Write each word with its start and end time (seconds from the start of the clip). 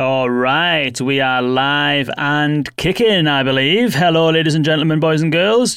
All 0.00 0.30
right, 0.30 0.98
we 0.98 1.20
are 1.20 1.42
live 1.42 2.08
and 2.16 2.74
kicking, 2.76 3.26
I 3.26 3.42
believe. 3.42 3.92
Hello, 3.94 4.30
ladies 4.30 4.54
and 4.54 4.64
gentlemen, 4.64 4.98
boys 4.98 5.20
and 5.20 5.30
girls. 5.30 5.74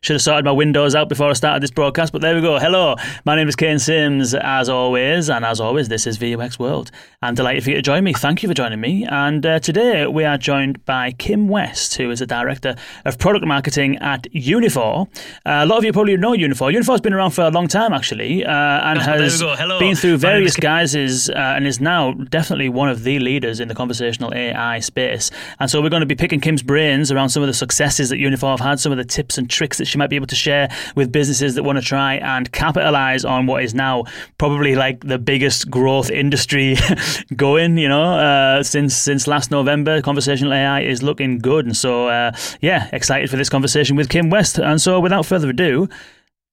Should 0.00 0.14
have 0.14 0.22
sorted 0.22 0.44
my 0.44 0.50
windows 0.50 0.96
out 0.96 1.08
before 1.08 1.30
I 1.30 1.34
started 1.34 1.62
this 1.62 1.70
broadcast, 1.70 2.12
but 2.12 2.20
there 2.20 2.34
we 2.34 2.40
go. 2.40 2.58
Hello, 2.58 2.96
my 3.24 3.36
name 3.36 3.46
is 3.46 3.54
Kane 3.54 3.78
Simms, 3.78 4.34
as 4.34 4.68
always, 4.68 5.30
and 5.30 5.44
as 5.44 5.60
always, 5.60 5.86
this 5.86 6.04
is 6.04 6.18
VUX 6.18 6.58
World. 6.58 6.90
I'm 7.22 7.36
delighted 7.36 7.62
for 7.62 7.70
you 7.70 7.76
to 7.76 7.82
join 7.82 8.02
me. 8.02 8.12
Thank 8.12 8.42
you 8.42 8.48
for 8.48 8.54
joining 8.56 8.80
me. 8.80 9.06
And 9.08 9.46
uh, 9.46 9.60
today 9.60 10.04
we 10.08 10.24
are 10.24 10.36
joined 10.36 10.84
by 10.84 11.12
Kim 11.12 11.46
West, 11.48 11.94
who 11.94 12.10
is 12.10 12.20
a 12.20 12.26
director 12.26 12.74
of 13.04 13.18
product 13.20 13.46
marketing 13.46 13.98
at 13.98 14.24
Uniphore. 14.32 15.06
Uh, 15.46 15.62
a 15.62 15.66
lot 15.66 15.78
of 15.78 15.84
you 15.84 15.92
probably 15.92 16.16
know 16.16 16.32
Uniphore. 16.32 16.74
Uniphore's 16.74 17.00
been 17.00 17.14
around 17.14 17.30
for 17.30 17.42
a 17.42 17.50
long 17.50 17.68
time, 17.68 17.92
actually, 17.92 18.44
uh, 18.44 18.50
and 18.50 18.98
Oh, 18.98 19.02
has 19.02 19.40
we 19.40 19.46
go. 19.46 19.54
Hello. 19.54 19.78
been 19.78 19.94
through 19.94 20.18
My 20.18 20.32
name 20.34 20.42
is 20.42 20.56
various 20.56 20.56
guises 20.56 21.30
uh, 21.30 21.34
and 21.36 21.68
is 21.68 21.80
now 21.80 22.14
definitely 22.14 22.68
one 22.68 22.88
of 22.88 23.04
the 23.04 23.20
leaders 23.20 23.43
in 23.44 23.68
the 23.68 23.74
conversational 23.74 24.32
AI 24.34 24.80
space. 24.80 25.30
And 25.60 25.70
so 25.70 25.82
we're 25.82 25.90
going 25.90 26.00
to 26.00 26.06
be 26.06 26.14
picking 26.14 26.40
Kim's 26.40 26.62
brains 26.62 27.10
around 27.10 27.28
some 27.30 27.42
of 27.42 27.46
the 27.46 27.54
successes 27.54 28.08
that 28.08 28.16
Uniphore 28.16 28.50
have 28.50 28.60
had, 28.60 28.80
some 28.80 28.92
of 28.92 28.98
the 28.98 29.04
tips 29.04 29.38
and 29.38 29.48
tricks 29.48 29.78
that 29.78 29.86
she 29.86 29.98
might 29.98 30.10
be 30.10 30.16
able 30.16 30.26
to 30.26 30.34
share 30.34 30.68
with 30.96 31.12
businesses 31.12 31.54
that 31.54 31.62
want 31.62 31.78
to 31.78 31.84
try 31.84 32.14
and 32.14 32.50
capitalize 32.52 33.24
on 33.24 33.46
what 33.46 33.62
is 33.62 33.74
now 33.74 34.04
probably 34.38 34.74
like 34.74 35.00
the 35.00 35.18
biggest 35.18 35.70
growth 35.70 36.10
industry 36.10 36.76
going. 37.36 37.78
You 37.78 37.88
know, 37.88 38.02
uh, 38.02 38.62
since 38.62 38.96
since 38.96 39.26
last 39.26 39.50
November, 39.50 40.02
conversational 40.02 40.52
AI 40.52 40.80
is 40.80 41.02
looking 41.02 41.38
good. 41.38 41.66
And 41.66 41.76
so, 41.76 42.08
uh, 42.08 42.32
yeah, 42.60 42.88
excited 42.92 43.30
for 43.30 43.36
this 43.36 43.48
conversation 43.48 43.96
with 43.96 44.08
Kim 44.08 44.30
West. 44.30 44.58
And 44.58 44.80
so, 44.80 45.00
without 45.00 45.26
further 45.26 45.50
ado. 45.50 45.88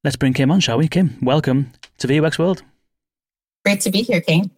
Let's 0.03 0.15
bring 0.15 0.33
Kim 0.33 0.49
on, 0.49 0.59
shall 0.59 0.79
we? 0.79 0.87
Kim, 0.87 1.17
welcome 1.21 1.71
to 1.99 2.07
VUX 2.07 2.39
World. 2.39 2.63
Great 3.63 3.81
to 3.81 3.91
be 3.91 4.01
here, 4.01 4.19
Kane. 4.19 4.49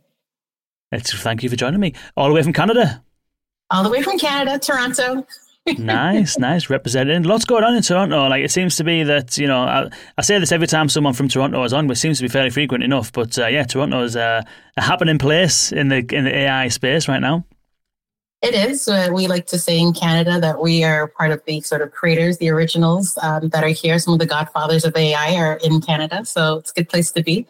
It's, 0.93 1.13
thank 1.13 1.43
you 1.43 1.49
for 1.49 1.55
joining 1.55 1.79
me. 1.79 1.93
All 2.15 2.27
the 2.27 2.33
way 2.33 2.43
from 2.43 2.53
Canada. 2.53 3.03
All 3.69 3.83
the 3.83 3.89
way 3.89 4.01
from 4.01 4.19
Canada, 4.19 4.59
Toronto. 4.59 5.25
nice, 5.77 6.37
nice. 6.37 6.69
Representing. 6.69 7.23
Lots 7.23 7.45
going 7.45 7.63
on 7.63 7.75
in 7.75 7.81
Toronto. 7.81 8.27
Like, 8.27 8.43
it 8.43 8.51
seems 8.51 8.75
to 8.77 8.83
be 8.83 9.03
that, 9.03 9.37
you 9.37 9.47
know, 9.47 9.61
I, 9.61 9.89
I 10.17 10.21
say 10.21 10.37
this 10.37 10.51
every 10.51 10.67
time 10.67 10.89
someone 10.89 11.13
from 11.13 11.29
Toronto 11.29 11.63
is 11.63 11.73
on, 11.73 11.87
which 11.87 11.97
seems 11.97 12.17
to 12.17 12.23
be 12.23 12.27
fairly 12.27 12.49
frequent 12.49 12.83
enough. 12.83 13.11
But 13.11 13.37
uh, 13.39 13.47
yeah, 13.47 13.63
Toronto 13.63 14.03
is 14.03 14.15
uh, 14.15 14.43
a 14.77 14.81
happening 14.81 15.17
place 15.17 15.71
in 15.71 15.87
the 15.87 16.05
in 16.11 16.25
the 16.25 16.35
AI 16.35 16.67
space 16.67 17.07
right 17.07 17.21
now. 17.21 17.45
It 18.43 18.55
is. 18.55 18.89
Uh, 18.89 19.07
we 19.13 19.27
like 19.27 19.47
to 19.47 19.57
say 19.57 19.79
in 19.79 19.93
Canada 19.93 20.37
that 20.41 20.59
we 20.59 20.83
are 20.83 21.07
part 21.07 21.31
of 21.31 21.41
the 21.45 21.61
sort 21.61 21.81
of 21.81 21.93
creators, 21.93 22.39
the 22.39 22.49
originals 22.49 23.17
um, 23.21 23.47
that 23.49 23.63
are 23.63 23.69
here. 23.69 23.97
Some 23.99 24.13
of 24.13 24.19
the 24.19 24.25
godfathers 24.25 24.83
of 24.83 24.97
AI 24.97 25.35
are 25.37 25.57
in 25.63 25.79
Canada. 25.79 26.25
So 26.25 26.57
it's 26.57 26.71
a 26.71 26.73
good 26.73 26.89
place 26.89 27.09
to 27.11 27.23
be. 27.23 27.47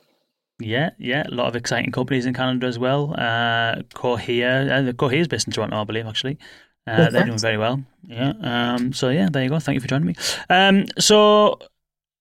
Yeah, 0.64 0.92
yeah. 0.98 1.24
A 1.28 1.34
lot 1.34 1.48
of 1.48 1.56
exciting 1.56 1.92
companies 1.92 2.26
in 2.26 2.34
Canada 2.34 2.68
as 2.68 2.80
well. 2.80 3.14
Uh, 3.18 3.84
Cohere, 3.94 4.72
uh, 4.72 4.82
the 4.82 4.94
Cohere 4.94 5.20
is 5.20 5.28
based 5.28 5.48
in 5.48 5.54
Toronto, 5.54 5.82
I 5.82 5.84
believe, 5.84 6.08
actually. 6.08 6.38
Uh, 6.86 7.10
they're 7.10 7.26
doing 7.26 7.38
very 7.38 7.58
well. 7.58 7.82
Yeah. 8.08 8.34
Um, 8.42 8.92
so 8.94 9.10
yeah, 9.10 9.30
there 9.32 9.44
you 9.44 9.50
go. 9.50 9.60
Thank 9.60 9.76
you 9.76 9.82
for 9.82 9.88
joining 9.88 10.08
me. 10.08 10.16
Um, 10.50 10.86
so 11.00 11.60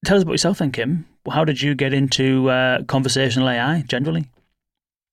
tell 0.05 0.17
us 0.17 0.23
about 0.23 0.33
yourself 0.33 0.59
then, 0.59 0.71
Kim. 0.71 1.07
How 1.31 1.45
did 1.45 1.61
you 1.61 1.75
get 1.75 1.93
into 1.93 2.49
uh, 2.51 2.83
conversational 2.85 3.49
AI 3.49 3.83
generally? 3.89 4.27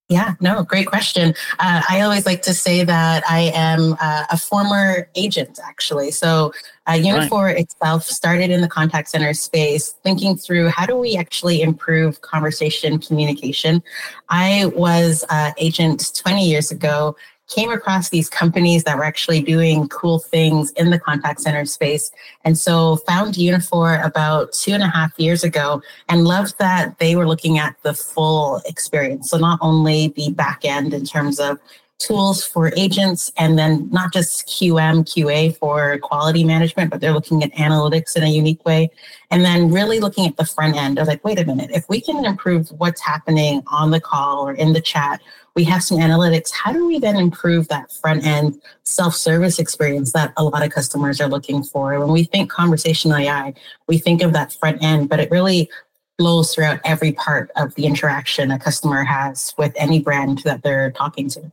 Yeah, 0.09 0.33
no, 0.39 0.63
great 0.63 0.87
question. 0.87 1.35
Uh, 1.59 1.83
I 1.87 2.01
always 2.01 2.25
like 2.25 2.41
to 2.41 2.53
say 2.53 2.83
that 2.83 3.23
I 3.29 3.51
am 3.53 3.95
uh, 4.01 4.25
a 4.31 4.37
former 4.37 5.07
agent, 5.13 5.59
actually. 5.63 6.09
So, 6.09 6.51
uh, 6.87 6.93
Uniphore 6.93 7.55
itself 7.55 8.05
started 8.05 8.49
in 8.49 8.61
the 8.61 8.67
contact 8.67 9.09
center 9.09 9.35
space, 9.35 9.89
thinking 10.03 10.35
through 10.35 10.69
how 10.69 10.87
do 10.87 10.95
we 10.95 11.15
actually 11.15 11.61
improve 11.61 12.21
conversation 12.21 12.97
communication. 12.97 13.83
I 14.29 14.71
was 14.75 15.23
uh, 15.29 15.51
agent 15.59 16.11
20 16.15 16.43
years 16.43 16.71
ago. 16.71 17.15
Came 17.49 17.71
across 17.71 18.09
these 18.09 18.29
companies 18.29 18.83
that 18.83 18.97
were 18.97 19.03
actually 19.03 19.41
doing 19.41 19.87
cool 19.89 20.19
things 20.19 20.71
in 20.71 20.91
the 20.91 20.99
contact 20.99 21.41
center 21.41 21.65
space. 21.65 22.11
And 22.45 22.57
so 22.57 22.97
found 23.07 23.33
Uniphore 23.33 24.05
about 24.05 24.53
two 24.53 24.71
and 24.73 24.83
a 24.83 24.87
half 24.87 25.17
years 25.19 25.43
ago 25.43 25.81
and 26.07 26.25
loved 26.25 26.57
that 26.59 26.99
they 26.99 27.15
were 27.15 27.27
looking 27.27 27.57
at 27.57 27.75
the 27.81 27.93
full 27.93 28.61
experience. 28.65 29.29
So 29.29 29.37
not 29.37 29.57
only 29.61 30.09
the 30.09 30.31
back 30.31 30.63
end 30.63 30.93
in 30.93 31.05
terms 31.05 31.39
of 31.39 31.59
tools 31.99 32.43
for 32.43 32.73
agents 32.77 33.31
and 33.37 33.59
then 33.59 33.89
not 33.91 34.13
just 34.13 34.47
QM, 34.47 35.03
QA 35.03 35.55
for 35.57 35.97
quality 35.99 36.43
management, 36.45 36.89
but 36.89 37.01
they're 37.01 37.13
looking 37.13 37.43
at 37.43 37.53
analytics 37.53 38.15
in 38.15 38.23
a 38.23 38.29
unique 38.29 38.65
way. 38.65 38.89
And 39.29 39.43
then 39.43 39.69
really 39.69 39.99
looking 39.99 40.25
at 40.25 40.37
the 40.37 40.45
front 40.45 40.77
end 40.77 40.97
of 40.97 41.07
like, 41.07 41.23
wait 41.25 41.39
a 41.39 41.45
minute, 41.45 41.71
if 41.71 41.87
we 41.89 41.99
can 41.99 42.25
improve 42.25 42.69
what's 42.77 43.01
happening 43.01 43.61
on 43.67 43.91
the 43.91 43.99
call 43.99 44.47
or 44.47 44.53
in 44.53 44.71
the 44.73 44.81
chat, 44.81 45.21
we 45.55 45.65
have 45.65 45.83
some 45.83 45.97
analytics. 45.97 46.51
How 46.51 46.71
do 46.71 46.87
we 46.87 46.99
then 46.99 47.17
improve 47.17 47.67
that 47.67 47.91
front 47.91 48.25
end 48.25 48.61
self 48.83 49.13
service 49.13 49.59
experience 49.59 50.13
that 50.13 50.31
a 50.37 50.43
lot 50.43 50.65
of 50.65 50.71
customers 50.71 51.19
are 51.19 51.27
looking 51.27 51.63
for? 51.63 51.99
When 51.99 52.13
we 52.13 52.23
think 52.23 52.49
conversational 52.49 53.17
AI, 53.17 53.53
we 53.87 53.97
think 53.97 54.21
of 54.21 54.31
that 54.33 54.53
front 54.53 54.81
end, 54.81 55.09
but 55.09 55.19
it 55.19 55.29
really 55.29 55.69
flows 56.17 56.53
throughout 56.53 56.79
every 56.85 57.11
part 57.11 57.51
of 57.57 57.75
the 57.75 57.85
interaction 57.85 58.51
a 58.51 58.59
customer 58.59 59.03
has 59.03 59.53
with 59.57 59.73
any 59.75 59.99
brand 59.99 60.39
that 60.39 60.63
they're 60.63 60.91
talking 60.91 61.29
to. 61.29 61.51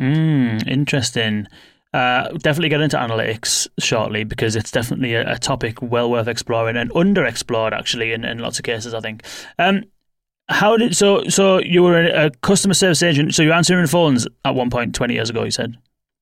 Mm, 0.00 0.66
interesting. 0.66 1.46
Uh, 1.92 2.28
definitely 2.38 2.68
get 2.68 2.80
into 2.80 2.96
analytics 2.96 3.68
shortly 3.78 4.24
because 4.24 4.54
it's 4.54 4.70
definitely 4.70 5.14
a, 5.14 5.32
a 5.32 5.38
topic 5.38 5.82
well 5.82 6.10
worth 6.10 6.28
exploring 6.28 6.76
and 6.76 6.90
underexplored 6.92 7.72
actually 7.72 8.12
in, 8.12 8.24
in 8.24 8.38
lots 8.38 8.58
of 8.58 8.64
cases. 8.64 8.94
I 8.94 9.00
think. 9.00 9.24
Um, 9.58 9.84
how 10.48 10.76
did 10.76 10.96
so? 10.96 11.24
So 11.28 11.58
you 11.58 11.82
were 11.82 12.00
a, 12.00 12.30
customer 12.42 12.74
service 12.74 13.02
agent. 13.02 13.34
So 13.34 13.42
you're 13.42 13.52
answering 13.52 13.86
phones 13.86 14.26
at 14.44 14.54
one 14.54 14.70
point 14.70 14.94
twenty 14.94 15.14
years 15.14 15.30
ago. 15.30 15.44
You 15.44 15.50
said. 15.50 15.76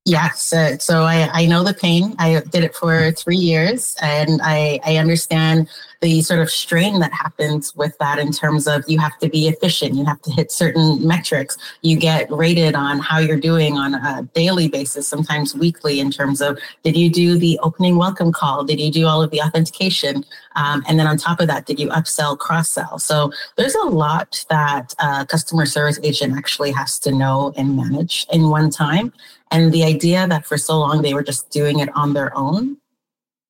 Yes, 0.04 0.54
uh, 0.54 0.78
so 0.78 1.02
I, 1.02 1.28
I 1.32 1.46
know 1.46 1.62
the 1.62 1.74
pain. 1.74 2.14
I 2.18 2.40
did 2.50 2.64
it 2.64 2.74
for 2.74 3.12
three 3.12 3.36
years, 3.36 3.94
and 4.00 4.40
I, 4.42 4.80
I 4.82 4.96
understand 4.96 5.68
the 6.00 6.22
sort 6.22 6.40
of 6.40 6.50
strain 6.50 7.00
that 7.00 7.12
happens 7.12 7.74
with 7.74 7.96
that 7.98 8.18
in 8.18 8.30
terms 8.30 8.68
of 8.68 8.84
you 8.86 8.98
have 8.98 9.18
to 9.18 9.28
be 9.28 9.48
efficient, 9.48 9.94
you 9.94 10.04
have 10.04 10.20
to 10.22 10.30
hit 10.30 10.52
certain 10.52 11.04
metrics, 11.06 11.56
you 11.82 11.96
get 11.96 12.30
rated 12.30 12.74
on 12.74 13.00
how 13.00 13.18
you're 13.18 13.40
doing 13.40 13.76
on 13.76 13.94
a 13.94 14.22
daily 14.34 14.68
basis, 14.68 15.08
sometimes 15.08 15.56
weekly, 15.56 15.98
in 15.98 16.10
terms 16.10 16.40
of 16.40 16.58
did 16.84 16.96
you 16.96 17.10
do 17.10 17.36
the 17.36 17.58
opening 17.62 17.96
welcome 17.96 18.32
call, 18.32 18.64
did 18.64 18.80
you 18.80 18.92
do 18.92 19.06
all 19.06 19.22
of 19.22 19.30
the 19.30 19.40
authentication, 19.40 20.24
um, 20.54 20.84
and 20.88 20.98
then 20.98 21.06
on 21.06 21.16
top 21.16 21.40
of 21.40 21.48
that, 21.48 21.66
did 21.66 21.80
you 21.80 21.88
upsell, 21.88 22.38
cross 22.38 22.70
sell? 22.70 22.98
So 22.98 23.32
there's 23.56 23.74
a 23.74 23.86
lot 23.86 24.44
that 24.50 24.94
a 25.00 25.26
customer 25.26 25.66
service 25.66 25.98
agent 26.02 26.36
actually 26.36 26.70
has 26.72 26.98
to 27.00 27.12
know 27.12 27.52
and 27.56 27.76
manage 27.76 28.26
in 28.32 28.50
one 28.50 28.70
time. 28.70 29.12
And 29.50 29.72
the 29.72 29.82
idea 29.84 30.28
that 30.28 30.46
for 30.46 30.58
so 30.58 30.78
long 30.78 31.02
they 31.02 31.14
were 31.14 31.22
just 31.22 31.50
doing 31.50 31.80
it 31.80 31.88
on 31.96 32.12
their 32.12 32.36
own 32.36 32.76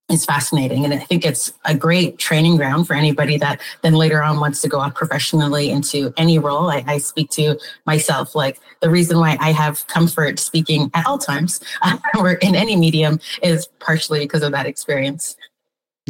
is 0.08 0.24
fascinating. 0.24 0.84
And 0.84 0.94
I 0.94 0.98
think 0.98 1.24
it's 1.24 1.52
a 1.64 1.74
great 1.74 2.19
training 2.19 2.56
ground 2.56 2.86
for 2.86 2.94
anybody 2.94 3.36
that 3.38 3.60
then 3.82 3.94
later 3.94 4.22
on 4.22 4.41
wants 4.41 4.60
to 4.62 4.69
go 4.69 4.80
out 4.80 4.94
professionally 4.94 5.70
into 5.70 6.12
any 6.16 6.38
role. 6.38 6.70
I, 6.70 6.82
I 6.86 6.98
speak 6.98 7.30
to 7.30 7.58
myself 7.86 8.34
like 8.34 8.58
the 8.80 8.91
reason 8.91 9.19
why 9.19 9.36
I 9.41 9.52
have 9.52 9.86
comfort 9.86 10.38
speaking 10.38 10.91
at 10.94 11.06
all 11.06 11.19
times 11.19 11.60
or 12.19 12.32
in 12.32 12.54
any 12.54 12.76
medium 12.76 13.20
is 13.42 13.66
partially 13.80 14.20
because 14.20 14.42
of 14.42 14.52
that 14.52 14.66
experience. 14.66 15.36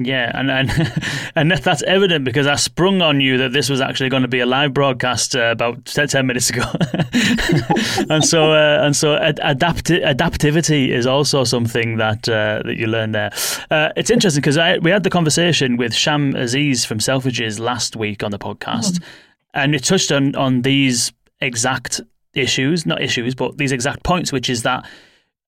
Yeah, 0.04 0.30
and 0.34 0.50
and 0.50 0.70
and 1.34 1.50
that- 1.50 1.62
that's 1.64 1.82
evident 1.82 2.24
because 2.24 2.46
I 2.46 2.54
sprung 2.56 3.02
on 3.02 3.20
you 3.20 3.38
that 3.38 3.52
this 3.52 3.68
was 3.68 3.80
actually 3.80 4.10
going 4.10 4.22
to 4.22 4.28
be 4.28 4.40
a 4.40 4.46
live 4.46 4.72
broadcast 4.72 5.34
uh, 5.36 5.50
about 5.52 5.84
ten 5.84 6.26
minutes 6.26 6.50
ago, 6.50 6.62
and 8.10 8.24
so 8.24 8.52
uh, 8.52 8.78
and 8.84 8.94
so 8.96 9.16
ad- 9.16 9.40
adapti- 9.42 10.04
adaptivity 10.04 10.88
is 10.88 11.06
also 11.06 11.44
something 11.44 11.96
that 11.98 12.28
uh, 12.28 12.62
that 12.64 12.76
you 12.76 12.86
learn 12.86 13.12
there. 13.12 13.30
Uh, 13.70 13.90
it's 13.96 14.10
interesting 14.10 14.40
because 14.40 14.58
we 14.82 14.90
had 14.90 15.02
the 15.02 15.10
conversation 15.10 15.76
with 15.76 15.94
Sham 15.94 16.34
Aziz 16.36 16.84
from 16.84 16.98
Selfridges 16.98 17.58
last 17.58 17.96
week 17.96 18.22
on 18.22 18.30
the 18.30 18.38
podcast, 18.38 19.02
and 19.54 19.74
it 19.74 19.84
touched 19.84 20.12
on 20.12 20.34
on 20.36 20.62
these 20.62 21.12
exact 21.40 22.00
issues, 22.34 22.86
not 22.86 23.02
issues, 23.02 23.34
but 23.34 23.58
these 23.58 23.72
exact 23.72 24.02
points, 24.04 24.32
which 24.32 24.48
is 24.48 24.62
that 24.62 24.86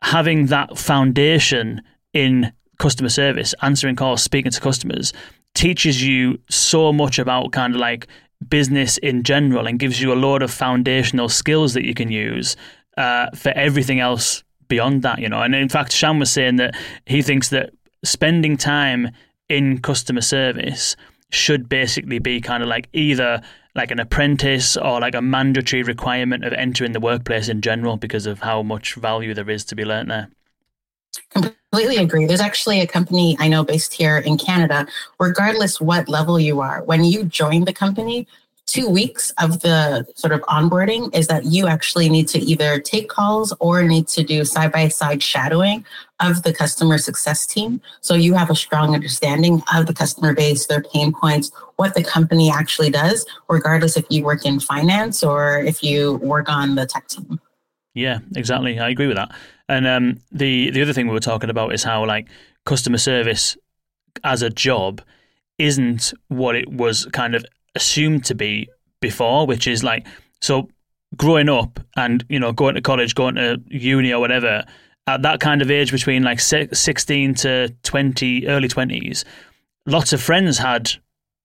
having 0.02 0.46
that 0.46 0.78
foundation 0.78 1.82
in 2.12 2.52
customer 2.80 3.10
service, 3.10 3.54
answering 3.62 3.94
calls, 3.94 4.22
speaking 4.22 4.50
to 4.50 4.60
customers, 4.60 5.12
teaches 5.54 6.02
you 6.02 6.40
so 6.48 6.92
much 6.92 7.18
about 7.18 7.52
kind 7.52 7.74
of 7.74 7.80
like 7.80 8.08
business 8.48 8.98
in 8.98 9.22
general 9.22 9.66
and 9.66 9.78
gives 9.78 10.00
you 10.00 10.12
a 10.12 10.14
lot 10.14 10.42
of 10.42 10.50
foundational 10.50 11.28
skills 11.28 11.74
that 11.74 11.84
you 11.84 11.94
can 11.94 12.10
use 12.10 12.56
uh, 12.96 13.28
for 13.36 13.50
everything 13.50 14.00
else 14.00 14.42
beyond 14.66 15.02
that, 15.02 15.18
you 15.18 15.28
know. 15.28 15.42
And 15.42 15.54
in 15.54 15.68
fact, 15.68 15.92
Sham 15.92 16.18
was 16.18 16.32
saying 16.32 16.56
that 16.56 16.74
he 17.06 17.22
thinks 17.22 17.50
that 17.50 17.70
spending 18.02 18.56
time 18.56 19.10
in 19.48 19.80
customer 19.80 20.22
service 20.22 20.96
should 21.30 21.68
basically 21.68 22.18
be 22.18 22.40
kind 22.40 22.62
of 22.62 22.68
like 22.68 22.88
either 22.92 23.42
like 23.74 23.90
an 23.90 24.00
apprentice 24.00 24.76
or 24.76 25.00
like 25.00 25.14
a 25.14 25.22
mandatory 25.22 25.82
requirement 25.82 26.44
of 26.44 26.52
entering 26.54 26.92
the 26.92 27.00
workplace 27.00 27.48
in 27.48 27.60
general 27.60 27.96
because 27.96 28.26
of 28.26 28.40
how 28.40 28.62
much 28.62 28.94
value 28.94 29.34
there 29.34 29.48
is 29.50 29.64
to 29.66 29.76
be 29.76 29.84
learnt 29.84 30.08
there. 30.08 30.28
Completely 31.30 31.96
agree. 31.98 32.26
There's 32.26 32.40
actually 32.40 32.80
a 32.80 32.86
company 32.86 33.36
I 33.38 33.48
know 33.48 33.64
based 33.64 33.92
here 33.92 34.18
in 34.18 34.36
Canada, 34.36 34.86
regardless 35.18 35.80
what 35.80 36.08
level 36.08 36.40
you 36.40 36.60
are, 36.60 36.82
when 36.82 37.04
you 37.04 37.24
join 37.24 37.64
the 37.64 37.72
company, 37.72 38.26
two 38.70 38.88
weeks 38.88 39.32
of 39.38 39.60
the 39.60 40.06
sort 40.14 40.32
of 40.32 40.40
onboarding 40.42 41.12
is 41.14 41.26
that 41.26 41.44
you 41.44 41.66
actually 41.66 42.08
need 42.08 42.28
to 42.28 42.38
either 42.38 42.78
take 42.78 43.08
calls 43.08 43.52
or 43.58 43.82
need 43.82 44.06
to 44.06 44.22
do 44.22 44.44
side 44.44 44.70
by 44.70 44.86
side 44.86 45.20
shadowing 45.22 45.84
of 46.20 46.44
the 46.44 46.52
customer 46.52 46.96
success 46.96 47.46
team. 47.46 47.80
So 48.00 48.14
you 48.14 48.34
have 48.34 48.48
a 48.48 48.54
strong 48.54 48.94
understanding 48.94 49.62
of 49.74 49.86
the 49.86 49.94
customer 49.94 50.34
base, 50.34 50.66
their 50.66 50.82
pain 50.82 51.12
points, 51.12 51.50
what 51.76 51.94
the 51.94 52.04
company 52.04 52.50
actually 52.50 52.90
does, 52.90 53.26
regardless 53.48 53.96
if 53.96 54.06
you 54.08 54.22
work 54.22 54.46
in 54.46 54.60
finance 54.60 55.24
or 55.24 55.58
if 55.58 55.82
you 55.82 56.14
work 56.16 56.48
on 56.48 56.76
the 56.76 56.86
tech 56.86 57.08
team. 57.08 57.40
Yeah, 57.94 58.20
exactly. 58.36 58.78
I 58.78 58.90
agree 58.90 59.08
with 59.08 59.16
that. 59.16 59.32
And 59.70 59.86
um, 59.86 60.20
the 60.30 60.70
the 60.70 60.82
other 60.82 60.92
thing 60.92 61.06
we 61.06 61.14
were 61.14 61.20
talking 61.20 61.50
about 61.50 61.72
is 61.72 61.82
how 61.82 62.04
like 62.04 62.28
customer 62.66 62.98
service 62.98 63.56
as 64.24 64.42
a 64.42 64.50
job 64.50 65.00
isn't 65.58 66.12
what 66.28 66.56
it 66.56 66.70
was 66.70 67.06
kind 67.12 67.34
of 67.34 67.44
assumed 67.74 68.24
to 68.26 68.34
be 68.34 68.68
before, 69.00 69.46
which 69.46 69.66
is 69.66 69.82
like 69.82 70.06
so 70.40 70.68
growing 71.16 71.48
up 71.48 71.80
and 71.96 72.24
you 72.28 72.38
know 72.38 72.52
going 72.52 72.74
to 72.74 72.82
college, 72.82 73.14
going 73.14 73.36
to 73.36 73.60
uni 73.68 74.12
or 74.12 74.20
whatever 74.20 74.64
at 75.06 75.22
that 75.22 75.40
kind 75.40 75.62
of 75.62 75.70
age 75.70 75.90
between 75.90 76.22
like 76.22 76.38
16 76.38 77.34
to 77.34 77.68
20 77.82 78.46
early 78.46 78.68
20s 78.68 79.24
lots 79.86 80.12
of 80.12 80.20
friends 80.20 80.58
had 80.58 80.92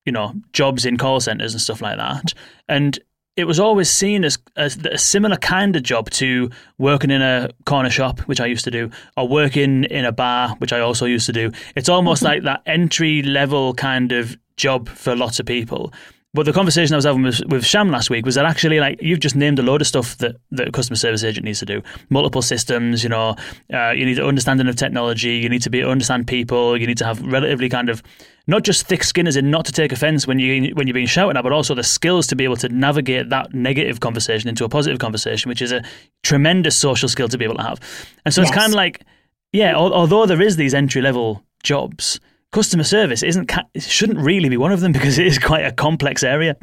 you 0.05 0.11
know 0.11 0.33
jobs 0.53 0.85
in 0.85 0.97
call 0.97 1.19
centers 1.19 1.53
and 1.53 1.61
stuff 1.61 1.81
like 1.81 1.97
that. 1.97 2.33
And 2.67 2.99
it 3.37 3.45
was 3.45 3.59
always 3.59 3.89
seen 3.89 4.23
as, 4.23 4.37
as 4.55 4.77
a 4.77 4.97
similar 4.97 5.35
kind 5.37 5.75
of 5.75 5.83
job 5.83 6.09
to 6.09 6.49
working 6.77 7.11
in 7.11 7.21
a 7.21 7.49
corner 7.65 7.89
shop, 7.89 8.21
which 8.21 8.39
I 8.39 8.45
used 8.45 8.63
to 8.65 8.71
do, 8.71 8.89
or 9.17 9.27
working 9.27 9.83
in 9.85 10.05
a 10.05 10.11
bar, 10.11 10.55
which 10.59 10.71
I 10.71 10.79
also 10.79 11.05
used 11.05 11.25
to 11.25 11.33
do. 11.33 11.51
It's 11.75 11.89
almost 11.89 12.23
mm-hmm. 12.23 12.27
like 12.27 12.43
that 12.43 12.61
entry 12.65 13.21
level 13.21 13.73
kind 13.73 14.11
of 14.11 14.37
job 14.55 14.87
for 14.87 15.15
lots 15.15 15.39
of 15.39 15.45
people. 15.45 15.91
But 16.35 16.45
the 16.45 16.51
conversation 16.51 16.93
I 16.93 16.97
was 16.97 17.05
having 17.05 17.23
with, 17.23 17.41
with 17.47 17.65
Sham 17.65 17.91
last 17.91 18.09
week 18.09 18.25
was 18.25 18.35
that 18.35 18.43
actually, 18.43 18.81
like, 18.81 19.01
you've 19.01 19.21
just 19.21 19.37
named 19.37 19.57
a 19.57 19.61
load 19.61 19.79
of 19.79 19.87
stuff 19.87 20.17
that, 20.17 20.35
that 20.51 20.67
a 20.67 20.71
customer 20.71 20.97
service 20.97 21.23
agent 21.23 21.45
needs 21.45 21.59
to 21.59 21.65
do. 21.65 21.81
Multiple 22.09 22.41
systems, 22.41 23.03
you 23.03 23.09
know, 23.09 23.37
uh, 23.73 23.91
you 23.91 24.05
need 24.05 24.19
an 24.19 24.25
understanding 24.25 24.67
of 24.67 24.75
technology, 24.75 25.37
you 25.37 25.47
need 25.47 25.61
to 25.61 25.69
be 25.69 25.81
understand 25.81 26.27
people, 26.27 26.75
you 26.75 26.87
need 26.87 26.97
to 26.97 27.05
have 27.05 27.21
relatively 27.21 27.69
kind 27.69 27.89
of 27.89 28.03
not 28.47 28.63
just 28.63 28.85
thick 28.85 29.01
skin 29.05 29.27
as 29.27 29.37
in 29.37 29.49
not 29.49 29.63
to 29.63 29.71
take 29.71 29.93
offense 29.93 30.27
when 30.27 30.37
you 30.37 30.73
when 30.75 30.87
you're 30.87 30.93
being 30.93 31.07
shouted 31.07 31.37
at, 31.37 31.41
but 31.41 31.53
also 31.53 31.73
the 31.73 31.83
skills 31.83 32.27
to 32.27 32.35
be 32.35 32.43
able 32.43 32.57
to 32.57 32.67
navigate 32.67 33.29
that 33.29 33.53
negative 33.53 34.01
conversation 34.01 34.49
into 34.49 34.65
a 34.65 34.69
positive 34.69 34.99
conversation, 34.99 35.47
which 35.47 35.61
is 35.61 35.71
a 35.71 35.81
tremendous 36.21 36.75
social 36.75 37.07
skill 37.07 37.29
to 37.29 37.37
be 37.37 37.45
able 37.45 37.55
to 37.55 37.63
have. 37.63 37.79
And 38.25 38.33
so 38.33 38.41
yes. 38.41 38.49
it's 38.49 38.57
kind 38.57 38.73
of 38.73 38.75
like, 38.75 39.05
yeah, 39.53 39.73
although 39.73 40.25
there 40.25 40.41
is 40.41 40.57
these 40.57 40.73
entry 40.73 41.01
level 41.01 41.45
jobs 41.63 42.19
customer 42.55 42.85
service 42.85 43.21
isn't 43.21 43.51
shouldn't 43.77 44.19
really 44.19 44.47
be 44.47 44.55
one 44.55 44.71
of 44.71 44.79
them 44.79 44.93
because 44.93 45.19
it 45.19 45.27
is 45.27 45.37
quite 45.37 45.65
a 45.65 45.73
complex 45.73 46.23
area. 46.23 46.55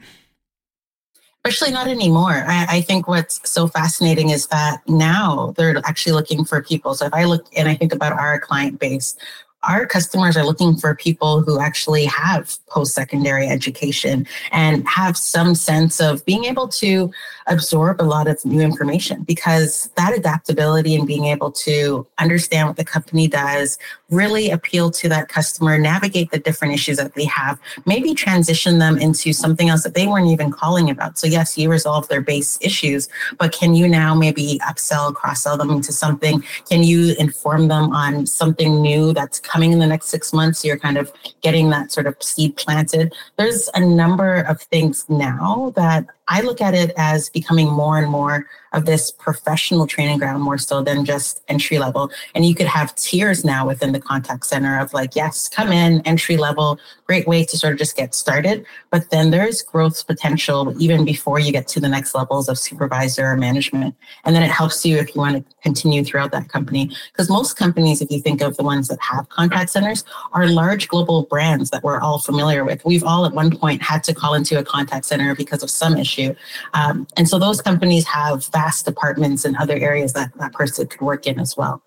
Especially 1.44 1.73
not 1.73 1.87
anymore. 1.87 2.44
I, 2.47 2.67
I, 2.77 2.81
think 2.81 3.09
what's 3.09 3.37
so 3.50 3.67
fascinating 3.67 4.31
is 4.31 4.47
that 4.47 4.81
now 4.87 5.53
they're 5.56 5.77
actually 5.85 6.12
looking 6.12 6.44
for 6.44 6.62
people. 6.62 6.94
So 6.94 7.06
if 7.06 7.12
I 7.12 7.25
look 7.25 7.47
and 7.56 7.69
I 7.69 7.75
think 7.75 7.93
about 7.93 8.12
our 8.12 8.39
client 8.39 8.79
base, 8.79 9.17
our 9.65 9.85
customers 9.87 10.37
are 10.37 10.44
looking 10.44 10.77
for 10.77 10.94
people 10.94 11.43
who 11.43 11.61
actually 11.61 12.06
have 12.06 12.56
post 12.69 12.94
secondary 12.94 13.49
education 13.49 14.27
and 14.50 14.89
have 14.89 15.17
some 15.17 15.55
sense 15.55 16.00
of 16.00 16.25
being 16.25 16.44
able 16.44 16.69
to 16.69 17.11
absorb 17.47 18.00
a 18.00 18.05
lot 18.05 18.29
of 18.29 18.44
new 18.44 18.61
information 18.61 19.23
because 19.23 19.91
that 19.97 20.17
adaptability 20.17 20.94
and 20.94 21.06
being 21.06 21.27
able 21.27 21.50
to 21.50 22.06
understand 22.19 22.69
what 22.69 22.77
the 22.77 22.85
company 22.85 23.27
does 23.29 23.79
really 24.11 24.50
appeal 24.50 24.91
to 24.91 25.09
that 25.09 25.29
customer, 25.29 25.79
navigate 25.79 26.31
the 26.31 26.39
different 26.39 26.75
issues 26.75 26.99
that 26.99 27.15
they 27.15 27.25
have, 27.25 27.59
maybe 27.87 28.15
transition 28.15 28.79
them 28.79 28.99
into 28.99 29.33
something 29.33 29.69
else 29.69 29.83
that 29.83 29.94
they 29.94 30.06
weren't 30.06 30.29
even 30.29 30.50
calling 30.50 30.91
about. 30.91 31.19
So, 31.19 31.27
yes, 31.27 31.56
you 31.56 31.71
resolve 31.71 32.09
their 32.09 32.21
base 32.21 32.59
issues, 32.61 33.09
but 33.39 33.53
can 33.53 33.75
you 33.75 33.89
now 33.89 34.15
maybe 34.15 34.61
upsell, 34.62 35.15
cross 35.15 35.43
sell 35.43 35.56
them 35.56 35.71
into 35.71 35.93
something? 35.93 36.44
Can 36.69 36.83
you 36.83 37.15
inform 37.19 37.69
them 37.69 37.93
on 37.93 38.27
something 38.27 38.83
new 38.83 39.12
that's 39.12 39.41
coming 39.41 39.73
in 39.73 39.79
the 39.79 39.87
next 39.87 40.06
six 40.06 40.33
months? 40.33 40.65
You're 40.65 40.79
kind 40.79 40.99
of 40.99 41.11
getting 41.41 41.71
that 41.71 41.91
sort 41.91 42.06
of 42.06 42.23
seed 42.23 42.56
planted. 42.56 43.15
There's 43.37 43.69
a 43.75 43.81
number 43.81 44.41
of 44.43 44.61
things 44.61 45.06
now 45.09 45.73
that 45.77 46.06
I 46.29 46.41
look 46.43 46.61
at 46.61 46.75
it 46.75 46.93
as 46.97 47.29
becoming 47.29 47.71
more 47.71 47.99
and 47.99 48.09
more 48.09 48.47
of 48.73 48.87
this 48.87 49.11
professional 49.11 49.87
training 49.87 50.19
ground 50.19 50.43
more 50.43 50.59
so 50.59 50.83
than 50.83 51.05
just 51.05 51.43
entry 51.49 51.79
level. 51.79 52.11
And 52.35 52.45
you 52.45 52.55
could 52.55 52.67
have 52.67 52.95
tiers 52.97 53.45
now 53.45 53.67
within 53.67 53.93
the 53.93 54.01
contact 54.01 54.47
center 54.47 54.79
of 54.79 54.93
like, 54.93 55.15
yes, 55.15 55.49
come 55.49 55.73
in, 55.73 56.01
entry 56.03 56.37
level, 56.37 56.79
great 57.07 57.27
way 57.27 57.45
to 57.45 57.59
sort 57.59 57.75
of 57.75 57.79
just 57.79 57.97
get 57.97 58.15
started. 58.15 58.65
But 58.91 59.11
then 59.11 59.31
there's 59.31 59.63
growth 59.63 60.07
potential 60.07 60.75
even 60.81 61.05
before 61.05 61.39
you 61.39 61.53
get 61.53 61.69
to 61.69 61.81
the 61.81 61.89
next 61.89 62.15
levels 62.15 62.49
of 62.49 62.59
supervisor 62.59 63.27
or 63.27 63.37
management. 63.37 63.95
And 64.25 64.35
then 64.35 64.43
it 64.43 64.51
helps 64.51 64.85
you 64.85 64.97
if 64.97 65.15
you 65.15 65.21
want 65.21 65.37
to 65.37 65.55
continue 65.63 66.05
throughout 66.05 66.33
that 66.33 66.49
company. 66.49 66.91
Because 67.13 67.29
most 67.29 67.57
companies, 67.57 68.01
if 68.01 68.11
you 68.11 68.21
think 68.21 68.41
of 68.41 68.57
the 68.57 68.63
ones 68.63 68.89
that 68.89 68.99
have 69.01 69.29
contact 69.29 69.71
centers, 69.71 70.05
are 70.33 70.47
large 70.49 70.89
global 70.89 71.25
brands 71.25 71.71
that 71.71 71.83
we're 71.83 72.01
all 72.01 72.19
familiar 72.19 72.65
with. 72.65 72.85
We've 72.85 73.05
all 73.05 73.27
at 73.27 73.33
one 73.33 73.57
point 73.57 73.83
had 73.83 74.03
to 74.05 74.15
call 74.15 74.35
into 74.35 74.59
a 74.59 74.65
contact 74.65 75.05
center 75.05 75.35
because 75.35 75.63
of 75.63 75.71
some 75.71 75.97
issue. 75.97 76.35
Um, 76.75 77.07
and 77.17 77.29
so 77.29 77.39
those 77.39 77.61
companies 77.61 78.07
have 78.07 78.51
vast 78.62 78.85
departments 78.85 79.44
in 79.44 79.56
other 79.56 79.76
areas 79.76 80.12
that 80.12 80.31
that 80.38 80.53
person 80.53 80.87
could 80.87 81.00
work 81.00 81.26
in 81.26 81.41
as 81.41 81.56
well. 81.56 81.82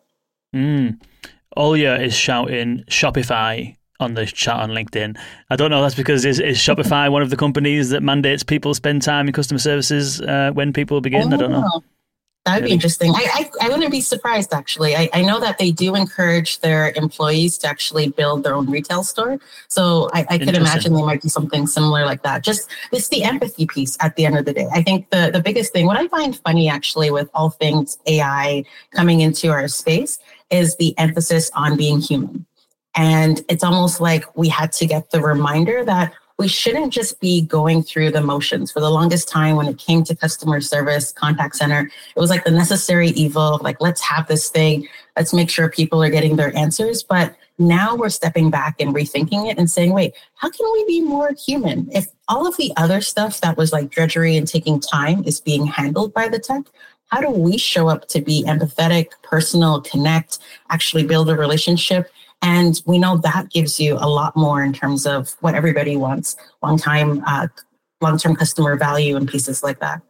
Mm. 0.53 0.99
Olya 1.57 2.03
is 2.03 2.13
shouting 2.13 2.83
Shopify 2.89 3.75
on 3.99 4.13
the 4.13 4.25
chat 4.25 4.57
on 4.57 4.71
LinkedIn. 4.71 5.17
I 5.49 5.55
don't 5.55 5.71
know. 5.71 5.81
That's 5.81 5.95
because 5.95 6.25
is, 6.25 6.39
is 6.39 6.57
Shopify 6.57 7.09
one 7.15 7.21
of 7.21 7.29
the 7.29 7.37
companies 7.37 7.89
that 7.91 8.03
mandates 8.03 8.43
people 8.43 8.73
spend 8.73 9.01
time 9.01 9.27
in 9.27 9.33
customer 9.33 9.59
services 9.59 10.21
uh, 10.21 10.51
when 10.53 10.73
people 10.73 10.99
begin? 10.99 11.31
Oh, 11.31 11.35
I 11.35 11.39
don't 11.39 11.51
know. 11.51 11.83
That 12.45 12.61
would 12.61 12.65
be 12.65 12.73
interesting. 12.73 13.11
I, 13.11 13.27
I, 13.33 13.65
I, 13.65 13.69
wouldn't 13.69 13.91
be 13.91 14.01
surprised 14.01 14.53
actually. 14.53 14.95
I, 14.95 15.09
I 15.13 15.23
know 15.23 15.39
that 15.39 15.57
they 15.57 15.71
do 15.71 15.95
encourage 15.95 16.59
their 16.59 16.93
employees 16.95 17.57
to 17.59 17.67
actually 17.67 18.09
build 18.09 18.43
their 18.43 18.53
own 18.53 18.69
retail 18.69 19.03
store. 19.03 19.39
So 19.67 20.11
I, 20.13 20.27
I 20.29 20.37
could 20.37 20.55
imagine 20.55 20.93
they 20.93 21.01
might 21.01 21.23
do 21.23 21.27
something 21.27 21.65
similar 21.65 22.05
like 22.05 22.21
that. 22.21 22.43
Just 22.43 22.69
it's 22.91 23.09
the 23.09 23.23
empathy 23.23 23.65
piece 23.65 23.97
at 23.99 24.15
the 24.15 24.27
end 24.27 24.37
of 24.37 24.45
the 24.45 24.53
day. 24.53 24.67
I 24.71 24.83
think 24.83 25.09
the, 25.09 25.31
the 25.33 25.41
biggest 25.41 25.73
thing, 25.73 25.87
what 25.87 25.97
I 25.97 26.07
find 26.07 26.37
funny 26.37 26.69
actually 26.69 27.09
with 27.09 27.31
all 27.33 27.49
things 27.49 27.97
AI 28.05 28.63
coming 28.91 29.21
into 29.21 29.49
our 29.49 29.67
space 29.67 30.19
is 30.51 30.75
the 30.75 30.95
emphasis 30.99 31.49
on 31.55 31.75
being 31.75 31.99
human. 31.99 32.45
And 32.95 33.41
it's 33.49 33.63
almost 33.63 33.99
like 33.99 34.23
we 34.37 34.49
had 34.49 34.71
to 34.73 34.85
get 34.85 35.09
the 35.09 35.19
reminder 35.19 35.83
that 35.83 36.13
we 36.37 36.47
shouldn't 36.47 36.91
just 36.91 37.19
be 37.21 37.41
going 37.41 37.81
through 37.81 38.11
the 38.11 38.21
motions. 38.21 38.71
For 38.71 38.81
the 38.81 38.89
longest 38.89 39.29
time, 39.29 39.55
when 39.55 39.67
it 39.67 39.77
came 39.77 40.03
to 40.03 40.15
customer 40.15 40.59
service, 40.59 41.13
contact 41.13 41.55
center, 41.55 41.89
it 42.15 42.19
was 42.19 42.29
like 42.29 42.43
the 42.43 42.51
necessary 42.51 43.09
evil, 43.09 43.59
like, 43.61 43.79
let's 43.79 44.01
have 44.01 44.27
this 44.27 44.49
thing, 44.49 44.87
let's 45.15 45.33
make 45.33 45.49
sure 45.49 45.69
people 45.69 46.03
are 46.03 46.09
getting 46.09 46.35
their 46.35 46.55
answers. 46.57 47.03
But 47.03 47.35
now 47.57 47.95
we're 47.95 48.09
stepping 48.09 48.51
back 48.51 48.81
and 48.81 48.93
rethinking 48.93 49.49
it 49.49 49.57
and 49.57 49.71
saying, 49.71 49.93
wait, 49.93 50.13
how 50.35 50.49
can 50.49 50.65
we 50.73 50.85
be 50.85 51.01
more 51.01 51.31
human? 51.33 51.87
If 51.93 52.07
all 52.27 52.45
of 52.45 52.57
the 52.57 52.73
other 52.75 52.99
stuff 52.99 53.39
that 53.39 53.55
was 53.55 53.71
like 53.71 53.89
drudgery 53.89 54.35
and 54.35 54.45
taking 54.45 54.81
time 54.81 55.23
is 55.23 55.39
being 55.39 55.65
handled 55.65 56.13
by 56.13 56.27
the 56.27 56.39
tech, 56.39 56.63
how 57.11 57.21
do 57.21 57.29
we 57.29 57.57
show 57.57 57.87
up 57.87 58.09
to 58.09 58.19
be 58.19 58.43
empathetic, 58.43 59.11
personal, 59.23 59.79
connect, 59.79 60.39
actually 60.69 61.05
build 61.05 61.29
a 61.29 61.35
relationship 61.35 62.11
and 62.45 62.79
we 62.85 62.99
know 62.99 63.17
that 63.17 63.49
gives 63.49 63.79
you 63.79 63.95
a 63.95 64.07
lot 64.07 64.35
more 64.37 64.63
in 64.63 64.71
terms 64.71 65.07
of 65.07 65.35
what 65.41 65.55
everybody 65.55 65.97
wants 65.97 66.37
long 66.61 66.77
time, 66.77 67.23
uh, 67.25 67.47
long 68.01 68.19
term 68.19 68.35
customer 68.35 68.77
value 68.77 69.15
and 69.15 69.27
pieces 69.27 69.63
like 69.63 69.79
that. 69.79 70.01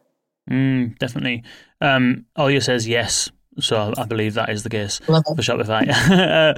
Mm, 0.50 0.98
definitely. 0.98 1.42
Um, 1.80 2.26
Olya 2.36 2.62
says 2.62 2.86
yes. 2.86 3.30
So 3.58 3.94
I 3.96 4.04
believe 4.04 4.34
that 4.34 4.50
is 4.50 4.64
the 4.64 4.68
case 4.68 4.98
for 4.98 5.22
Shopify. 5.38 5.88
uh, 5.88 6.54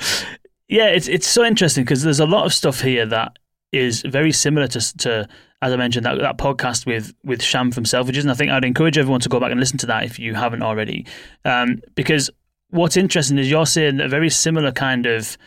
yeah, 0.69 0.89
it's 0.89 1.07
it's 1.07 1.29
so 1.29 1.45
interesting 1.45 1.85
because 1.85 2.03
there's 2.03 2.19
a 2.19 2.27
lot 2.27 2.45
of 2.45 2.53
stuff 2.53 2.81
here 2.81 3.07
that 3.07 3.39
is 3.71 4.03
very 4.03 4.33
similar 4.33 4.67
to, 4.67 4.97
to 4.99 5.29
as 5.63 5.73
I 5.73 5.77
mentioned, 5.77 6.07
that, 6.07 6.19
that 6.19 6.39
podcast 6.39 6.87
with 6.87 7.15
with 7.23 7.41
Sham 7.41 7.71
from 7.71 7.85
Selfridges. 7.85 8.23
And 8.23 8.33
I 8.33 8.35
think 8.35 8.51
I'd 8.51 8.65
encourage 8.65 8.99
everyone 8.99 9.21
to 9.21 9.29
go 9.29 9.39
back 9.39 9.53
and 9.53 9.61
listen 9.61 9.79
to 9.79 9.87
that 9.87 10.03
if 10.03 10.19
you 10.19 10.35
haven't 10.35 10.65
already. 10.65 11.07
Um, 11.45 11.81
because 11.95 12.31
what's 12.71 12.97
interesting 12.97 13.39
is 13.39 13.49
you're 13.49 13.65
saying 13.65 14.01
a 14.01 14.09
very 14.09 14.29
similar 14.29 14.73
kind 14.73 15.07
of 15.07 15.39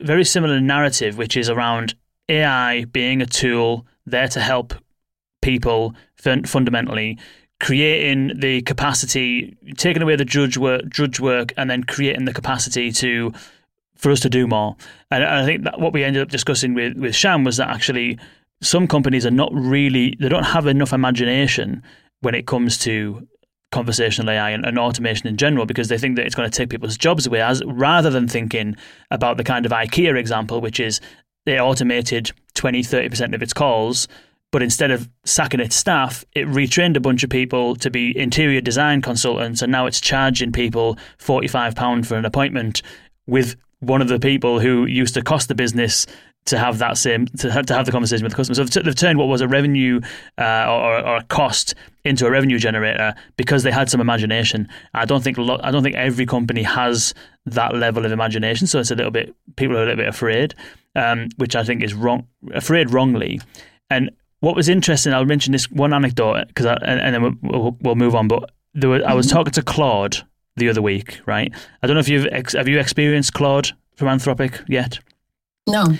very 0.00 0.24
similar 0.24 0.60
narrative, 0.60 1.16
which 1.18 1.36
is 1.36 1.48
around 1.48 1.94
AI 2.28 2.84
being 2.84 3.22
a 3.22 3.26
tool 3.26 3.86
there 4.04 4.28
to 4.28 4.40
help 4.40 4.74
people 5.42 5.94
fundamentally, 6.16 7.18
creating 7.60 8.32
the 8.38 8.62
capacity, 8.62 9.56
taking 9.76 10.02
away 10.02 10.16
the 10.16 10.24
drudge 10.24 10.56
work, 10.56 10.82
drudge 10.88 11.20
work, 11.20 11.52
and 11.56 11.70
then 11.70 11.84
creating 11.84 12.24
the 12.24 12.34
capacity 12.34 12.90
to 12.92 13.32
for 13.96 14.10
us 14.10 14.20
to 14.20 14.28
do 14.28 14.46
more. 14.46 14.76
And 15.10 15.24
I 15.24 15.44
think 15.46 15.64
that 15.64 15.80
what 15.80 15.92
we 15.92 16.04
ended 16.04 16.22
up 16.22 16.28
discussing 16.28 16.74
with 16.74 16.96
with 16.96 17.14
Sham 17.14 17.44
was 17.44 17.56
that 17.56 17.68
actually 17.68 18.18
some 18.60 18.86
companies 18.86 19.24
are 19.24 19.30
not 19.30 19.52
really 19.52 20.16
they 20.20 20.28
don't 20.28 20.44
have 20.44 20.66
enough 20.66 20.92
imagination 20.92 21.82
when 22.20 22.34
it 22.34 22.46
comes 22.46 22.78
to 22.78 23.26
conversational 23.72 24.30
AI 24.30 24.50
and, 24.50 24.64
and, 24.64 24.78
automation 24.78 25.26
in 25.26 25.36
general 25.36 25.66
because 25.66 25.88
they 25.88 25.98
think 25.98 26.16
that 26.16 26.24
it's 26.24 26.34
going 26.34 26.48
to 26.48 26.56
take 26.56 26.70
people's 26.70 26.96
jobs 26.96 27.26
away, 27.26 27.40
as 27.40 27.62
rather 27.64 28.10
than 28.10 28.28
thinking 28.28 28.76
about 29.10 29.36
the 29.36 29.44
kind 29.44 29.66
of 29.66 29.72
IKEA 29.72 30.16
example, 30.16 30.60
which 30.60 30.78
is 30.80 31.00
they 31.44 31.58
automated 31.60 32.30
20, 32.54 32.82
30% 32.82 33.34
of 33.34 33.42
its 33.42 33.52
calls, 33.52 34.08
but 34.52 34.62
instead 34.62 34.90
of 34.90 35.08
sacking 35.24 35.60
its 35.60 35.76
staff, 35.76 36.24
it 36.34 36.46
retrained 36.46 36.96
a 36.96 37.00
bunch 37.00 37.22
of 37.22 37.30
people 37.30 37.76
to 37.76 37.90
be 37.90 38.16
interior 38.16 38.60
design 38.60 39.02
consultants, 39.02 39.62
and 39.62 39.72
now 39.72 39.86
it's 39.86 40.00
charging 40.00 40.52
people 40.52 40.96
£45 41.18 42.06
for 42.06 42.16
an 42.16 42.24
appointment 42.24 42.82
with 43.26 43.56
one 43.80 44.00
of 44.00 44.08
the 44.08 44.18
people 44.18 44.60
who 44.60 44.86
used 44.86 45.14
to 45.14 45.22
cost 45.22 45.48
the 45.48 45.54
business 45.54 46.06
to 46.46 46.58
have 46.58 46.78
that 46.78 46.96
same 46.96 47.26
to 47.26 47.50
have, 47.50 47.66
to 47.66 47.74
have 47.74 47.86
the 47.86 47.92
conversation 47.92 48.24
with 48.24 48.32
the 48.32 48.36
customer. 48.36 48.54
So 48.54 48.64
they've, 48.64 48.84
they've 48.84 48.94
turned 48.94 49.18
what 49.18 49.28
was 49.28 49.40
a 49.40 49.48
revenue 49.48 50.00
uh, 50.38 50.66
or, 50.68 51.04
or, 51.04 51.16
a 51.16 51.24
cost 51.24 51.74
into 52.04 52.26
a 52.26 52.30
revenue 52.30 52.58
generator 52.58 53.14
because 53.36 53.64
they 53.64 53.70
had 53.70 53.90
some 53.90 54.00
imagination. 54.00 54.68
I 54.94 55.04
don't 55.04 55.22
think 55.22 55.38
lo- 55.38 55.60
I 55.62 55.70
don't 55.70 55.82
think 55.82 55.96
every 55.96 56.24
company 56.24 56.62
has 56.62 57.14
that 57.46 57.74
level 57.74 58.06
of 58.06 58.12
imagination. 58.12 58.66
So 58.66 58.78
it's 58.78 58.90
a 58.90 58.94
little 58.94 59.10
bit 59.10 59.34
people 59.56 59.76
are 59.76 59.82
a 59.82 59.86
little 59.86 59.96
bit 59.96 60.08
afraid, 60.08 60.54
um, 60.94 61.28
which 61.36 61.56
I 61.56 61.64
think 61.64 61.82
is 61.82 61.94
wrong, 61.94 62.26
afraid 62.54 62.90
wrongly. 62.90 63.40
And 63.90 64.10
what 64.40 64.56
was 64.56 64.68
interesting, 64.68 65.12
I'll 65.12 65.24
mention 65.24 65.52
this 65.52 65.70
one 65.70 65.92
anecdote 65.92 66.48
because 66.48 66.66
and, 66.66 67.00
and, 67.00 67.14
then 67.14 67.22
we'll, 67.22 67.60
we'll, 67.60 67.76
we'll, 67.80 67.94
move 67.96 68.14
on. 68.14 68.28
But 68.28 68.50
there 68.74 68.90
were, 68.90 69.02
I 69.04 69.14
was 69.14 69.26
mm-hmm. 69.26 69.36
talking 69.36 69.52
to 69.52 69.62
Claude 69.62 70.18
the 70.56 70.68
other 70.68 70.82
week, 70.82 71.20
right? 71.26 71.52
I 71.82 71.86
don't 71.86 71.94
know 71.94 72.00
if 72.00 72.08
you've 72.08 72.26
ex- 72.30 72.54
have 72.54 72.68
you 72.68 72.78
experienced 72.78 73.32
Claude 73.32 73.72
from 73.96 74.08
Anthropic 74.08 74.64
yet? 74.68 75.00
No. 75.66 75.94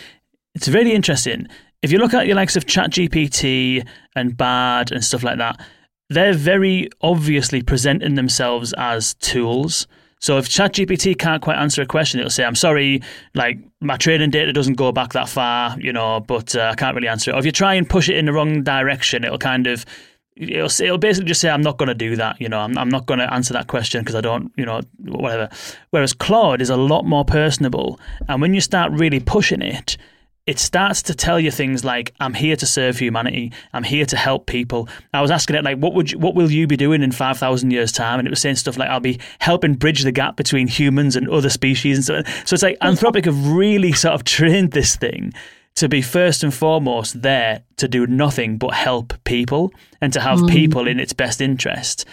It's 0.56 0.68
really 0.68 0.94
interesting. 0.94 1.48
If 1.82 1.92
you 1.92 1.98
look 1.98 2.14
at 2.14 2.26
your 2.26 2.34
likes 2.34 2.56
of 2.56 2.64
ChatGPT 2.64 3.86
and 4.16 4.34
Bard 4.38 4.90
and 4.90 5.04
stuff 5.04 5.22
like 5.22 5.36
that, 5.36 5.60
they're 6.08 6.32
very 6.32 6.88
obviously 7.02 7.60
presenting 7.62 8.14
themselves 8.14 8.72
as 8.78 9.12
tools. 9.16 9.86
So 10.18 10.38
if 10.38 10.48
ChatGPT 10.48 11.18
can't 11.18 11.42
quite 11.42 11.58
answer 11.58 11.82
a 11.82 11.86
question, 11.86 12.20
it'll 12.20 12.30
say, 12.30 12.42
"I'm 12.42 12.54
sorry, 12.54 13.02
like 13.34 13.58
my 13.82 13.98
trading 13.98 14.30
data 14.30 14.50
doesn't 14.50 14.78
go 14.78 14.92
back 14.92 15.12
that 15.12 15.28
far, 15.28 15.78
you 15.78 15.92
know, 15.92 16.20
but 16.20 16.56
uh, 16.56 16.70
I 16.72 16.74
can't 16.74 16.94
really 16.94 17.08
answer 17.08 17.32
it." 17.32 17.34
Or 17.34 17.38
if 17.38 17.44
you 17.44 17.52
try 17.52 17.74
and 17.74 17.86
push 17.86 18.08
it 18.08 18.16
in 18.16 18.24
the 18.24 18.32
wrong 18.32 18.62
direction, 18.62 19.24
it'll 19.24 19.36
kind 19.36 19.66
of 19.66 19.84
it'll, 20.36 20.70
it'll 20.82 20.96
basically 20.96 21.28
just 21.28 21.42
say, 21.42 21.50
"I'm 21.50 21.60
not 21.60 21.76
going 21.76 21.88
to 21.88 21.94
do 21.94 22.16
that," 22.16 22.40
you 22.40 22.48
know, 22.48 22.60
"I'm, 22.60 22.78
I'm 22.78 22.88
not 22.88 23.04
going 23.04 23.20
to 23.20 23.30
answer 23.30 23.52
that 23.52 23.66
question 23.66 24.00
because 24.00 24.14
I 24.14 24.22
don't, 24.22 24.50
you 24.56 24.64
know, 24.64 24.80
whatever." 25.00 25.50
Whereas 25.90 26.14
Claude 26.14 26.62
is 26.62 26.70
a 26.70 26.78
lot 26.78 27.04
more 27.04 27.26
personable, 27.26 28.00
and 28.26 28.40
when 28.40 28.54
you 28.54 28.62
start 28.62 28.90
really 28.92 29.20
pushing 29.20 29.60
it, 29.60 29.98
it 30.46 30.60
starts 30.60 31.02
to 31.02 31.14
tell 31.14 31.40
you 31.40 31.50
things 31.50 31.84
like 31.84 32.14
i'm 32.20 32.34
here 32.34 32.56
to 32.56 32.66
serve 32.66 32.98
humanity. 32.98 33.52
I'm 33.72 33.82
here 33.82 34.06
to 34.06 34.16
help 34.16 34.46
people. 34.46 34.88
I 35.12 35.20
was 35.20 35.30
asking 35.30 35.56
it 35.56 35.64
like 35.64 35.78
what 35.78 35.94
would 35.94 36.12
you, 36.12 36.18
what 36.18 36.34
will 36.34 36.50
you 36.50 36.66
be 36.66 36.76
doing 36.76 37.02
in 37.02 37.12
5000 37.12 37.70
years 37.70 37.92
time? 37.92 38.18
And 38.18 38.28
it 38.28 38.30
was 38.30 38.40
saying 38.40 38.56
stuff 38.56 38.76
like 38.76 38.88
i'll 38.88 39.00
be 39.00 39.18
helping 39.40 39.74
bridge 39.74 40.02
the 40.02 40.12
gap 40.12 40.36
between 40.36 40.68
humans 40.68 41.16
and 41.16 41.28
other 41.28 41.50
species. 41.50 41.96
And 41.96 42.04
so 42.04 42.32
so 42.44 42.54
it's 42.54 42.62
like 42.62 42.78
anthropic 42.78 43.24
have 43.24 43.48
really 43.48 43.92
sort 43.92 44.14
of 44.14 44.24
trained 44.36 44.72
this 44.72 44.96
thing 44.96 45.32
to 45.76 45.88
be 45.88 46.00
first 46.00 46.42
and 46.42 46.54
foremost 46.54 47.22
there 47.22 47.62
to 47.76 47.86
do 47.86 48.06
nothing 48.06 48.56
but 48.56 48.72
help 48.72 49.12
people 49.24 49.72
and 50.00 50.12
to 50.12 50.20
have 50.20 50.38
mm. 50.38 50.50
people 50.50 50.88
in 50.88 50.98
its 50.98 51.12
best 51.12 51.40
interest 51.40 52.06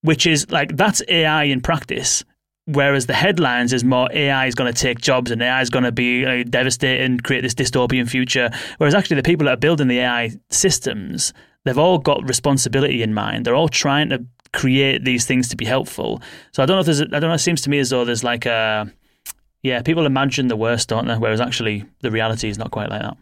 which 0.00 0.26
is 0.26 0.50
like 0.50 0.76
that's 0.76 1.02
ai 1.08 1.44
in 1.44 1.60
practice 1.60 2.24
Whereas 2.72 3.06
the 3.06 3.14
headlines 3.14 3.72
is 3.72 3.84
more 3.84 4.08
AI 4.12 4.46
is 4.46 4.54
going 4.54 4.72
to 4.72 4.78
take 4.78 5.00
jobs 5.00 5.30
and 5.30 5.42
AI 5.42 5.60
is 5.60 5.70
going 5.70 5.84
to 5.84 5.92
be 5.92 6.44
devastating, 6.44 7.18
create 7.18 7.42
this 7.42 7.54
dystopian 7.54 8.08
future. 8.08 8.50
Whereas 8.78 8.94
actually 8.94 9.16
the 9.16 9.22
people 9.22 9.46
that 9.46 9.54
are 9.54 9.56
building 9.56 9.88
the 9.88 10.00
AI 10.00 10.30
systems, 10.50 11.32
they've 11.64 11.78
all 11.78 11.98
got 11.98 12.26
responsibility 12.26 13.02
in 13.02 13.14
mind. 13.14 13.44
They're 13.44 13.54
all 13.54 13.68
trying 13.68 14.08
to 14.10 14.24
create 14.52 15.04
these 15.04 15.24
things 15.24 15.48
to 15.48 15.56
be 15.56 15.64
helpful. 15.64 16.20
So 16.52 16.62
I 16.62 16.66
don't 16.66 16.76
know 16.76 16.80
if 16.80 16.86
there's, 16.86 17.00
I 17.00 17.06
don't 17.06 17.22
know. 17.22 17.34
It 17.34 17.38
seems 17.38 17.62
to 17.62 17.70
me 17.70 17.78
as 17.78 17.90
though 17.90 18.04
there's 18.04 18.24
like 18.24 18.46
a, 18.46 18.92
yeah, 19.62 19.82
people 19.82 20.06
imagine 20.06 20.48
the 20.48 20.56
worst, 20.56 20.88
don't 20.88 21.06
they? 21.06 21.16
Whereas 21.16 21.40
actually 21.40 21.84
the 22.00 22.10
reality 22.10 22.48
is 22.48 22.58
not 22.58 22.70
quite 22.70 22.90
like 22.90 23.02
that. 23.02 23.16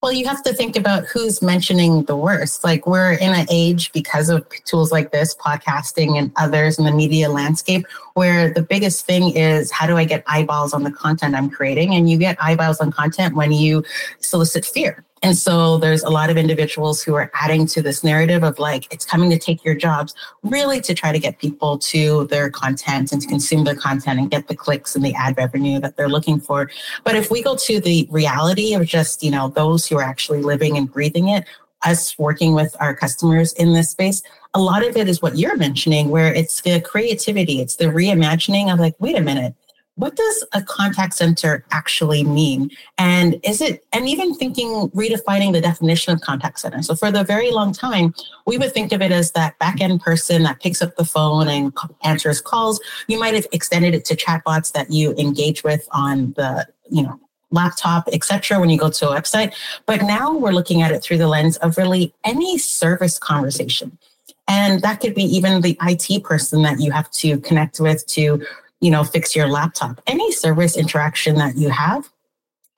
Well, 0.00 0.12
you 0.12 0.26
have 0.26 0.44
to 0.44 0.54
think 0.54 0.76
about 0.76 1.06
who's 1.06 1.42
mentioning 1.42 2.04
the 2.04 2.14
worst. 2.14 2.62
Like 2.62 2.86
we're 2.86 3.14
in 3.14 3.34
an 3.34 3.48
age 3.50 3.90
because 3.92 4.28
of 4.28 4.46
tools 4.64 4.92
like 4.92 5.10
this, 5.10 5.34
podcasting 5.34 6.16
and 6.16 6.30
others 6.36 6.78
in 6.78 6.84
the 6.84 6.92
media 6.92 7.28
landscape, 7.28 7.84
where 8.14 8.48
the 8.48 8.62
biggest 8.62 9.04
thing 9.06 9.34
is 9.34 9.72
how 9.72 9.88
do 9.88 9.96
I 9.96 10.04
get 10.04 10.22
eyeballs 10.28 10.72
on 10.72 10.84
the 10.84 10.92
content 10.92 11.34
I'm 11.34 11.50
creating? 11.50 11.96
And 11.96 12.08
you 12.08 12.16
get 12.16 12.40
eyeballs 12.40 12.78
on 12.78 12.92
content 12.92 13.34
when 13.34 13.50
you 13.50 13.82
solicit 14.20 14.64
fear. 14.64 15.04
And 15.22 15.36
so 15.36 15.78
there's 15.78 16.02
a 16.02 16.10
lot 16.10 16.30
of 16.30 16.36
individuals 16.36 17.02
who 17.02 17.14
are 17.14 17.30
adding 17.34 17.66
to 17.68 17.82
this 17.82 18.04
narrative 18.04 18.42
of 18.42 18.58
like, 18.58 18.92
it's 18.92 19.04
coming 19.04 19.30
to 19.30 19.38
take 19.38 19.64
your 19.64 19.74
jobs, 19.74 20.14
really 20.42 20.80
to 20.82 20.94
try 20.94 21.12
to 21.12 21.18
get 21.18 21.38
people 21.38 21.78
to 21.78 22.26
their 22.26 22.50
content 22.50 23.12
and 23.12 23.20
to 23.20 23.28
consume 23.28 23.64
their 23.64 23.74
content 23.74 24.20
and 24.20 24.30
get 24.30 24.48
the 24.48 24.54
clicks 24.54 24.94
and 24.94 25.04
the 25.04 25.14
ad 25.14 25.36
revenue 25.36 25.80
that 25.80 25.96
they're 25.96 26.08
looking 26.08 26.38
for. 26.40 26.70
But 27.04 27.16
if 27.16 27.30
we 27.30 27.42
go 27.42 27.56
to 27.56 27.80
the 27.80 28.06
reality 28.10 28.74
of 28.74 28.86
just, 28.86 29.22
you 29.22 29.30
know, 29.30 29.48
those 29.48 29.86
who 29.86 29.96
are 29.98 30.04
actually 30.04 30.42
living 30.42 30.76
and 30.76 30.90
breathing 30.90 31.28
it, 31.28 31.44
us 31.84 32.18
working 32.18 32.54
with 32.54 32.76
our 32.80 32.94
customers 32.94 33.52
in 33.54 33.72
this 33.72 33.90
space, 33.90 34.22
a 34.54 34.60
lot 34.60 34.84
of 34.84 34.96
it 34.96 35.08
is 35.08 35.22
what 35.22 35.36
you're 35.36 35.56
mentioning, 35.56 36.08
where 36.08 36.32
it's 36.32 36.60
the 36.62 36.80
creativity, 36.80 37.60
it's 37.60 37.76
the 37.76 37.84
reimagining 37.86 38.72
of 38.72 38.80
like, 38.80 38.94
wait 38.98 39.16
a 39.16 39.20
minute, 39.20 39.54
what 39.98 40.14
does 40.14 40.44
a 40.52 40.62
contact 40.62 41.12
center 41.14 41.64
actually 41.72 42.22
mean? 42.22 42.70
And 42.98 43.40
is 43.42 43.60
it, 43.60 43.84
and 43.92 44.08
even 44.08 44.32
thinking, 44.32 44.88
redefining 44.90 45.52
the 45.52 45.60
definition 45.60 46.12
of 46.12 46.20
contact 46.20 46.60
center. 46.60 46.82
So 46.82 46.94
for 46.94 47.10
the 47.10 47.24
very 47.24 47.50
long 47.50 47.72
time, 47.72 48.14
we 48.46 48.58
would 48.58 48.72
think 48.72 48.92
of 48.92 49.02
it 49.02 49.10
as 49.10 49.32
that 49.32 49.58
back 49.58 49.80
end 49.80 50.00
person 50.00 50.44
that 50.44 50.60
picks 50.60 50.80
up 50.80 50.94
the 50.94 51.04
phone 51.04 51.48
and 51.48 51.76
answers 52.04 52.40
calls. 52.40 52.80
You 53.08 53.18
might 53.18 53.34
have 53.34 53.48
extended 53.50 53.92
it 53.92 54.04
to 54.04 54.14
chatbots 54.14 54.70
that 54.72 54.92
you 54.92 55.14
engage 55.16 55.64
with 55.64 55.88
on 55.90 56.32
the, 56.36 56.68
you 56.88 57.02
know, 57.02 57.18
laptop, 57.50 58.08
etc. 58.12 58.60
when 58.60 58.70
you 58.70 58.78
go 58.78 58.90
to 58.90 59.10
a 59.10 59.20
website. 59.20 59.52
But 59.86 60.02
now 60.02 60.32
we're 60.32 60.52
looking 60.52 60.80
at 60.80 60.92
it 60.92 61.02
through 61.02 61.18
the 61.18 61.28
lens 61.28 61.56
of 61.56 61.76
really 61.76 62.14
any 62.24 62.56
service 62.56 63.18
conversation. 63.18 63.98
And 64.46 64.80
that 64.82 65.00
could 65.00 65.14
be 65.14 65.24
even 65.24 65.60
the 65.60 65.76
IT 65.82 66.22
person 66.22 66.62
that 66.62 66.80
you 66.80 66.92
have 66.92 67.10
to 67.12 67.38
connect 67.40 67.80
with 67.80 68.06
to 68.08 68.46
you 68.80 68.90
know, 68.90 69.04
fix 69.04 69.34
your 69.34 69.48
laptop. 69.48 70.00
Any 70.06 70.30
service 70.32 70.76
interaction 70.76 71.36
that 71.36 71.56
you 71.56 71.70
have, 71.70 72.08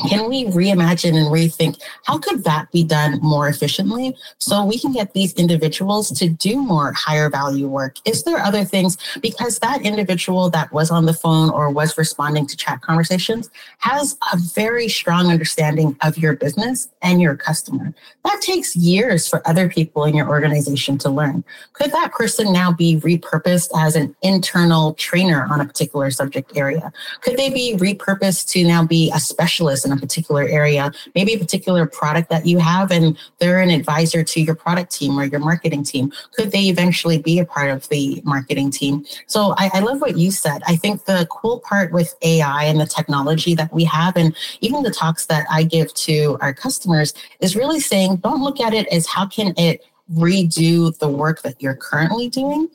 can 0.09 0.29
we 0.29 0.47
reimagine 0.47 1.17
and 1.17 1.29
rethink 1.29 1.81
how 2.05 2.19
could 2.19 2.45
that 2.45 2.71
be 2.73 2.83
done 2.85 3.19
more 3.23 3.49
efficiently 3.49 4.17
so 4.39 4.65
we 4.65 4.79
can 4.79 4.93
get 4.93 5.13
these 5.13 5.33
individuals 5.35 6.11
to 6.11 6.29
do 6.29 6.61
more 6.61 6.93
higher 6.93 7.29
value 7.29 7.69
work? 7.69 7.97
Is 8.05 8.25
there 8.25 8.39
other 8.39 8.65
things 8.65 8.97
because 9.21 9.59
that 9.59 9.83
individual 9.83 10.51
that 10.51 10.73
was 10.73 10.91
on 10.91 11.07
the 11.07 11.13
phone 11.13 11.51
or 11.51 11.71
was 11.71 11.97
responding 11.99 12.47
to 12.47 12.57
chat 12.57 12.81
conversations 12.81 13.51
has 13.79 14.17
a 14.33 14.37
very 14.37 14.89
strong 14.89 15.31
understanding 15.31 15.97
of 16.03 16.19
your 16.19 16.35
business 16.37 16.89
and 17.03 17.21
your 17.21 17.37
customer. 17.37 17.95
That 18.25 18.41
takes 18.41 18.77
years 18.77 19.29
for 19.29 19.47
other 19.49 19.69
people 19.69 20.05
in 20.05 20.15
your 20.15 20.29
organization 20.29 20.99
to 20.99 21.11
learn. 21.11 21.45
Could 21.73 21.93
that 21.93 22.13
person 22.13 22.53
now 22.53 22.73
be 22.73 22.97
repurposed 22.97 23.71
as 23.77 23.97
an 23.97 24.15
internal 24.23 24.95
trainer 24.95 25.47
on 25.51 25.61
a 25.61 25.65
particular 25.65 26.11
subject 26.11 26.57
area? 26.57 26.93
Could 27.21 27.37
they 27.37 27.51
be 27.51 27.77
repurposed 27.77 28.49
to 28.51 28.65
now 28.65 28.85
be 28.85 29.11
a 29.15 29.21
specialist 29.21 29.85
in 29.91 29.97
a 29.97 30.01
particular 30.01 30.45
area, 30.45 30.93
maybe 31.15 31.35
a 31.35 31.39
particular 31.39 31.87
product 31.87 32.31
that 32.31 32.47
you 32.47 32.59
have, 32.59 32.91
and 32.91 33.19
they're 33.39 33.61
an 33.61 33.71
advisor 33.71 34.23
to 34.23 34.41
your 34.41 34.55
product 34.55 34.93
team 34.93 35.19
or 35.19 35.25
your 35.25 35.41
marketing 35.41 35.83
team. 35.83 36.13
Could 36.33 36.53
they 36.53 36.65
eventually 36.65 37.19
be 37.19 37.39
a 37.39 37.45
part 37.45 37.71
of 37.71 37.89
the 37.89 38.23
marketing 38.25 38.71
team? 38.71 39.05
So 39.27 39.55
I, 39.57 39.71
I 39.75 39.81
love 39.81 40.01
what 40.01 40.17
you 40.17 40.31
said. 40.31 40.63
I 40.67 40.77
think 40.77 41.05
the 41.05 41.27
cool 41.31 41.61
part 41.61 41.93
with 41.93 42.15
AI 42.23 42.65
and 42.65 42.81
the 42.81 42.87
technology 42.87 43.55
that 43.55 43.73
we 43.73 43.85
have, 43.85 44.17
and 44.17 44.37
even 44.61 44.83
the 44.83 44.91
talks 44.91 45.27
that 45.27 45.47
I 45.51 45.65
give 45.65 45.93
to 45.95 46.39
our 46.41 46.55
customers, 46.55 47.15
is 47.41 47.57
really 47.57 47.81
saying 47.81 48.17
don't 48.17 48.43
look 48.43 48.61
at 48.61 48.75
it 48.75 48.87
as 48.89 49.07
how 49.07 49.27
can 49.27 49.55
it 49.57 49.83
redo 50.13 50.97
the 50.99 51.09
work 51.09 51.43
that 51.43 51.61
you're 51.63 51.75
currently 51.75 52.29
doing. 52.29 52.69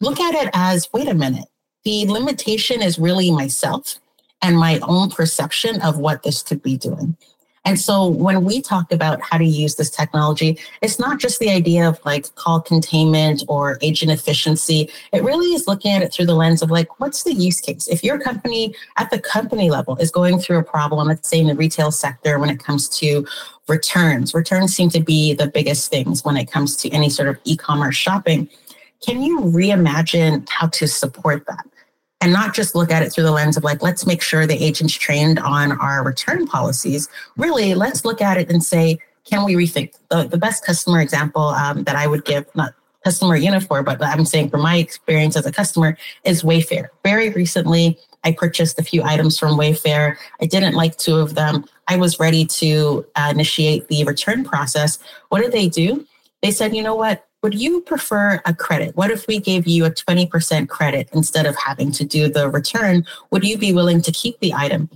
Look 0.00 0.20
at 0.20 0.34
it 0.34 0.50
as 0.54 0.88
wait 0.92 1.08
a 1.08 1.14
minute, 1.14 1.46
the 1.84 2.06
limitation 2.06 2.82
is 2.82 2.98
really 2.98 3.30
myself 3.30 3.98
and 4.42 4.58
my 4.58 4.78
own 4.80 5.10
perception 5.10 5.80
of 5.82 5.98
what 5.98 6.22
this 6.22 6.42
could 6.42 6.62
be 6.62 6.76
doing. 6.76 7.16
And 7.64 7.78
so 7.78 8.08
when 8.08 8.44
we 8.44 8.62
talk 8.62 8.90
about 8.90 9.20
how 9.20 9.36
to 9.36 9.44
use 9.44 9.74
this 9.74 9.90
technology, 9.90 10.58
it's 10.80 10.98
not 10.98 11.20
just 11.20 11.38
the 11.40 11.50
idea 11.50 11.86
of 11.86 12.00
like 12.06 12.34
call 12.34 12.60
containment 12.60 13.44
or 13.48 13.78
agent 13.82 14.10
efficiency. 14.10 14.88
It 15.12 15.22
really 15.22 15.52
is 15.54 15.68
looking 15.68 15.92
at 15.92 16.02
it 16.02 16.12
through 16.12 16.26
the 16.26 16.34
lens 16.34 16.62
of 16.62 16.70
like, 16.70 16.98
what's 17.00 17.22
the 17.22 17.34
use 17.34 17.60
case? 17.60 17.86
If 17.86 18.02
your 18.02 18.18
company 18.18 18.74
at 18.96 19.10
the 19.10 19.20
company 19.20 19.70
level 19.70 19.96
is 19.96 20.10
going 20.10 20.38
through 20.38 20.58
a 20.58 20.64
problem, 20.64 21.08
let's 21.08 21.28
say 21.28 21.40
in 21.40 21.48
the 21.48 21.54
retail 21.54 21.90
sector 21.90 22.38
when 22.38 22.48
it 22.48 22.64
comes 22.64 22.88
to 23.00 23.26
returns, 23.68 24.32
returns 24.32 24.74
seem 24.74 24.88
to 24.90 25.00
be 25.00 25.34
the 25.34 25.46
biggest 25.46 25.90
things 25.90 26.24
when 26.24 26.38
it 26.38 26.50
comes 26.50 26.76
to 26.76 26.90
any 26.90 27.10
sort 27.10 27.28
of 27.28 27.38
e-commerce 27.44 27.96
shopping. 27.96 28.48
Can 29.04 29.22
you 29.22 29.40
reimagine 29.40 30.48
how 30.48 30.68
to 30.68 30.88
support 30.88 31.46
that? 31.46 31.66
And 32.20 32.32
not 32.32 32.54
just 32.54 32.74
look 32.74 32.90
at 32.90 33.02
it 33.02 33.12
through 33.12 33.24
the 33.24 33.30
lens 33.30 33.56
of 33.56 33.64
like, 33.64 33.82
let's 33.82 34.06
make 34.06 34.20
sure 34.20 34.46
the 34.46 34.62
agent's 34.62 34.92
trained 34.94 35.38
on 35.38 35.72
our 35.72 36.04
return 36.04 36.46
policies. 36.46 37.08
Really, 37.36 37.74
let's 37.74 38.04
look 38.04 38.20
at 38.20 38.36
it 38.36 38.50
and 38.50 38.62
say, 38.62 38.98
can 39.24 39.44
we 39.44 39.54
rethink? 39.54 39.94
The, 40.10 40.24
the 40.24 40.36
best 40.36 40.64
customer 40.64 41.00
example 41.00 41.42
um, 41.42 41.84
that 41.84 41.96
I 41.96 42.06
would 42.06 42.24
give, 42.24 42.44
not 42.54 42.74
customer 43.04 43.38
Uniphore, 43.38 43.84
but 43.84 44.02
I'm 44.02 44.26
saying 44.26 44.50
from 44.50 44.60
my 44.60 44.76
experience 44.76 45.36
as 45.36 45.46
a 45.46 45.52
customer 45.52 45.96
is 46.24 46.42
Wayfair. 46.42 46.88
Very 47.04 47.30
recently, 47.30 47.98
I 48.24 48.32
purchased 48.32 48.78
a 48.78 48.82
few 48.82 49.02
items 49.02 49.38
from 49.38 49.56
Wayfair. 49.58 50.16
I 50.42 50.46
didn't 50.46 50.74
like 50.74 50.98
two 50.98 51.16
of 51.16 51.34
them. 51.34 51.64
I 51.88 51.96
was 51.96 52.20
ready 52.20 52.44
to 52.44 53.06
uh, 53.16 53.28
initiate 53.30 53.88
the 53.88 54.04
return 54.04 54.44
process. 54.44 54.98
What 55.30 55.40
did 55.40 55.52
they 55.52 55.68
do? 55.68 56.06
They 56.42 56.50
said, 56.50 56.74
you 56.74 56.82
know 56.82 56.94
what? 56.94 57.26
Would 57.42 57.54
you 57.54 57.80
prefer 57.80 58.40
a 58.44 58.54
credit? 58.54 58.96
What 58.96 59.10
if 59.10 59.26
we 59.26 59.40
gave 59.40 59.66
you 59.66 59.86
a 59.86 59.90
20% 59.90 60.68
credit 60.68 61.08
instead 61.12 61.46
of 61.46 61.56
having 61.56 61.90
to 61.92 62.04
do 62.04 62.28
the 62.28 62.50
return? 62.50 63.06
Would 63.30 63.44
you 63.44 63.56
be 63.56 63.72
willing 63.72 64.02
to 64.02 64.12
keep 64.12 64.38
the 64.40 64.52
item? 64.52 64.90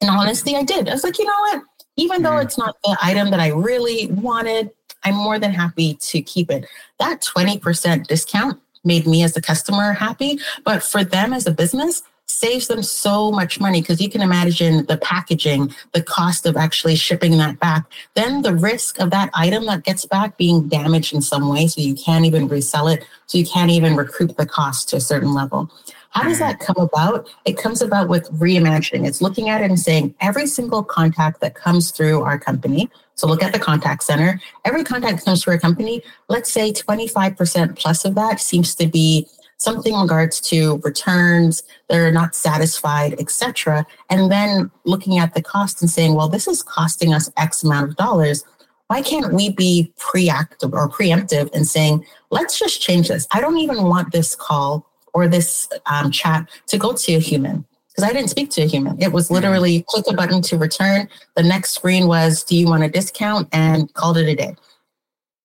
And 0.00 0.10
honestly, 0.10 0.56
I 0.56 0.64
did. 0.64 0.88
I 0.88 0.92
was 0.92 1.04
like, 1.04 1.18
you 1.18 1.26
know 1.26 1.32
what? 1.40 1.62
Even 1.96 2.22
though 2.22 2.30
mm-hmm. 2.30 2.46
it's 2.46 2.58
not 2.58 2.76
the 2.82 2.96
item 3.02 3.30
that 3.30 3.40
I 3.40 3.48
really 3.48 4.08
wanted, 4.08 4.70
I'm 5.04 5.14
more 5.14 5.38
than 5.38 5.52
happy 5.52 5.94
to 5.94 6.22
keep 6.22 6.50
it. 6.50 6.66
That 6.98 7.22
20% 7.22 8.06
discount 8.06 8.60
made 8.84 9.06
me 9.06 9.22
as 9.22 9.36
a 9.36 9.42
customer 9.42 9.92
happy. 9.92 10.38
But 10.64 10.82
for 10.82 11.04
them 11.04 11.32
as 11.32 11.46
a 11.46 11.52
business, 11.52 12.02
saves 12.30 12.68
them 12.68 12.82
so 12.82 13.30
much 13.30 13.60
money 13.60 13.80
because 13.80 14.00
you 14.00 14.08
can 14.08 14.22
imagine 14.22 14.86
the 14.86 14.96
packaging, 14.96 15.74
the 15.92 16.02
cost 16.02 16.46
of 16.46 16.56
actually 16.56 16.96
shipping 16.96 17.36
that 17.38 17.58
back, 17.58 17.84
then 18.14 18.42
the 18.42 18.54
risk 18.54 19.00
of 19.00 19.10
that 19.10 19.30
item 19.34 19.66
that 19.66 19.84
gets 19.84 20.04
back 20.04 20.36
being 20.36 20.68
damaged 20.68 21.12
in 21.12 21.22
some 21.22 21.48
way. 21.48 21.66
So 21.66 21.80
you 21.80 21.94
can't 21.94 22.24
even 22.24 22.48
resell 22.48 22.88
it. 22.88 23.04
So 23.26 23.38
you 23.38 23.46
can't 23.46 23.70
even 23.70 23.96
recoup 23.96 24.36
the 24.36 24.46
cost 24.46 24.88
to 24.90 24.96
a 24.96 25.00
certain 25.00 25.34
level. 25.34 25.70
How 26.10 26.24
does 26.24 26.40
that 26.40 26.58
come 26.58 26.76
about? 26.76 27.28
It 27.44 27.56
comes 27.56 27.80
about 27.82 28.08
with 28.08 28.28
reimagining. 28.32 29.06
It's 29.06 29.22
looking 29.22 29.48
at 29.48 29.62
it 29.62 29.70
and 29.70 29.78
saying 29.78 30.14
every 30.20 30.46
single 30.46 30.82
contact 30.82 31.40
that 31.40 31.54
comes 31.54 31.92
through 31.92 32.22
our 32.22 32.38
company. 32.38 32.90
So 33.14 33.28
look 33.28 33.42
at 33.42 33.52
the 33.52 33.60
contact 33.60 34.02
center. 34.02 34.40
Every 34.64 34.82
contact 34.82 35.24
comes 35.24 35.44
through 35.44 35.52
our 35.54 35.58
company, 35.60 36.02
let's 36.28 36.50
say 36.50 36.72
25% 36.72 37.78
plus 37.78 38.04
of 38.04 38.14
that 38.16 38.40
seems 38.40 38.74
to 38.76 38.88
be 38.88 39.28
something 39.60 39.92
in 39.92 40.00
regards 40.00 40.40
to 40.40 40.78
returns, 40.78 41.62
they're 41.88 42.10
not 42.10 42.34
satisfied, 42.34 43.14
etc. 43.20 43.86
And 44.08 44.32
then 44.32 44.70
looking 44.84 45.18
at 45.18 45.34
the 45.34 45.42
cost 45.42 45.80
and 45.82 45.90
saying, 45.90 46.14
well, 46.14 46.28
this 46.28 46.48
is 46.48 46.62
costing 46.62 47.12
us 47.12 47.30
X 47.36 47.62
amount 47.62 47.90
of 47.90 47.96
dollars. 47.96 48.42
Why 48.88 49.02
can't 49.02 49.32
we 49.32 49.50
be 49.50 49.92
preactive 49.98 50.72
or 50.72 50.88
preemptive 50.88 51.54
and 51.54 51.66
saying, 51.66 52.04
let's 52.30 52.58
just 52.58 52.80
change 52.80 53.08
this? 53.08 53.28
I 53.32 53.40
don't 53.40 53.58
even 53.58 53.84
want 53.84 54.12
this 54.12 54.34
call 54.34 54.90
or 55.12 55.28
this 55.28 55.68
um, 55.86 56.10
chat 56.10 56.48
to 56.68 56.78
go 56.78 56.94
to 56.94 57.14
a 57.14 57.20
human 57.20 57.64
because 57.88 58.08
I 58.08 58.12
didn't 58.12 58.30
speak 58.30 58.50
to 58.52 58.62
a 58.62 58.66
human. 58.66 59.00
It 59.00 59.12
was 59.12 59.30
literally 59.30 59.84
click 59.88 60.06
a 60.08 60.14
button 60.14 60.40
to 60.42 60.56
return. 60.56 61.08
The 61.36 61.42
next 61.42 61.72
screen 61.72 62.06
was, 62.06 62.42
do 62.42 62.56
you 62.56 62.66
want 62.66 62.82
a 62.82 62.88
discount? 62.88 63.48
And 63.52 63.92
called 63.94 64.16
it 64.16 64.28
a 64.28 64.34
day. 64.34 64.56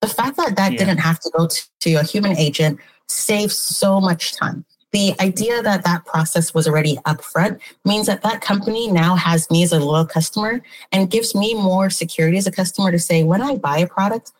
The 0.01 0.07
fact 0.07 0.37
that 0.37 0.55
that 0.55 0.73
yeah. 0.73 0.77
didn't 0.77 0.99
have 0.99 1.19
to 1.19 1.31
go 1.35 1.47
to, 1.47 1.61
to 1.81 1.93
a 1.95 2.03
human 2.03 2.37
agent 2.37 2.79
saves 3.07 3.57
so 3.57 3.99
much 3.99 4.33
time. 4.35 4.65
The 4.91 5.13
idea 5.19 5.61
that 5.61 5.83
that 5.83 6.05
process 6.05 6.53
was 6.53 6.67
already 6.67 6.95
upfront 7.05 7.59
means 7.83 8.07
that 8.07 8.21
that 8.21 8.39
company 8.39 8.89
now 8.89 9.15
has 9.15 9.49
me 9.51 9.63
as 9.63 9.73
a 9.73 9.79
loyal 9.79 10.05
customer 10.05 10.61
and 10.91 11.11
gives 11.11 11.35
me 11.35 11.53
more 11.53 11.89
security 11.89 12.37
as 12.37 12.47
a 12.47 12.51
customer 12.51 12.91
to 12.91 12.99
say, 12.99 13.23
when 13.23 13.41
I 13.41 13.57
buy 13.57 13.79
a 13.79 13.87
product, 13.87 14.31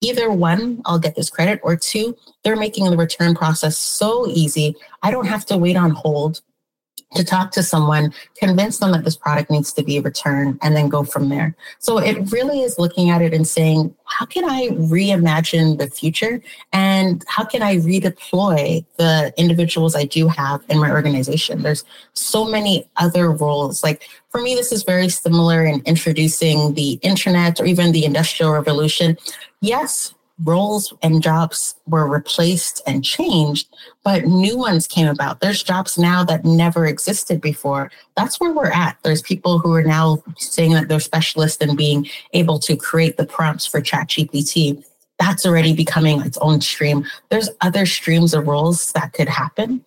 either 0.00 0.30
one, 0.30 0.80
I'll 0.86 0.98
get 0.98 1.16
this 1.16 1.28
credit, 1.28 1.60
or 1.62 1.76
two, 1.76 2.16
they're 2.42 2.56
making 2.56 2.90
the 2.90 2.96
return 2.96 3.34
process 3.34 3.76
so 3.76 4.26
easy. 4.26 4.74
I 5.02 5.10
don't 5.10 5.26
have 5.26 5.44
to 5.46 5.58
wait 5.58 5.76
on 5.76 5.90
hold 5.90 6.40
to 7.14 7.24
talk 7.24 7.50
to 7.52 7.62
someone, 7.62 8.12
convince 8.36 8.78
them 8.78 8.92
that 8.92 9.04
this 9.04 9.16
product 9.16 9.50
needs 9.50 9.72
to 9.72 9.82
be 9.82 9.98
returned, 10.00 10.58
and 10.62 10.76
then 10.76 10.88
go 10.88 11.02
from 11.02 11.28
there. 11.28 11.56
So 11.78 11.98
it 11.98 12.30
really 12.30 12.60
is 12.60 12.78
looking 12.78 13.10
at 13.10 13.20
it 13.20 13.34
and 13.34 13.46
saying, 13.46 13.94
how 14.04 14.26
can 14.26 14.48
I 14.48 14.68
reimagine 14.68 15.78
the 15.78 15.88
future? 15.88 16.40
And 16.72 17.24
how 17.26 17.44
can 17.44 17.62
I 17.62 17.76
redeploy 17.76 18.84
the 18.96 19.32
individuals 19.36 19.96
I 19.96 20.04
do 20.04 20.28
have 20.28 20.62
in 20.68 20.78
my 20.78 20.90
organization? 20.90 21.62
There's 21.62 21.84
so 22.12 22.44
many 22.44 22.88
other 22.96 23.30
roles. 23.30 23.82
Like 23.82 24.08
for 24.28 24.40
me, 24.40 24.54
this 24.54 24.70
is 24.70 24.84
very 24.84 25.08
similar 25.08 25.64
in 25.64 25.82
introducing 25.86 26.74
the 26.74 26.92
internet 27.02 27.60
or 27.60 27.66
even 27.66 27.92
the 27.92 28.04
industrial 28.04 28.52
revolution. 28.52 29.16
Yes, 29.60 30.14
roles 30.44 30.92
and 31.02 31.22
jobs 31.22 31.74
were 31.86 32.06
replaced 32.06 32.82
and 32.86 33.04
changed, 33.04 33.68
but 34.04 34.24
new 34.24 34.56
ones 34.56 34.86
came 34.86 35.06
about. 35.06 35.40
There's 35.40 35.62
jobs 35.62 35.98
now 35.98 36.24
that 36.24 36.44
never 36.44 36.86
existed 36.86 37.40
before. 37.40 37.90
That's 38.16 38.40
where 38.40 38.52
we're 38.52 38.70
at. 38.70 38.96
There's 39.02 39.22
people 39.22 39.58
who 39.58 39.72
are 39.74 39.82
now 39.82 40.22
saying 40.36 40.72
that 40.72 40.88
they're 40.88 41.00
specialists 41.00 41.62
in 41.62 41.76
being 41.76 42.08
able 42.32 42.58
to 42.60 42.76
create 42.76 43.16
the 43.16 43.26
prompts 43.26 43.66
for 43.66 43.80
ChatGPT. 43.80 44.84
That's 45.18 45.44
already 45.44 45.74
becoming 45.74 46.22
its 46.22 46.38
own 46.38 46.60
stream. 46.60 47.04
There's 47.28 47.50
other 47.60 47.84
streams 47.84 48.32
of 48.32 48.46
roles 48.46 48.92
that 48.92 49.12
could 49.12 49.28
happen. 49.28 49.84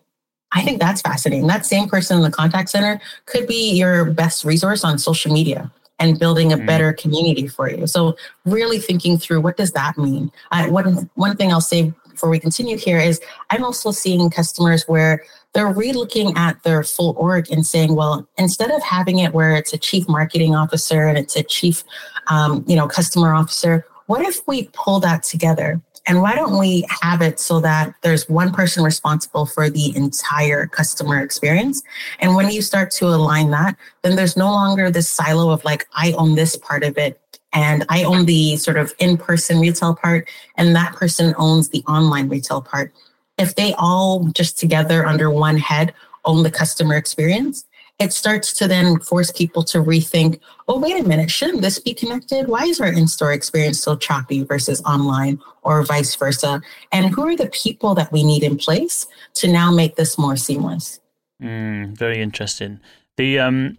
I 0.51 0.61
think 0.61 0.79
that's 0.79 1.01
fascinating. 1.01 1.47
That 1.47 1.65
same 1.65 1.89
person 1.89 2.17
in 2.17 2.23
the 2.23 2.29
contact 2.29 2.69
center 2.69 3.01
could 3.25 3.47
be 3.47 3.71
your 3.71 4.05
best 4.05 4.45
resource 4.45 4.83
on 4.83 4.99
social 4.99 5.33
media 5.33 5.71
and 5.99 6.19
building 6.19 6.51
a 6.51 6.57
mm. 6.57 6.65
better 6.65 6.93
community 6.93 7.47
for 7.47 7.69
you. 7.69 7.87
So 7.87 8.15
really 8.45 8.79
thinking 8.79 9.17
through 9.17 9.41
what 9.41 9.57
does 9.57 9.71
that 9.71 9.97
mean? 9.97 10.31
I, 10.51 10.69
one, 10.69 11.09
one 11.15 11.35
thing 11.37 11.51
I'll 11.51 11.61
say 11.61 11.93
before 12.09 12.29
we 12.29 12.39
continue 12.39 12.77
here 12.77 12.99
is 12.99 13.21
I'm 13.49 13.63
also 13.63 13.91
seeing 13.91 14.29
customers 14.29 14.83
where 14.87 15.23
they're 15.53 15.73
relooking 15.73 16.35
at 16.35 16.61
their 16.63 16.83
full 16.83 17.15
org 17.17 17.51
and 17.51 17.65
saying, 17.65 17.95
well, 17.95 18.27
instead 18.37 18.71
of 18.71 18.81
having 18.83 19.19
it 19.19 19.33
where 19.33 19.55
it's 19.55 19.73
a 19.73 19.77
chief 19.77 20.07
marketing 20.07 20.55
officer 20.55 21.07
and 21.07 21.17
it's 21.17 21.35
a 21.35 21.43
chief, 21.43 21.83
um, 22.27 22.63
you 22.67 22.75
know, 22.75 22.87
customer 22.87 23.33
officer, 23.33 23.85
what 24.07 24.21
if 24.21 24.45
we 24.47 24.69
pull 24.73 24.99
that 24.99 25.23
together 25.23 25.81
and 26.05 26.21
why 26.21 26.35
don't 26.35 26.59
we 26.59 26.85
have 27.01 27.21
it 27.21 27.39
so 27.39 27.59
that 27.61 27.95
there's 28.01 28.27
one 28.27 28.51
person 28.51 28.83
responsible 28.83 29.45
for 29.45 29.69
the 29.69 29.95
entire 29.95 30.67
customer 30.67 31.21
experience? 31.21 31.81
And 32.19 32.35
when 32.35 32.49
you 32.49 32.61
start 32.61 32.91
to 32.91 33.07
align 33.07 33.51
that, 33.51 33.77
then 34.01 34.15
there's 34.15 34.35
no 34.35 34.51
longer 34.51 34.91
this 34.91 35.07
silo 35.07 35.51
of 35.51 35.63
like, 35.63 35.87
I 35.93 36.11
own 36.13 36.35
this 36.35 36.57
part 36.57 36.83
of 36.83 36.97
it 36.97 37.19
and 37.53 37.85
I 37.87 38.03
own 38.03 38.25
the 38.25 38.57
sort 38.57 38.77
of 38.77 38.93
in 38.97 39.15
person 39.15 39.59
retail 39.59 39.95
part, 39.95 40.27
and 40.57 40.75
that 40.75 40.93
person 40.95 41.35
owns 41.37 41.69
the 41.69 41.83
online 41.87 42.27
retail 42.27 42.61
part. 42.61 42.91
If 43.37 43.55
they 43.55 43.73
all 43.77 44.25
just 44.29 44.57
together 44.57 45.05
under 45.05 45.29
one 45.29 45.57
head 45.57 45.93
own 46.25 46.43
the 46.43 46.51
customer 46.51 46.95
experience, 46.95 47.65
it 48.03 48.13
starts 48.13 48.53
to 48.53 48.67
then 48.67 48.99
force 48.99 49.31
people 49.31 49.63
to 49.63 49.79
rethink 49.79 50.39
oh, 50.67 50.79
wait 50.79 50.99
a 50.99 51.07
minute, 51.07 51.29
shouldn't 51.29 51.61
this 51.61 51.79
be 51.79 51.93
connected? 51.93 52.47
Why 52.47 52.65
is 52.65 52.79
our 52.79 52.87
in 52.87 53.07
store 53.07 53.33
experience 53.33 53.79
so 53.79 53.95
choppy 53.95 54.43
versus 54.43 54.81
online 54.83 55.39
or 55.63 55.83
vice 55.83 56.15
versa? 56.15 56.61
And 56.91 57.13
who 57.13 57.27
are 57.27 57.35
the 57.35 57.49
people 57.49 57.95
that 57.95 58.11
we 58.11 58.23
need 58.23 58.43
in 58.43 58.57
place 58.57 59.07
to 59.35 59.51
now 59.51 59.71
make 59.71 59.95
this 59.95 60.17
more 60.17 60.37
seamless? 60.37 60.99
Mm, 61.41 61.97
very 61.97 62.21
interesting. 62.21 62.79
The 63.17 63.39
um, 63.39 63.77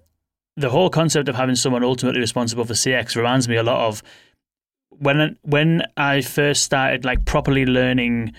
the 0.57 0.71
whole 0.71 0.91
concept 0.91 1.29
of 1.29 1.35
having 1.35 1.57
someone 1.57 1.83
ultimately 1.83 2.21
responsible 2.21 2.65
for 2.65 2.75
CX 2.75 3.17
reminds 3.17 3.49
me 3.49 3.57
a 3.57 3.63
lot 3.63 3.89
of 3.89 4.03
when 4.91 5.37
when 5.43 5.83
I 5.97 6.21
first 6.21 6.63
started 6.63 7.05
like 7.05 7.25
properly 7.25 7.67
learning 7.67 8.33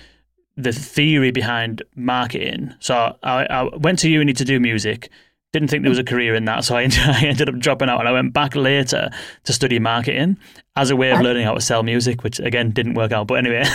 the 0.55 0.71
theory 0.71 1.31
behind 1.31 1.83
marketing. 1.95 2.73
So 2.79 3.17
I, 3.23 3.45
I 3.45 3.63
went 3.75 3.99
to 3.99 4.09
uni 4.09 4.31
to 4.33 4.45
do 4.45 4.59
music 4.59 5.09
didn't 5.55 5.69
think 5.69 5.83
there 5.83 5.89
was 5.89 5.99
a 5.99 6.03
career 6.03 6.35
in 6.35 6.43
that, 6.45 6.65
so 6.65 6.75
I, 6.75 6.83
ended 6.83 7.47
up 7.47 7.57
dropping 7.59 7.87
out, 7.87 7.99
and 7.99 8.09
I 8.09 8.11
went 8.11 8.33
back 8.33 8.55
later 8.55 9.09
to 9.45 9.53
study 9.53 9.79
marketing 9.79 10.37
as 10.75 10.89
a 10.89 10.97
way 10.97 11.11
of 11.11 11.21
learning 11.21 11.45
how 11.45 11.53
to 11.53 11.61
sell 11.61 11.81
music, 11.81 12.25
which 12.25 12.39
again 12.39 12.71
didn't 12.71 12.95
work 12.95 13.13
out. 13.13 13.27
But 13.27 13.45
anyway, 13.45 13.63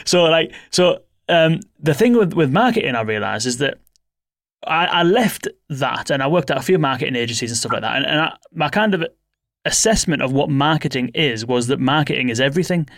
so 0.04 0.22
like 0.22 0.54
so 0.70 1.02
um, 1.28 1.58
the 1.80 1.94
thing 1.94 2.16
with 2.16 2.32
with 2.34 2.52
marketing, 2.52 2.94
I 2.94 3.00
realized 3.00 3.44
is 3.44 3.58
that 3.58 3.78
I, 4.64 4.86
I, 4.86 5.02
left 5.02 5.48
that 5.68 6.10
and 6.10 6.22
I 6.22 6.28
worked 6.28 6.52
at 6.52 6.58
a 6.58 6.62
few 6.62 6.78
marketing 6.78 7.16
agencies 7.16 7.50
and 7.50 7.58
stuff 7.58 7.72
like 7.72 7.82
that, 7.82 7.96
and, 7.96 8.06
and 8.06 8.20
I, 8.20 8.36
my 8.52 8.68
kind 8.68 8.94
of 8.94 9.04
assessment 9.64 10.22
of 10.22 10.32
what 10.32 10.48
marketing 10.48 11.10
is 11.12 11.44
was 11.44 11.66
that 11.66 11.80
marketing 11.80 12.28
is 12.28 12.40
everything 12.40 12.88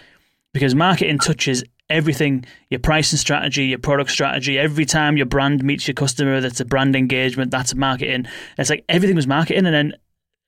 because 0.52 0.74
marketing 0.74 1.18
touches 1.18 1.64
everything 1.90 2.44
your 2.70 2.80
pricing 2.80 3.18
strategy, 3.18 3.66
your 3.66 3.78
product 3.78 4.10
strategy. 4.10 4.58
Every 4.58 4.84
time 4.84 5.16
your 5.16 5.26
brand 5.26 5.62
meets 5.62 5.86
your 5.86 5.94
customer, 5.94 6.40
that's 6.40 6.60
a 6.60 6.64
brand 6.64 6.96
engagement, 6.96 7.50
that's 7.50 7.74
marketing. 7.74 8.26
It's 8.58 8.70
like 8.70 8.84
everything 8.88 9.16
was 9.16 9.26
marketing. 9.26 9.66
And 9.66 9.74
then 9.74 9.94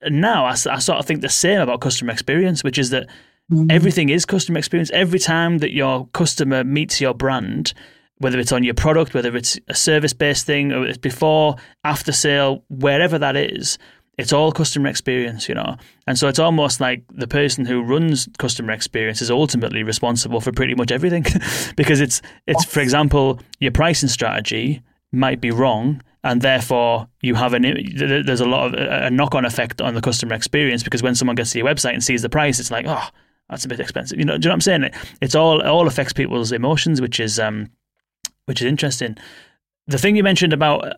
and 0.03 0.21
now 0.21 0.45
I, 0.45 0.51
I 0.51 0.55
sort 0.55 0.99
of 0.99 1.07
think 1.07 1.21
the 1.21 1.29
same 1.29 1.61
about 1.61 1.81
customer 1.81 2.13
experience, 2.13 2.63
which 2.63 2.79
is 2.79 2.91
that 2.91 3.09
mm-hmm. 3.51 3.71
everything 3.71 4.09
is 4.09 4.27
customer 4.27 4.59
experience. 4.59 4.91
Every 4.93 5.19
time 5.19 5.59
that 5.59 5.73
your 5.73 6.07
customer 6.09 6.65
meets 6.65 7.01
your 7.01 7.15
brand, 7.15 7.73
whether 8.19 8.39
it's 8.39 8.53
on 8.53 8.65
your 8.65 8.75
product, 8.75 9.15
whether 9.15 9.37
it's 9.37 9.59
a 9.69 9.75
service 9.75 10.13
based 10.13 10.47
thing, 10.47 10.73
or 10.73 10.87
it's 10.87 10.99
before, 10.99 11.57
after 11.85 12.13
sale, 12.13 12.65
wherever 12.69 13.19
that 13.19 13.37
is, 13.37 13.79
it's 14.19 14.33
all 14.33 14.51
customer 14.51 14.89
experience, 14.89 15.49
you 15.49 15.55
know. 15.55 15.77
And 16.07 16.19
so 16.19 16.29
it's 16.29 16.39
almost 16.39 16.81
like 16.81 17.05
the 17.11 17.29
person 17.29 17.67
who 17.67 17.83
runs 17.83 18.29
customer 18.39 18.73
experience 18.73 19.21
is 19.21 19.31
ultimately 19.31 19.83
responsible 19.83 20.41
for 20.41 20.53
pretty 20.53 20.75
much 20.75 20.91
everything 20.91 21.25
because 21.77 22.01
it's 22.01 22.23
it's 22.47 22.65
for 22.65 22.81
example, 22.81 23.41
your 23.61 23.73
pricing 23.73 24.09
strategy 24.09 24.83
might 25.13 25.41
be 25.41 25.51
wrong 25.51 26.03
and 26.25 26.43
therefore 26.43 27.09
you 27.23 27.35
have 27.35 27.55
an 27.55 27.63
there's 27.97 28.41
a 28.41 28.47
lot 28.47 28.75
of 28.75 28.75
a 28.75 29.11
knock-on 29.11 29.45
effect 29.45 29.81
on 29.81 29.95
the 29.95 30.01
customer 30.01 30.35
experience 30.35 30.83
because 30.83 31.03
when 31.03 31.15
someone 31.15 31.37
gets 31.37 31.53
to 31.53 31.59
your 31.59 31.67
website 31.67 31.93
and 31.93 32.03
sees 32.03 32.23
the 32.23 32.29
price 32.29 32.59
it's 32.59 32.71
like, 32.71 32.87
"Oh, 32.89 33.09
that's 33.49 33.65
a 33.65 33.69
bit 33.69 33.81
expensive. 33.81 34.19
You 34.19 34.25
know, 34.25 34.37
do 34.39 34.47
you 34.47 34.49
know 34.49 34.53
what 34.53 34.55
I'm 34.55 34.61
saying? 34.61 34.91
It's 35.21 35.35
all 35.35 35.61
it 35.61 35.67
all 35.67 35.87
affects 35.87 36.13
people's 36.13 36.53
emotions, 36.53 37.01
which 37.01 37.21
is 37.21 37.39
um, 37.39 37.71
which 38.47 38.61
is 38.61 38.67
interesting. 38.67 39.17
The 39.87 39.99
thing 39.99 40.17
you 40.17 40.23
mentioned 40.23 40.53
about 40.53 40.97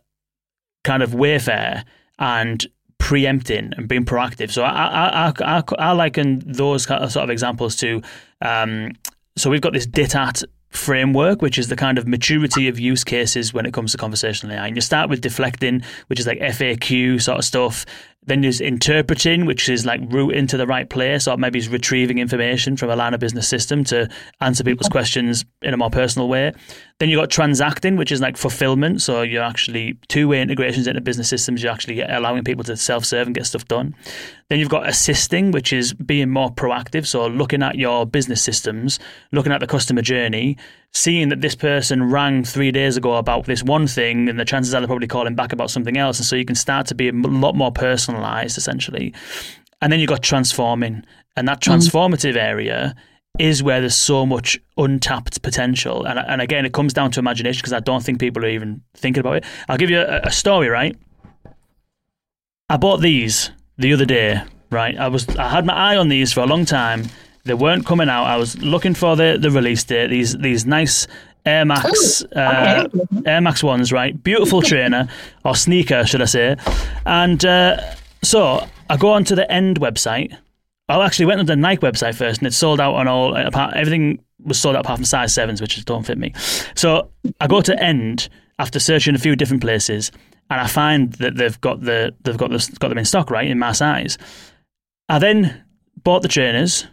kind 0.84 1.02
of 1.02 1.10
Wayfair 1.10 1.84
and 2.18 2.66
preempting 2.98 3.72
and 3.76 3.88
being 3.88 4.04
proactive. 4.04 4.50
So 4.50 4.62
I 4.62 4.86
I 4.86 5.28
I, 5.28 5.58
I, 5.58 5.62
I 5.78 5.92
liken 5.92 6.42
those 6.44 6.84
sort 6.84 7.16
of 7.16 7.30
examples 7.30 7.76
to 7.76 8.02
um, 8.42 8.92
so 9.36 9.50
we've 9.50 9.60
got 9.60 9.72
this 9.72 9.86
DITAT 9.86 10.44
framework, 10.70 11.40
which 11.40 11.58
is 11.58 11.68
the 11.68 11.76
kind 11.76 11.98
of 11.98 12.06
maturity 12.06 12.68
of 12.68 12.78
use 12.78 13.04
cases 13.04 13.54
when 13.54 13.64
it 13.64 13.72
comes 13.72 13.92
to 13.92 13.98
conversational 13.98 14.54
AI. 14.54 14.66
And 14.66 14.76
you 14.76 14.82
start 14.82 15.08
with 15.08 15.20
deflecting, 15.20 15.82
which 16.08 16.20
is 16.20 16.26
like 16.26 16.38
FAQ 16.40 17.22
sort 17.22 17.38
of 17.38 17.44
stuff. 17.44 17.86
Then 18.24 18.42
there's 18.42 18.60
interpreting, 18.60 19.46
which 19.46 19.68
is 19.68 19.86
like 19.86 20.00
route 20.08 20.34
into 20.34 20.56
the 20.56 20.66
right 20.66 20.88
place, 20.88 21.26
or 21.26 21.36
maybe 21.38 21.58
it's 21.58 21.68
retrieving 21.68 22.18
information 22.18 22.76
from 22.76 22.90
a 22.90 22.96
line 22.96 23.14
of 23.14 23.20
business 23.20 23.48
system 23.48 23.84
to 23.84 24.08
answer 24.40 24.64
people's 24.64 24.88
questions 24.88 25.44
in 25.62 25.72
a 25.72 25.76
more 25.76 25.88
personal 25.88 26.28
way. 26.28 26.52
Then 26.98 27.08
you've 27.08 27.20
got 27.20 27.30
transacting, 27.30 27.96
which 27.96 28.12
is 28.12 28.20
like 28.20 28.36
fulfillment. 28.36 29.00
So 29.00 29.22
you're 29.22 29.42
actually 29.42 29.98
two 30.08 30.28
way 30.28 30.42
integrations 30.42 30.86
into 30.86 31.00
business 31.00 31.28
systems. 31.28 31.62
You're 31.62 31.72
actually 31.72 32.00
allowing 32.02 32.44
people 32.44 32.64
to 32.64 32.76
self 32.76 33.04
serve 33.04 33.28
and 33.28 33.34
get 33.34 33.46
stuff 33.46 33.66
done. 33.66 33.94
Then 34.48 34.58
you've 34.58 34.70
got 34.70 34.88
assisting, 34.88 35.50
which 35.50 35.74
is 35.74 35.92
being 35.92 36.30
more 36.30 36.50
proactive. 36.50 37.06
So 37.06 37.26
looking 37.26 37.62
at 37.62 37.76
your 37.76 38.06
business 38.06 38.42
systems, 38.42 38.98
looking 39.30 39.52
at 39.52 39.60
the 39.60 39.66
customer 39.66 40.00
journey, 40.00 40.56
seeing 40.92 41.28
that 41.28 41.42
this 41.42 41.54
person 41.54 42.10
rang 42.10 42.44
three 42.44 42.70
days 42.70 42.96
ago 42.96 43.16
about 43.16 43.44
this 43.44 43.62
one 43.62 43.86
thing, 43.86 44.28
and 44.28 44.40
the 44.40 44.46
chances 44.46 44.74
are 44.74 44.80
they're 44.80 44.88
probably 44.88 45.06
calling 45.06 45.34
back 45.34 45.52
about 45.52 45.70
something 45.70 45.98
else. 45.98 46.18
And 46.18 46.24
so 46.24 46.34
you 46.34 46.46
can 46.46 46.56
start 46.56 46.86
to 46.86 46.94
be 46.94 47.08
a 47.08 47.12
lot 47.12 47.56
more 47.56 47.70
personalized, 47.70 48.56
essentially. 48.56 49.12
And 49.82 49.92
then 49.92 50.00
you've 50.00 50.08
got 50.08 50.22
transforming. 50.22 51.04
And 51.36 51.46
that 51.46 51.60
mm. 51.60 51.72
transformative 51.72 52.34
mm. 52.34 52.42
area 52.42 52.94
is 53.38 53.62
where 53.62 53.80
there's 53.80 53.94
so 53.94 54.24
much 54.24 54.58
untapped 54.78 55.42
potential. 55.42 56.04
And, 56.06 56.18
and 56.18 56.40
again, 56.40 56.64
it 56.64 56.72
comes 56.72 56.94
down 56.94 57.10
to 57.12 57.20
imagination 57.20 57.60
because 57.60 57.74
I 57.74 57.80
don't 57.80 58.02
think 58.02 58.18
people 58.18 58.44
are 58.44 58.48
even 58.48 58.80
thinking 58.94 59.20
about 59.20 59.36
it. 59.36 59.44
I'll 59.68 59.76
give 59.76 59.90
you 59.90 60.00
a, 60.00 60.20
a 60.24 60.30
story, 60.30 60.68
right? 60.68 60.96
I 62.70 62.76
bought 62.76 63.00
these 63.00 63.50
the 63.78 63.92
other 63.92 64.04
day, 64.04 64.42
right? 64.70 64.96
I 64.96 65.08
was 65.08 65.28
I 65.36 65.48
had 65.48 65.64
my 65.64 65.74
eye 65.74 65.96
on 65.96 66.08
these 66.08 66.32
for 66.32 66.40
a 66.40 66.46
long 66.46 66.64
time 66.64 67.04
they 67.48 67.54
weren't 67.54 67.86
coming 67.86 68.08
out. 68.08 68.24
I 68.24 68.36
was 68.36 68.58
looking 68.58 68.94
for 68.94 69.16
the, 69.16 69.38
the 69.40 69.50
release 69.50 69.82
date. 69.82 70.08
These 70.08 70.36
these 70.38 70.66
nice 70.66 71.08
Air 71.46 71.64
Max 71.64 72.22
Ooh, 72.22 72.38
uh, 72.38 72.86
okay. 72.94 73.22
Air 73.26 73.40
Max 73.40 73.64
ones, 73.64 73.90
right? 73.90 74.22
Beautiful 74.22 74.62
trainer 74.70 75.08
or 75.44 75.56
sneaker, 75.56 76.06
should 76.06 76.22
I 76.22 76.26
say? 76.26 76.56
And 77.06 77.44
uh, 77.44 77.94
so 78.22 78.66
I 78.90 78.96
go 78.96 79.12
onto 79.12 79.34
the 79.34 79.50
End 79.50 79.80
website. 79.80 80.36
I 80.90 81.04
actually 81.04 81.26
went 81.26 81.40
on 81.40 81.46
the 81.46 81.56
Nike 81.56 81.82
website 81.82 82.14
first, 82.14 82.40
and 82.40 82.46
it 82.46 82.54
sold 82.54 82.80
out 82.80 82.94
on 82.94 83.08
all. 83.08 83.34
Apart, 83.36 83.74
everything 83.74 84.22
was 84.44 84.58
sold 84.60 84.76
out 84.76 84.84
apart 84.84 84.98
from 84.98 85.04
size 85.04 85.34
sevens, 85.34 85.60
which 85.60 85.84
don't 85.84 86.04
fit 86.04 86.18
me. 86.18 86.32
So 86.74 87.10
I 87.40 87.46
go 87.46 87.60
to 87.60 87.82
End 87.82 88.28
after 88.58 88.78
searching 88.78 89.14
a 89.14 89.18
few 89.18 89.36
different 89.36 89.62
places, 89.62 90.10
and 90.50 90.60
I 90.60 90.66
find 90.66 91.12
that 91.14 91.36
they've 91.36 91.60
got 91.60 91.82
the 91.82 92.14
they've 92.22 92.36
got 92.36 92.50
the, 92.50 92.76
got 92.78 92.88
them 92.88 92.98
in 92.98 93.04
stock, 93.04 93.30
right, 93.30 93.48
in 93.48 93.58
my 93.58 93.72
size. 93.72 94.18
I 95.08 95.18
then 95.18 95.64
bought 96.02 96.22
the 96.22 96.28
trainers 96.28 96.86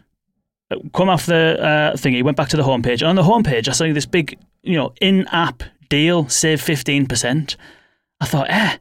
come 0.93 1.09
off 1.09 1.25
the 1.25 1.59
uh, 1.61 1.93
thingy, 1.93 2.23
went 2.23 2.37
back 2.37 2.49
to 2.49 2.57
the 2.57 2.63
homepage. 2.63 3.01
And 3.01 3.09
on 3.09 3.15
the 3.15 3.23
homepage, 3.23 3.67
I 3.67 3.71
saw 3.71 3.91
this 3.93 4.05
big, 4.05 4.37
you 4.63 4.75
know, 4.75 4.93
in-app 5.01 5.63
deal, 5.89 6.27
save 6.27 6.61
fifteen 6.61 7.05
percent. 7.05 7.57
I 8.19 8.25
thought, 8.25 8.47
eh, 8.49 8.77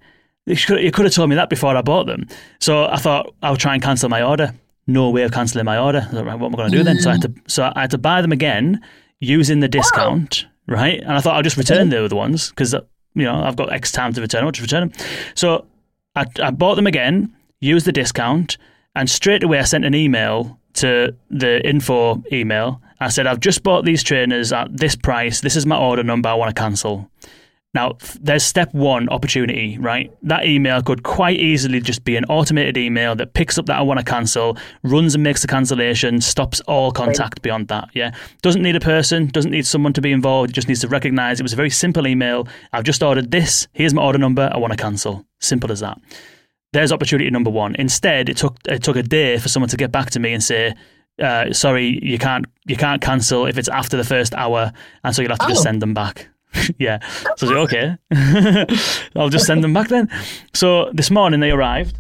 you 0.46 0.56
could, 0.56 0.80
you 0.80 0.90
could 0.90 1.04
have 1.04 1.14
told 1.14 1.28
me 1.28 1.36
that 1.36 1.50
before 1.50 1.76
I 1.76 1.82
bought 1.82 2.06
them. 2.06 2.26
So 2.60 2.86
I 2.86 2.96
thought 2.96 3.34
I'll 3.42 3.56
try 3.56 3.74
and 3.74 3.82
cancel 3.82 4.08
my 4.08 4.22
order. 4.22 4.54
No 4.86 5.10
way 5.10 5.22
of 5.22 5.32
cancelling 5.32 5.64
my 5.64 5.78
order. 5.78 6.02
Thought, 6.02 6.26
right, 6.26 6.38
what 6.38 6.48
am 6.48 6.54
I 6.54 6.56
going 6.56 6.70
to 6.70 6.76
do 6.76 6.84
then? 6.84 6.98
So 7.00 7.10
I 7.10 7.12
had 7.14 7.22
to, 7.22 7.34
so 7.46 7.72
I 7.74 7.82
had 7.82 7.90
to 7.90 7.98
buy 7.98 8.22
them 8.22 8.32
again 8.32 8.80
using 9.18 9.60
the 9.60 9.68
discount, 9.68 10.46
right? 10.68 11.00
And 11.00 11.12
I 11.12 11.20
thought 11.20 11.36
I'll 11.36 11.42
just 11.42 11.56
return 11.56 11.88
the 11.88 12.04
other 12.04 12.16
ones 12.16 12.50
because 12.50 12.74
you 13.14 13.24
know 13.24 13.42
I've 13.42 13.56
got 13.56 13.72
X 13.72 13.92
time 13.92 14.12
to 14.12 14.20
return. 14.20 14.44
I'll 14.44 14.52
just 14.52 14.62
return 14.62 14.88
them. 14.88 15.06
So 15.34 15.66
I, 16.14 16.26
I 16.42 16.50
bought 16.50 16.76
them 16.76 16.86
again, 16.86 17.34
used 17.60 17.86
the 17.86 17.92
discount, 17.92 18.56
and 18.94 19.08
straight 19.08 19.42
away 19.42 19.58
I 19.58 19.64
sent 19.64 19.84
an 19.84 19.94
email 19.94 20.58
to 20.74 21.14
the 21.30 21.66
info 21.66 22.22
email. 22.32 22.80
I 23.00 23.08
said, 23.08 23.26
I've 23.26 23.40
just 23.40 23.62
bought 23.62 23.84
these 23.84 24.02
trainers 24.02 24.52
at 24.52 24.76
this 24.76 24.96
price. 24.96 25.40
This 25.40 25.56
is 25.56 25.66
my 25.66 25.76
order 25.76 26.02
number. 26.02 26.28
I 26.28 26.34
want 26.34 26.54
to 26.54 26.60
cancel. 26.60 27.10
Now, 27.74 27.96
there's 28.20 28.44
step 28.44 28.72
one 28.72 29.08
opportunity, 29.08 29.76
right? 29.78 30.12
That 30.22 30.46
email 30.46 30.80
could 30.80 31.02
quite 31.02 31.38
easily 31.40 31.80
just 31.80 32.04
be 32.04 32.16
an 32.16 32.24
automated 32.26 32.76
email 32.76 33.16
that 33.16 33.34
picks 33.34 33.58
up 33.58 33.66
that 33.66 33.76
I 33.76 33.82
want 33.82 33.98
to 33.98 34.04
cancel, 34.04 34.56
runs 34.84 35.14
and 35.14 35.24
makes 35.24 35.42
the 35.42 35.48
cancellation, 35.48 36.20
stops 36.20 36.60
all 36.62 36.92
contact 36.92 37.42
beyond 37.42 37.66
that. 37.68 37.88
Yeah. 37.92 38.14
Doesn't 38.42 38.62
need 38.62 38.76
a 38.76 38.80
person, 38.80 39.26
doesn't 39.26 39.50
need 39.50 39.66
someone 39.66 39.92
to 39.94 40.00
be 40.00 40.12
involved. 40.12 40.54
Just 40.54 40.68
needs 40.68 40.80
to 40.82 40.88
recognize 40.88 41.40
it 41.40 41.42
was 41.42 41.52
a 41.52 41.56
very 41.56 41.70
simple 41.70 42.06
email. 42.06 42.46
I've 42.72 42.84
just 42.84 43.02
ordered 43.02 43.32
this. 43.32 43.66
Here's 43.72 43.92
my 43.92 44.02
order 44.02 44.18
number. 44.18 44.48
I 44.52 44.58
want 44.58 44.72
to 44.72 44.76
cancel. 44.76 45.26
Simple 45.40 45.72
as 45.72 45.80
that. 45.80 45.98
There's 46.72 46.92
opportunity 46.92 47.28
number 47.30 47.50
one. 47.50 47.74
Instead, 47.76 48.28
it 48.28 48.36
took 48.36 48.56
it 48.66 48.82
took 48.82 48.96
a 48.96 49.02
day 49.02 49.38
for 49.38 49.48
someone 49.48 49.68
to 49.68 49.76
get 49.76 49.92
back 49.92 50.10
to 50.10 50.20
me 50.20 50.32
and 50.32 50.42
say, 50.42 50.74
uh, 51.22 51.52
"Sorry, 51.52 52.00
you 52.02 52.18
can't 52.18 52.46
you 52.66 52.76
can't 52.76 53.00
cancel 53.00 53.46
if 53.46 53.58
it's 53.58 53.68
after 53.68 53.96
the 53.96 54.02
first 54.02 54.34
hour," 54.34 54.72
and 55.04 55.14
so 55.14 55.22
you'll 55.22 55.30
have 55.30 55.38
to 55.38 55.44
oh. 55.44 55.50
just 55.50 55.62
send 55.62 55.80
them 55.80 55.94
back. 55.94 56.28
yeah. 56.78 56.98
So 57.36 57.54
I 57.54 57.58
okay, 57.60 57.96
I'll 59.16 59.28
just 59.28 59.46
send 59.46 59.64
them 59.64 59.72
back 59.72 59.88
then. 59.88 60.08
So 60.52 60.90
this 60.92 61.10
morning 61.10 61.40
they 61.40 61.50
arrived. 61.50 61.98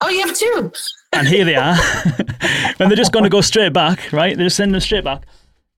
Oh, 0.00 0.08
you 0.08 0.20
have 0.26 0.36
two. 0.36 0.72
and 1.12 1.26
here 1.26 1.44
they 1.44 1.56
are. 1.56 1.74
and 2.78 2.88
they're 2.90 2.96
just 2.96 3.12
going 3.12 3.24
to 3.24 3.30
go 3.30 3.40
straight 3.40 3.72
back, 3.72 4.12
right? 4.12 4.36
They're 4.36 4.46
just 4.46 4.56
sending 4.56 4.72
them 4.72 4.80
straight 4.80 5.02
back. 5.02 5.26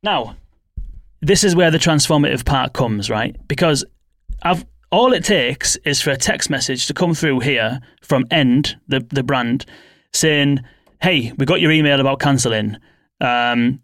Now, 0.03 0.37
this 1.23 1.43
is 1.43 1.57
where 1.57 1.71
the 1.71 1.79
transformative 1.79 2.45
part 2.45 2.75
comes, 2.75 3.09
right? 3.09 3.37
Because 3.49 3.85
I've 4.43 4.67
all 4.93 5.13
it 5.13 5.25
takes 5.25 5.77
is 5.85 6.03
for 6.03 6.11
a 6.11 6.17
text 6.17 6.51
message 6.51 6.87
to 6.89 6.95
come 6.95 7.15
through 7.15 7.41
here 7.41 7.81
from 8.03 8.27
End, 8.31 8.77
the, 8.89 9.07
the 9.11 9.23
brand, 9.23 9.65
saying, 10.13 10.61
Hey, 11.01 11.33
we 11.39 11.47
got 11.47 11.61
your 11.61 11.71
email 11.71 12.01
about 12.01 12.19
cancelling. 12.21 12.77
Um, 13.21 13.81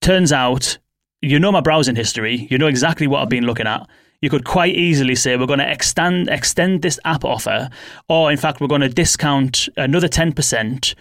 turns 0.00 0.32
out 0.32 0.78
you 1.24 1.38
know 1.38 1.52
my 1.52 1.60
browsing 1.60 1.96
history, 1.96 2.46
you 2.50 2.58
know 2.58 2.66
exactly 2.66 3.06
what 3.06 3.22
I've 3.22 3.28
been 3.28 3.46
looking 3.46 3.66
at. 3.66 3.88
You 4.20 4.30
could 4.30 4.44
quite 4.44 4.74
easily 4.74 5.14
say 5.14 5.36
we're 5.36 5.46
going 5.46 5.58
to 5.58 5.70
extend 5.70 6.28
extend 6.28 6.82
this 6.82 6.98
app 7.04 7.24
offer, 7.24 7.68
or 8.08 8.30
in 8.30 8.38
fact 8.38 8.60
we're 8.60 8.68
going 8.68 8.80
to 8.80 8.88
discount 8.88 9.68
another 9.76 10.08
ten 10.08 10.32
percent, 10.32 10.94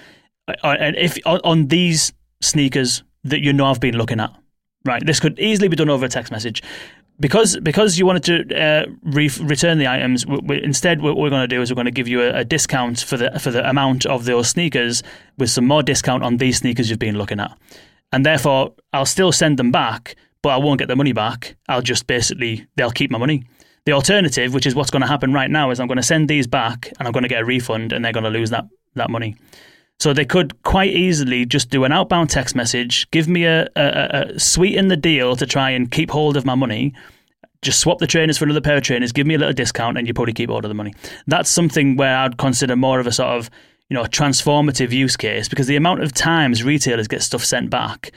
uh, 0.47 0.75
and 0.79 0.95
if 0.97 1.17
on, 1.25 1.39
on 1.43 1.67
these 1.67 2.13
sneakers 2.41 3.03
that 3.23 3.41
you 3.41 3.53
know 3.53 3.65
I've 3.65 3.79
been 3.79 3.97
looking 3.97 4.19
at. 4.19 4.33
Right, 4.85 5.05
this 5.05 5.21
could 5.21 5.39
easily 5.39 5.69
be 5.69 5.77
done 5.77 5.89
over 5.89 6.05
a 6.05 6.09
text 6.09 6.29
message 6.29 6.61
because 7.19 7.57
because 7.57 7.97
you 7.97 8.05
wanted 8.05 8.23
to 8.47 8.61
uh, 8.61 8.85
re- 9.03 9.29
return 9.41 9.77
the 9.77 9.87
items, 9.87 10.25
we, 10.25 10.37
we, 10.43 10.63
instead 10.63 11.01
what 11.01 11.17
we're 11.17 11.29
going 11.29 11.47
to 11.47 11.47
do 11.47 11.61
is 11.61 11.71
we're 11.71 11.75
going 11.75 11.85
to 11.85 11.91
give 11.91 12.07
you 12.07 12.21
a, 12.21 12.39
a, 12.39 12.43
discount 12.43 12.99
for 12.99 13.17
the 13.17 13.39
for 13.39 13.51
the 13.51 13.67
amount 13.67 14.05
of 14.05 14.25
those 14.25 14.49
sneakers 14.49 15.03
with 15.37 15.49
some 15.49 15.65
more 15.65 15.83
discount 15.83 16.23
on 16.23 16.37
these 16.37 16.57
sneakers 16.57 16.89
you've 16.89 16.99
been 16.99 17.17
looking 17.17 17.39
at, 17.39 17.55
and 18.13 18.25
therefore 18.25 18.73
I'll 18.93 19.05
still 19.05 19.31
send 19.31 19.59
them 19.59 19.71
back, 19.71 20.15
but 20.41 20.49
I 20.49 20.57
won't 20.57 20.79
get 20.79 20.87
the 20.87 20.95
money 20.95 21.11
back. 21.11 21.55
I'll 21.67 21.81
just 21.81 22.07
basically 22.07 22.65
they'll 22.75 22.91
keep 22.91 23.11
my 23.11 23.17
money. 23.17 23.43
The 23.85 23.91
alternative, 23.91 24.53
which 24.53 24.65
is 24.65 24.75
what's 24.75 24.91
going 24.91 25.01
to 25.01 25.07
happen 25.07 25.33
right 25.33 25.51
now, 25.51 25.71
is 25.71 25.79
I'm 25.79 25.87
going 25.87 25.97
to 25.97 26.03
send 26.03 26.29
these 26.29 26.47
back 26.47 26.93
and 26.97 27.07
I'm 27.07 27.11
going 27.11 27.23
to 27.23 27.29
get 27.29 27.41
a 27.41 27.45
refund, 27.45 27.91
and 27.91 28.05
they're 28.05 28.13
going 28.13 28.23
to 28.23 28.29
lose 28.29 28.51
that 28.51 28.65
that 28.95 29.09
money. 29.09 29.35
So 29.99 30.13
they 30.13 30.25
could 30.25 30.61
quite 30.63 30.91
easily 30.91 31.45
just 31.45 31.69
do 31.69 31.83
an 31.83 31.91
outbound 31.91 32.29
text 32.29 32.55
message, 32.55 33.09
give 33.11 33.27
me 33.27 33.45
a, 33.45 33.67
a, 33.75 34.33
a 34.35 34.39
sweeten 34.39 34.87
the 34.87 34.97
deal 34.97 35.35
to 35.35 35.45
try 35.45 35.69
and 35.69 35.89
keep 35.89 36.11
hold 36.11 36.37
of 36.37 36.45
my 36.45 36.55
money. 36.55 36.93
Just 37.61 37.79
swap 37.79 37.99
the 37.99 38.07
trainers 38.07 38.37
for 38.37 38.43
another 38.43 38.59
pair 38.59 38.75
of 38.75 38.83
trainers, 38.83 39.13
give 39.13 39.25
me 39.25 39.35
a 39.35 39.37
little 39.37 39.53
discount, 39.53 39.97
and 39.97 40.05
you 40.05 40.13
probably 40.13 40.33
keep 40.33 40.49
hold 40.49 40.65
of 40.65 40.69
the 40.69 40.75
money. 40.75 40.93
That's 41.27 41.49
something 41.49 41.95
where 41.95 42.17
I'd 42.17 42.37
consider 42.37 42.75
more 42.75 42.99
of 42.99 43.07
a 43.07 43.11
sort 43.11 43.29
of 43.29 43.49
you 43.93 43.99
know 43.99 44.05
transformative 44.05 44.91
use 44.91 45.15
case 45.15 45.47
because 45.47 45.67
the 45.67 45.75
amount 45.75 46.01
of 46.01 46.11
times 46.11 46.63
retailers 46.63 47.07
get 47.07 47.21
stuff 47.21 47.45
sent 47.45 47.69
back, 47.69 48.11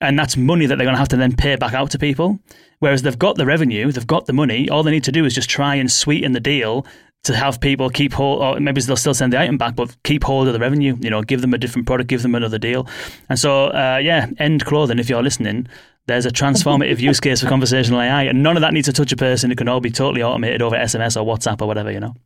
and 0.00 0.18
that's 0.18 0.36
money 0.36 0.66
that 0.66 0.74
they're 0.74 0.84
going 0.84 0.96
to 0.96 0.98
have 0.98 1.06
to 1.10 1.16
then 1.16 1.36
pay 1.36 1.54
back 1.54 1.72
out 1.72 1.92
to 1.92 2.00
people. 2.00 2.40
Whereas 2.80 3.02
they've 3.02 3.16
got 3.16 3.36
the 3.36 3.46
revenue, 3.46 3.92
they've 3.92 4.04
got 4.04 4.26
the 4.26 4.32
money. 4.32 4.68
All 4.68 4.82
they 4.82 4.90
need 4.90 5.04
to 5.04 5.12
do 5.12 5.24
is 5.24 5.32
just 5.32 5.48
try 5.48 5.76
and 5.76 5.88
sweeten 5.88 6.32
the 6.32 6.40
deal 6.40 6.84
to 7.22 7.36
have 7.36 7.60
people 7.60 7.88
keep 7.90 8.12
hold, 8.12 8.42
or 8.42 8.58
maybe 8.58 8.80
they'll 8.80 8.96
still 8.96 9.14
send 9.14 9.32
the 9.32 9.38
item 9.38 9.56
back, 9.56 9.76
but 9.76 9.96
keep 10.02 10.24
hold 10.24 10.48
of 10.48 10.52
the 10.52 10.58
revenue. 10.58 10.96
You 10.98 11.10
know, 11.10 11.22
give 11.22 11.42
them 11.42 11.54
a 11.54 11.58
different 11.58 11.86
product, 11.86 12.10
give 12.10 12.22
them 12.22 12.34
another 12.34 12.58
deal. 12.58 12.88
And 13.28 13.38
so, 13.38 13.66
uh, 13.66 14.00
yeah, 14.02 14.26
end 14.38 14.64
clothing. 14.64 14.98
If 14.98 15.08
you're 15.08 15.22
listening, 15.22 15.68
there's 16.08 16.26
a 16.26 16.30
transformative 16.30 16.98
use 16.98 17.20
case 17.20 17.40
for 17.40 17.46
conversational 17.46 18.00
AI, 18.00 18.24
and 18.24 18.42
none 18.42 18.56
of 18.56 18.62
that 18.62 18.72
needs 18.72 18.88
to 18.88 18.92
touch 18.92 19.12
a 19.12 19.16
person. 19.16 19.52
It 19.52 19.58
can 19.58 19.68
all 19.68 19.78
be 19.78 19.92
totally 19.92 20.24
automated 20.24 20.60
over 20.60 20.74
SMS 20.74 21.16
or 21.16 21.24
WhatsApp 21.24 21.62
or 21.62 21.68
whatever. 21.68 21.92
You 21.92 22.00
know. 22.00 22.16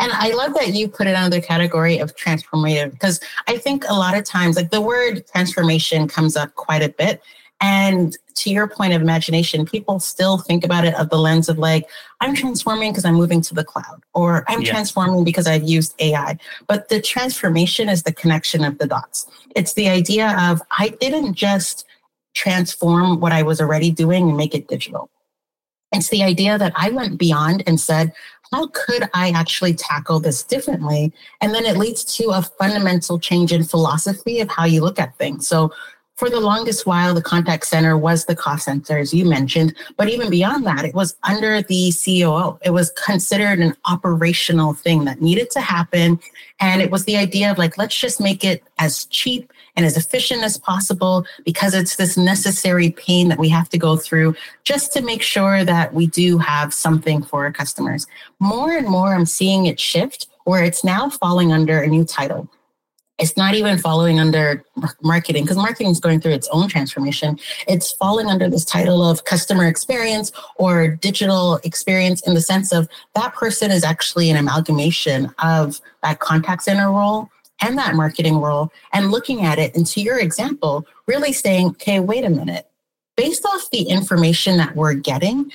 And 0.00 0.12
I 0.12 0.32
love 0.32 0.54
that 0.54 0.74
you 0.74 0.88
put 0.88 1.06
it 1.06 1.14
under 1.14 1.36
the 1.36 1.42
category 1.42 1.98
of 1.98 2.16
transformative 2.16 2.90
because 2.90 3.20
I 3.46 3.58
think 3.58 3.84
a 3.86 3.92
lot 3.92 4.16
of 4.16 4.24
times, 4.24 4.56
like 4.56 4.70
the 4.70 4.80
word 4.80 5.26
transformation 5.28 6.08
comes 6.08 6.36
up 6.36 6.54
quite 6.54 6.82
a 6.82 6.88
bit. 6.88 7.22
And 7.60 8.16
to 8.36 8.50
your 8.50 8.66
point 8.66 8.94
of 8.94 9.02
imagination, 9.02 9.66
people 9.66 10.00
still 10.00 10.38
think 10.38 10.64
about 10.64 10.86
it 10.86 10.94
of 10.94 11.10
the 11.10 11.18
lens 11.18 11.50
of 11.50 11.58
like, 11.58 11.86
I'm 12.22 12.34
transforming 12.34 12.90
because 12.90 13.04
I'm 13.04 13.14
moving 13.14 13.42
to 13.42 13.54
the 13.54 13.62
cloud, 13.62 14.02
or 14.14 14.46
I'm 14.48 14.62
yeah. 14.62 14.70
transforming 14.70 15.24
because 15.24 15.46
I've 15.46 15.64
used 15.64 15.94
AI. 15.98 16.38
But 16.66 16.88
the 16.88 17.02
transformation 17.02 17.90
is 17.90 18.02
the 18.02 18.14
connection 18.14 18.64
of 18.64 18.78
the 18.78 18.86
dots. 18.86 19.26
It's 19.54 19.74
the 19.74 19.90
idea 19.90 20.34
of 20.40 20.62
I 20.78 20.88
didn't 21.00 21.34
just 21.34 21.84
transform 22.32 23.20
what 23.20 23.32
I 23.32 23.42
was 23.42 23.60
already 23.60 23.90
doing 23.90 24.28
and 24.28 24.38
make 24.38 24.54
it 24.54 24.68
digital. 24.68 25.10
It's 25.92 26.08
the 26.08 26.22
idea 26.22 26.56
that 26.56 26.72
I 26.76 26.90
went 26.90 27.18
beyond 27.18 27.64
and 27.66 27.78
said, 27.78 28.12
how 28.52 28.66
could 28.68 29.08
I 29.14 29.30
actually 29.30 29.74
tackle 29.74 30.20
this 30.20 30.42
differently? 30.42 31.12
And 31.40 31.54
then 31.54 31.64
it 31.64 31.76
leads 31.76 32.04
to 32.16 32.30
a 32.30 32.42
fundamental 32.42 33.18
change 33.18 33.52
in 33.52 33.64
philosophy 33.64 34.40
of 34.40 34.48
how 34.48 34.64
you 34.64 34.80
look 34.80 34.98
at 34.98 35.16
things. 35.16 35.46
So 35.46 35.72
for 36.16 36.28
the 36.28 36.40
longest 36.40 36.84
while, 36.84 37.14
the 37.14 37.22
contact 37.22 37.66
center 37.66 37.96
was 37.96 38.26
the 38.26 38.36
cost 38.36 38.66
center, 38.66 38.98
as 38.98 39.14
you 39.14 39.24
mentioned. 39.24 39.74
But 39.96 40.10
even 40.10 40.28
beyond 40.28 40.66
that, 40.66 40.84
it 40.84 40.94
was 40.94 41.16
under 41.22 41.62
the 41.62 41.92
COO. 42.04 42.58
It 42.62 42.70
was 42.70 42.90
considered 42.90 43.58
an 43.60 43.74
operational 43.86 44.74
thing 44.74 45.06
that 45.06 45.22
needed 45.22 45.50
to 45.52 45.62
happen. 45.62 46.20
And 46.58 46.82
it 46.82 46.90
was 46.90 47.06
the 47.06 47.16
idea 47.16 47.50
of 47.50 47.56
like, 47.56 47.78
let's 47.78 47.96
just 47.96 48.20
make 48.20 48.44
it 48.44 48.62
as 48.78 49.06
cheap 49.06 49.50
and 49.76 49.86
as 49.86 49.96
efficient 49.96 50.42
as 50.42 50.58
possible 50.58 51.24
because 51.44 51.74
it's 51.74 51.96
this 51.96 52.16
necessary 52.16 52.90
pain 52.90 53.28
that 53.28 53.38
we 53.38 53.48
have 53.48 53.68
to 53.70 53.78
go 53.78 53.96
through 53.96 54.34
just 54.64 54.92
to 54.92 55.02
make 55.02 55.22
sure 55.22 55.64
that 55.64 55.94
we 55.94 56.06
do 56.06 56.38
have 56.38 56.74
something 56.74 57.22
for 57.22 57.44
our 57.44 57.52
customers. 57.52 58.06
More 58.38 58.72
and 58.72 58.88
more, 58.88 59.14
I'm 59.14 59.26
seeing 59.26 59.66
it 59.66 59.78
shift 59.78 60.26
where 60.44 60.64
it's 60.64 60.84
now 60.84 61.10
falling 61.10 61.52
under 61.52 61.80
a 61.80 61.86
new 61.86 62.04
title 62.04 62.48
it's 63.20 63.36
not 63.36 63.54
even 63.54 63.78
following 63.78 64.18
under 64.18 64.64
marketing 65.02 65.44
because 65.44 65.58
marketing 65.58 65.88
is 65.88 66.00
going 66.00 66.20
through 66.20 66.32
its 66.32 66.48
own 66.48 66.68
transformation. 66.68 67.38
It's 67.68 67.92
falling 67.92 68.28
under 68.28 68.48
this 68.48 68.64
title 68.64 69.06
of 69.06 69.24
customer 69.24 69.66
experience 69.66 70.32
or 70.56 70.88
digital 70.88 71.56
experience 71.62 72.26
in 72.26 72.34
the 72.34 72.40
sense 72.40 72.72
of 72.72 72.88
that 73.14 73.34
person 73.34 73.70
is 73.70 73.84
actually 73.84 74.30
an 74.30 74.36
amalgamation 74.36 75.32
of 75.38 75.80
that 76.02 76.18
contact 76.18 76.62
center 76.62 76.90
role 76.90 77.30
and 77.60 77.78
that 77.78 77.94
marketing 77.94 78.36
role 78.40 78.72
and 78.92 79.10
looking 79.10 79.44
at 79.44 79.58
it. 79.58 79.74
And 79.74 79.86
to 79.88 80.00
your 80.00 80.18
example, 80.18 80.86
really 81.06 81.32
saying, 81.32 81.68
okay, 81.68 82.00
wait 82.00 82.24
a 82.24 82.30
minute. 82.30 82.66
Based 83.16 83.44
off 83.44 83.70
the 83.70 83.82
information 83.82 84.56
that 84.56 84.74
we're 84.74 84.94
getting, 84.94 85.50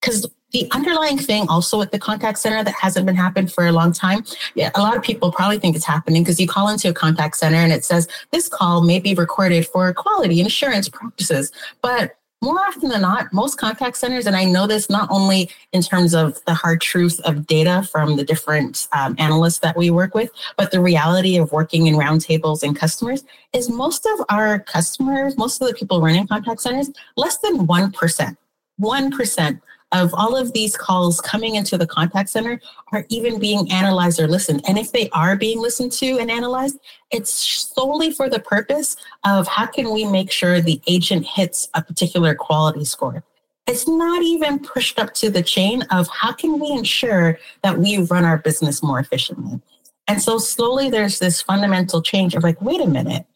because 0.00 0.26
the 0.52 0.68
underlying 0.72 1.18
thing 1.18 1.46
also 1.48 1.82
at 1.82 1.90
the 1.90 1.98
contact 1.98 2.38
center 2.38 2.62
that 2.62 2.74
hasn't 2.74 3.04
been 3.04 3.16
happened 3.16 3.52
for 3.52 3.66
a 3.66 3.72
long 3.72 3.92
time 3.92 4.24
yeah 4.54 4.70
a 4.74 4.80
lot 4.80 4.96
of 4.96 5.02
people 5.02 5.32
probably 5.32 5.58
think 5.58 5.74
it's 5.74 5.84
happening 5.84 6.22
because 6.22 6.40
you 6.40 6.46
call 6.46 6.68
into 6.68 6.88
a 6.88 6.92
contact 6.92 7.36
center 7.36 7.56
and 7.56 7.72
it 7.72 7.84
says 7.84 8.08
this 8.30 8.48
call 8.48 8.82
may 8.82 8.98
be 8.98 9.12
recorded 9.14 9.66
for 9.66 9.92
quality 9.92 10.40
insurance 10.40 10.88
practices 10.88 11.52
but 11.82 12.16
more 12.42 12.58
often 12.58 12.90
than 12.90 13.00
not, 13.00 13.32
most 13.32 13.56
contact 13.56 13.96
centers, 13.96 14.26
and 14.26 14.36
I 14.36 14.44
know 14.44 14.66
this 14.66 14.90
not 14.90 15.08
only 15.10 15.50
in 15.72 15.82
terms 15.82 16.14
of 16.14 16.44
the 16.44 16.54
hard 16.54 16.80
truth 16.80 17.18
of 17.20 17.46
data 17.46 17.88
from 17.90 18.16
the 18.16 18.24
different 18.24 18.88
um, 18.92 19.16
analysts 19.18 19.58
that 19.60 19.76
we 19.76 19.90
work 19.90 20.14
with, 20.14 20.30
but 20.56 20.70
the 20.70 20.80
reality 20.80 21.38
of 21.38 21.50
working 21.52 21.86
in 21.86 21.94
roundtables 21.94 22.62
and 22.62 22.76
customers 22.76 23.24
is 23.52 23.70
most 23.70 24.06
of 24.06 24.24
our 24.28 24.58
customers, 24.58 25.38
most 25.38 25.60
of 25.62 25.68
the 25.68 25.74
people 25.74 26.00
running 26.00 26.26
contact 26.26 26.60
centers, 26.60 26.90
less 27.16 27.38
than 27.38 27.66
1%, 27.66 28.36
1% 28.80 29.60
of 29.92 30.12
all 30.14 30.36
of 30.36 30.52
these 30.52 30.76
calls 30.76 31.20
coming 31.20 31.54
into 31.54 31.78
the 31.78 31.86
contact 31.86 32.28
center 32.28 32.60
are 32.92 33.06
even 33.08 33.38
being 33.38 33.70
analyzed 33.70 34.20
or 34.20 34.26
listened. 34.26 34.62
And 34.68 34.78
if 34.78 34.92
they 34.92 35.08
are 35.10 35.36
being 35.36 35.60
listened 35.60 35.92
to 35.92 36.18
and 36.18 36.30
analyzed, 36.30 36.78
it's 37.10 37.32
solely 37.32 38.12
for 38.12 38.28
the 38.28 38.40
purpose 38.40 38.96
of 39.24 39.46
how 39.46 39.66
can 39.66 39.92
we 39.92 40.04
make 40.04 40.30
sure 40.32 40.60
the 40.60 40.80
agent 40.86 41.24
hits 41.24 41.68
a 41.74 41.82
particular 41.82 42.34
quality 42.34 42.84
score. 42.84 43.22
It's 43.66 43.88
not 43.88 44.22
even 44.22 44.58
pushed 44.60 44.98
up 44.98 45.14
to 45.14 45.30
the 45.30 45.42
chain 45.42 45.82
of 45.90 46.08
how 46.08 46.32
can 46.32 46.58
we 46.58 46.70
ensure 46.70 47.38
that 47.62 47.78
we 47.78 47.98
run 47.98 48.24
our 48.24 48.38
business 48.38 48.82
more 48.82 48.98
efficiently. 49.00 49.60
And 50.08 50.22
so 50.22 50.38
slowly 50.38 50.88
there's 50.88 51.18
this 51.18 51.42
fundamental 51.42 52.00
change 52.00 52.34
of 52.34 52.42
like, 52.42 52.60
wait 52.62 52.80
a 52.80 52.86
minute, 52.86 53.26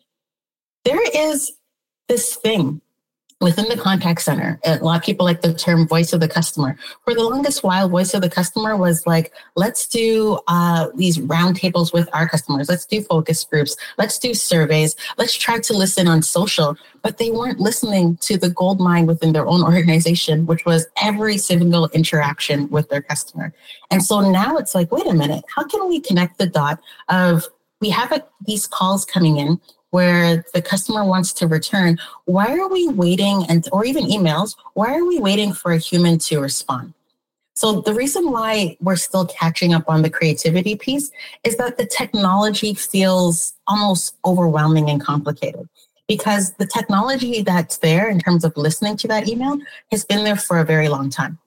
there 0.85 1.03
is 1.15 1.53
this 2.09 2.37
thing 2.37 2.81
within 3.40 3.68
the 3.70 3.76
contact 3.76 4.20
center, 4.20 4.61
a 4.64 4.76
lot 4.79 4.98
of 4.98 5.03
people 5.03 5.24
like 5.24 5.40
the 5.40 5.55
term 5.55 5.88
voice 5.88 6.12
of 6.12 6.20
the 6.20 6.29
customer. 6.29 6.76
For 7.05 7.14
the 7.14 7.22
longest 7.22 7.62
while, 7.62 7.88
voice 7.88 8.12
of 8.12 8.20
the 8.20 8.29
customer 8.29 8.76
was 8.76 9.07
like, 9.07 9.33
let's 9.57 9.88
do 9.88 10.38
uh, 10.46 10.88
these 10.94 11.18
roundtables 11.18 11.92
with 11.92 12.09
our 12.12 12.29
customers. 12.29 12.68
Let's 12.68 12.85
do 12.85 13.00
focus 13.03 13.42
groups. 13.44 13.76
Let's 13.96 14.18
do 14.18 14.35
surveys. 14.35 14.94
Let's 15.16 15.35
try 15.35 15.59
to 15.59 15.72
listen 15.72 16.07
on 16.07 16.22
social. 16.22 16.76
But 17.03 17.16
they 17.16 17.31
weren't 17.31 17.61
listening 17.61 18.18
to 18.18 18.37
the 18.37 18.50
gold 18.50 18.79
mine 18.79 19.07
within 19.07 19.33
their 19.33 19.46
own 19.46 19.62
organization, 19.74 20.44
which 20.44 20.66
was 20.66 20.87
every 21.03 21.38
single 21.38 21.88
interaction 21.88 22.68
with 22.68 22.90
their 22.90 23.03
customer. 23.03 23.55
And 23.90 24.05
so 24.05 24.20
now 24.20 24.59
it's 24.59 24.74
like, 24.74 24.92
wait 24.92 25.07
a 25.07 25.14
minute, 25.14 25.44
how 25.57 25.64
can 25.64 25.88
we 25.88 26.00
connect 26.00 26.38
the 26.38 26.46
dot 26.46 26.79
of 27.09 27.48
we 27.81 27.88
have 27.88 28.12
a, 28.12 28.22
these 28.46 28.66
calls 28.66 29.07
coming 29.07 29.38
in 29.38 29.59
where 29.90 30.44
the 30.55 30.62
customer 30.62 31.05
wants 31.05 31.33
to 31.35 31.46
return, 31.46 31.98
why 32.24 32.46
are 32.59 32.68
we 32.68 32.88
waiting 32.88 33.44
and 33.48 33.68
or 33.72 33.85
even 33.85 34.05
emails, 34.05 34.57
why 34.74 34.94
are 34.94 35.05
we 35.05 35.18
waiting 35.18 35.53
for 35.53 35.72
a 35.72 35.79
human 35.79 36.18
to 36.18 36.40
respond? 36.40 36.94
So 37.55 37.83
the 37.83 37.92
reason 37.92 38.31
why 38.31 38.76
we're 38.81 38.96
still 38.96 39.26
catching 39.26 39.74
up 39.74 39.85
on 39.88 40.03
the 40.03 40.11
creativity 40.11 40.76
piece 40.76 41.11
is 41.44 41.57
that 41.57 41.76
the 41.76 41.85
technology 41.85 42.72
feels 42.72 43.53
almost 43.66 44.16
overwhelming 44.24 44.88
and 44.88 45.00
complicated 45.00 45.68
because 46.09 46.55
the 46.55 46.66
technology 46.66 47.42
that's 47.42 47.79
there 47.79 48.09
in 48.09 48.18
terms 48.18 48.44
of 48.44 48.57
listening 48.57 48.96
to 48.98 49.09
that 49.09 49.29
email 49.29 49.59
has 49.90 50.05
been 50.05 50.24
there 50.24 50.37
for 50.37 50.59
a 50.59 50.64
very 50.64 50.88
long 50.88 51.11
time 51.11 51.38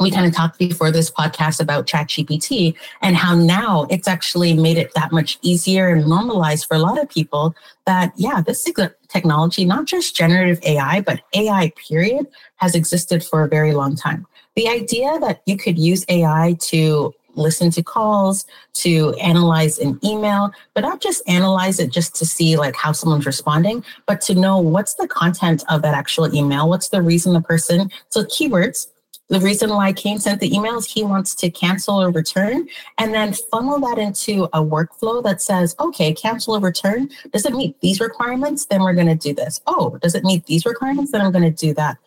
we 0.00 0.10
kind 0.10 0.26
of 0.26 0.34
talked 0.34 0.58
before 0.58 0.90
this 0.90 1.10
podcast 1.10 1.60
about 1.60 1.86
ChatGPT 1.86 2.74
and 3.02 3.16
how 3.16 3.34
now 3.34 3.86
it's 3.90 4.06
actually 4.06 4.54
made 4.54 4.78
it 4.78 4.92
that 4.94 5.10
much 5.10 5.38
easier 5.42 5.88
and 5.88 6.06
normalized 6.06 6.66
for 6.66 6.74
a 6.74 6.78
lot 6.78 7.00
of 7.00 7.08
people 7.08 7.54
that, 7.86 8.12
yeah, 8.16 8.40
this 8.40 8.64
technology, 9.08 9.64
not 9.64 9.86
just 9.86 10.14
generative 10.14 10.62
AI, 10.62 11.00
but 11.00 11.22
AI 11.34 11.72
period, 11.88 12.26
has 12.56 12.74
existed 12.74 13.24
for 13.24 13.42
a 13.42 13.48
very 13.48 13.72
long 13.72 13.96
time. 13.96 14.26
The 14.54 14.68
idea 14.68 15.18
that 15.20 15.42
you 15.46 15.56
could 15.56 15.78
use 15.78 16.04
AI 16.08 16.56
to 16.62 17.14
listen 17.34 17.70
to 17.70 17.82
calls, 17.82 18.46
to 18.74 19.14
analyze 19.14 19.78
an 19.78 19.98
email, 20.04 20.50
but 20.74 20.80
not 20.80 21.00
just 21.00 21.22
analyze 21.28 21.78
it 21.78 21.90
just 21.90 22.14
to 22.16 22.26
see 22.26 22.56
like 22.56 22.74
how 22.74 22.92
someone's 22.92 23.26
responding, 23.26 23.84
but 24.06 24.20
to 24.22 24.34
know 24.34 24.58
what's 24.58 24.94
the 24.94 25.08
content 25.08 25.64
of 25.68 25.82
that 25.82 25.94
actual 25.94 26.34
email, 26.34 26.68
what's 26.68 26.88
the 26.88 27.00
reason 27.00 27.32
the 27.32 27.40
person, 27.40 27.90
so 28.08 28.24
keywords, 28.24 28.88
the 29.28 29.40
reason 29.40 29.70
why 29.70 29.92
Kane 29.92 30.18
sent 30.18 30.40
the 30.40 30.50
emails, 30.50 30.86
he 30.86 31.02
wants 31.04 31.34
to 31.36 31.50
cancel 31.50 32.00
or 32.02 32.10
return, 32.10 32.66
and 32.96 33.12
then 33.12 33.34
funnel 33.34 33.78
that 33.80 33.98
into 33.98 34.44
a 34.54 34.64
workflow 34.64 35.22
that 35.22 35.42
says, 35.42 35.76
okay, 35.78 36.14
cancel 36.14 36.56
or 36.56 36.60
return. 36.60 37.10
Does 37.32 37.44
it 37.44 37.52
meet 37.52 37.78
these 37.80 38.00
requirements? 38.00 38.66
Then 38.66 38.82
we're 38.82 38.94
going 38.94 39.06
to 39.06 39.14
do 39.14 39.34
this. 39.34 39.60
Oh, 39.66 39.98
does 40.00 40.14
it 40.14 40.24
meet 40.24 40.46
these 40.46 40.64
requirements? 40.64 41.12
Then 41.12 41.20
I'm 41.20 41.32
going 41.32 41.44
to 41.44 41.66
do 41.66 41.74
that. 41.74 41.98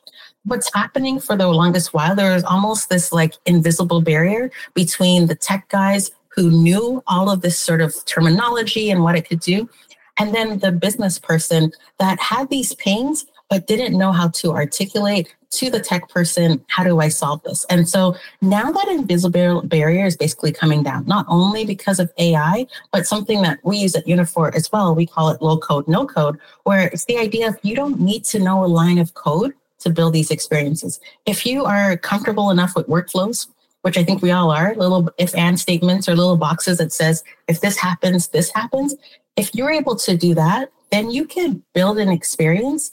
What's 0.45 0.73
happening 0.73 1.19
for 1.19 1.35
the 1.35 1.47
longest 1.47 1.93
while, 1.93 2.15
there 2.15 2.33
was 2.33 2.43
almost 2.43 2.89
this 2.89 3.11
like 3.11 3.35
invisible 3.45 4.01
barrier 4.01 4.49
between 4.73 5.27
the 5.27 5.35
tech 5.35 5.69
guys 5.69 6.09
who 6.29 6.49
knew 6.49 7.03
all 7.05 7.29
of 7.29 7.41
this 7.41 7.59
sort 7.59 7.81
of 7.81 7.93
terminology 8.05 8.89
and 8.89 9.03
what 9.03 9.15
it 9.15 9.27
could 9.27 9.41
do, 9.41 9.69
and 10.17 10.33
then 10.33 10.59
the 10.59 10.71
business 10.71 11.19
person 11.19 11.71
that 11.99 12.19
had 12.19 12.49
these 12.49 12.73
pains 12.75 13.25
but 13.51 13.67
didn't 13.67 13.97
know 13.97 14.13
how 14.13 14.29
to 14.29 14.53
articulate 14.53 15.35
to 15.51 15.69
the 15.69 15.81
tech 15.81 16.07
person, 16.07 16.63
how 16.69 16.85
do 16.85 17.01
I 17.01 17.09
solve 17.09 17.43
this? 17.43 17.65
And 17.65 17.87
so 17.87 18.15
now 18.41 18.71
that 18.71 18.87
invisible 18.87 19.61
barrier 19.63 20.05
is 20.05 20.15
basically 20.15 20.53
coming 20.53 20.83
down, 20.83 21.05
not 21.05 21.25
only 21.27 21.65
because 21.65 21.99
of 21.99 22.09
AI, 22.17 22.65
but 22.93 23.05
something 23.05 23.41
that 23.41 23.59
we 23.63 23.77
use 23.77 23.93
at 23.93 24.05
Uniphore 24.05 24.55
as 24.55 24.71
well. 24.71 24.95
We 24.95 25.05
call 25.05 25.29
it 25.31 25.41
low 25.41 25.57
code, 25.57 25.85
no 25.89 26.07
code, 26.07 26.39
where 26.63 26.87
it's 26.87 27.03
the 27.03 27.17
idea 27.17 27.49
of 27.49 27.59
you 27.61 27.75
don't 27.75 27.99
need 27.99 28.23
to 28.25 28.39
know 28.39 28.63
a 28.63 28.67
line 28.67 28.97
of 28.97 29.15
code 29.15 29.51
to 29.79 29.89
build 29.89 30.13
these 30.13 30.31
experiences. 30.31 31.01
If 31.25 31.45
you 31.45 31.65
are 31.65 31.97
comfortable 31.97 32.51
enough 32.51 32.73
with 32.73 32.87
workflows, 32.87 33.47
which 33.81 33.97
I 33.97 34.05
think 34.05 34.21
we 34.21 34.31
all 34.31 34.49
are, 34.51 34.75
little 34.75 35.09
if 35.17 35.35
and 35.35 35.59
statements 35.59 36.07
or 36.07 36.15
little 36.15 36.37
boxes 36.37 36.77
that 36.77 36.93
says, 36.93 37.21
if 37.49 37.59
this 37.59 37.75
happens, 37.75 38.29
this 38.29 38.49
happens. 38.51 38.95
If 39.35 39.53
you're 39.53 39.71
able 39.71 39.97
to 39.97 40.15
do 40.15 40.33
that, 40.35 40.71
then 40.89 41.11
you 41.11 41.25
can 41.25 41.63
build 41.73 41.97
an 41.97 42.09
experience 42.09 42.91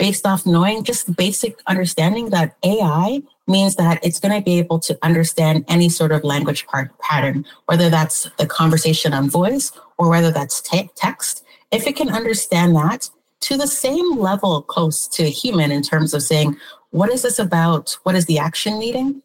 based 0.00 0.26
off 0.26 0.46
knowing 0.46 0.82
just 0.82 1.04
the 1.04 1.12
basic 1.12 1.60
understanding 1.66 2.30
that 2.30 2.56
AI 2.64 3.22
means 3.46 3.76
that 3.76 4.02
it's 4.02 4.18
going 4.18 4.34
to 4.34 4.42
be 4.42 4.58
able 4.58 4.78
to 4.78 4.98
understand 5.02 5.62
any 5.68 5.90
sort 5.90 6.10
of 6.10 6.24
language 6.24 6.66
part, 6.66 6.98
pattern, 7.00 7.44
whether 7.66 7.90
that's 7.90 8.26
the 8.38 8.46
conversation 8.46 9.12
on 9.12 9.28
voice 9.28 9.72
or 9.98 10.08
whether 10.08 10.30
that's 10.30 10.62
te- 10.62 10.88
text. 10.96 11.44
If 11.70 11.86
it 11.86 11.96
can 11.96 12.08
understand 12.08 12.74
that 12.76 13.10
to 13.42 13.58
the 13.58 13.66
same 13.66 14.16
level 14.16 14.62
close 14.62 15.06
to 15.08 15.24
a 15.24 15.28
human 15.28 15.70
in 15.70 15.82
terms 15.82 16.14
of 16.14 16.22
saying, 16.22 16.56
what 16.92 17.10
is 17.10 17.20
this 17.20 17.38
about? 17.38 17.98
What 18.04 18.14
is 18.14 18.24
the 18.24 18.38
action 18.38 18.78
needing? 18.78 19.22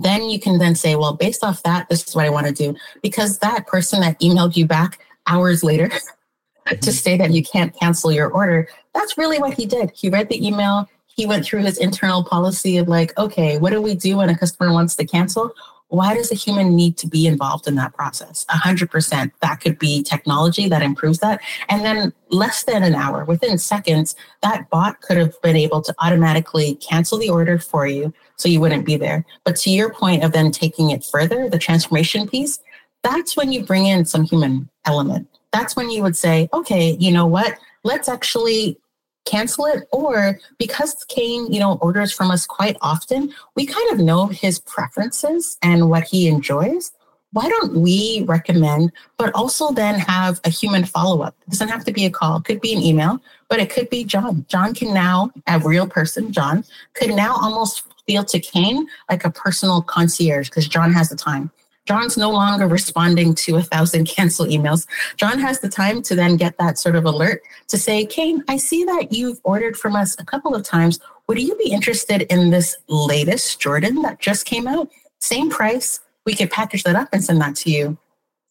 Then 0.00 0.28
you 0.28 0.40
can 0.40 0.58
then 0.58 0.74
say, 0.74 0.96
well, 0.96 1.12
based 1.12 1.44
off 1.44 1.62
that, 1.62 1.88
this 1.88 2.08
is 2.08 2.16
what 2.16 2.24
I 2.24 2.30
want 2.30 2.48
to 2.48 2.52
do. 2.52 2.74
Because 3.02 3.38
that 3.38 3.68
person 3.68 4.00
that 4.00 4.18
emailed 4.18 4.56
you 4.56 4.66
back 4.66 4.98
hours 5.28 5.62
later 5.62 5.88
to 6.66 6.74
mm-hmm. 6.74 6.90
say 6.90 7.16
that 7.16 7.30
you 7.30 7.44
can't 7.44 7.78
cancel 7.78 8.10
your 8.10 8.30
order, 8.30 8.68
That's 8.94 9.16
really 9.16 9.38
what 9.38 9.54
he 9.54 9.66
did. 9.66 9.90
He 9.94 10.10
read 10.10 10.28
the 10.28 10.46
email. 10.46 10.88
He 11.06 11.26
went 11.26 11.44
through 11.44 11.62
his 11.62 11.78
internal 11.78 12.24
policy 12.24 12.78
of 12.78 12.88
like, 12.88 13.16
okay, 13.18 13.58
what 13.58 13.70
do 13.70 13.80
we 13.80 13.94
do 13.94 14.18
when 14.18 14.30
a 14.30 14.36
customer 14.36 14.72
wants 14.72 14.96
to 14.96 15.04
cancel? 15.04 15.54
why 15.92 16.14
does 16.14 16.32
a 16.32 16.34
human 16.34 16.74
need 16.74 16.96
to 16.96 17.06
be 17.06 17.26
involved 17.26 17.68
in 17.68 17.74
that 17.74 17.92
process? 17.92 18.46
Hundred 18.48 18.90
percent. 18.90 19.30
That 19.40 19.60
could 19.60 19.78
be 19.78 20.02
technology 20.02 20.66
that 20.66 20.80
improves 20.80 21.18
that. 21.18 21.42
And 21.68 21.84
then 21.84 22.14
less 22.30 22.62
than 22.64 22.82
an 22.82 22.94
hour, 22.94 23.26
within 23.26 23.58
seconds, 23.58 24.16
that 24.40 24.70
bot 24.70 25.02
could 25.02 25.18
have 25.18 25.40
been 25.42 25.54
able 25.54 25.82
to 25.82 25.94
automatically 25.98 26.76
cancel 26.76 27.18
the 27.18 27.28
order 27.28 27.58
for 27.58 27.86
you 27.86 28.14
so 28.36 28.48
you 28.48 28.58
wouldn't 28.58 28.86
be 28.86 28.96
there. 28.96 29.26
But 29.44 29.56
to 29.56 29.70
your 29.70 29.92
point 29.92 30.24
of 30.24 30.32
then 30.32 30.50
taking 30.50 30.90
it 30.90 31.04
further, 31.04 31.50
the 31.50 31.58
transformation 31.58 32.26
piece, 32.26 32.58
that's 33.02 33.36
when 33.36 33.52
you 33.52 33.62
bring 33.62 33.84
in 33.84 34.06
some 34.06 34.22
human 34.22 34.70
element. 34.86 35.28
That's 35.52 35.76
when 35.76 35.90
you 35.90 36.02
would 36.02 36.16
say, 36.16 36.48
okay, 36.54 36.96
you 36.98 37.12
know 37.12 37.26
what? 37.26 37.58
Let's 37.84 38.08
actually 38.08 38.78
cancel 39.24 39.66
it 39.66 39.88
or 39.92 40.38
because 40.58 41.04
Kane, 41.08 41.52
you 41.52 41.60
know, 41.60 41.78
orders 41.80 42.12
from 42.12 42.30
us 42.30 42.46
quite 42.46 42.76
often, 42.80 43.32
we 43.54 43.66
kind 43.66 43.90
of 43.92 43.98
know 43.98 44.26
his 44.26 44.58
preferences 44.58 45.58
and 45.62 45.88
what 45.88 46.04
he 46.04 46.28
enjoys. 46.28 46.92
Why 47.32 47.48
don't 47.48 47.76
we 47.76 48.24
recommend, 48.26 48.92
but 49.16 49.34
also 49.34 49.72
then 49.72 49.98
have 49.98 50.38
a 50.44 50.50
human 50.50 50.84
follow 50.84 51.22
up? 51.22 51.34
It 51.46 51.50
doesn't 51.50 51.68
have 51.68 51.84
to 51.86 51.92
be 51.92 52.04
a 52.04 52.10
call, 52.10 52.38
it 52.38 52.44
could 52.44 52.60
be 52.60 52.74
an 52.74 52.82
email, 52.82 53.20
but 53.48 53.58
it 53.58 53.70
could 53.70 53.88
be 53.88 54.04
John. 54.04 54.44
John 54.48 54.74
can 54.74 54.92
now, 54.92 55.30
a 55.46 55.58
real 55.58 55.86
person, 55.86 56.30
John, 56.30 56.64
could 56.94 57.10
now 57.10 57.36
almost 57.40 57.84
feel 58.06 58.24
to 58.24 58.38
Kane 58.38 58.86
like 59.08 59.24
a 59.24 59.30
personal 59.30 59.80
concierge 59.80 60.50
because 60.50 60.68
John 60.68 60.92
has 60.92 61.08
the 61.08 61.16
time. 61.16 61.50
John's 61.86 62.16
no 62.16 62.30
longer 62.30 62.66
responding 62.68 63.34
to 63.34 63.56
a 63.56 63.62
thousand 63.62 64.06
cancel 64.06 64.46
emails. 64.46 64.86
John 65.16 65.38
has 65.38 65.60
the 65.60 65.68
time 65.68 66.02
to 66.02 66.14
then 66.14 66.36
get 66.36 66.56
that 66.58 66.78
sort 66.78 66.94
of 66.94 67.04
alert 67.04 67.42
to 67.68 67.78
say, 67.78 68.06
Kane, 68.06 68.44
I 68.48 68.56
see 68.56 68.84
that 68.84 69.12
you've 69.12 69.40
ordered 69.42 69.76
from 69.76 69.96
us 69.96 70.14
a 70.18 70.24
couple 70.24 70.54
of 70.54 70.62
times. 70.62 71.00
Would 71.26 71.40
you 71.40 71.56
be 71.56 71.72
interested 71.72 72.22
in 72.22 72.50
this 72.50 72.76
latest 72.88 73.60
Jordan 73.60 74.02
that 74.02 74.20
just 74.20 74.46
came 74.46 74.68
out? 74.68 74.90
Same 75.20 75.50
price. 75.50 76.00
We 76.24 76.34
could 76.34 76.50
package 76.50 76.84
that 76.84 76.94
up 76.94 77.08
and 77.12 77.24
send 77.24 77.40
that 77.40 77.56
to 77.56 77.70
you. 77.70 77.98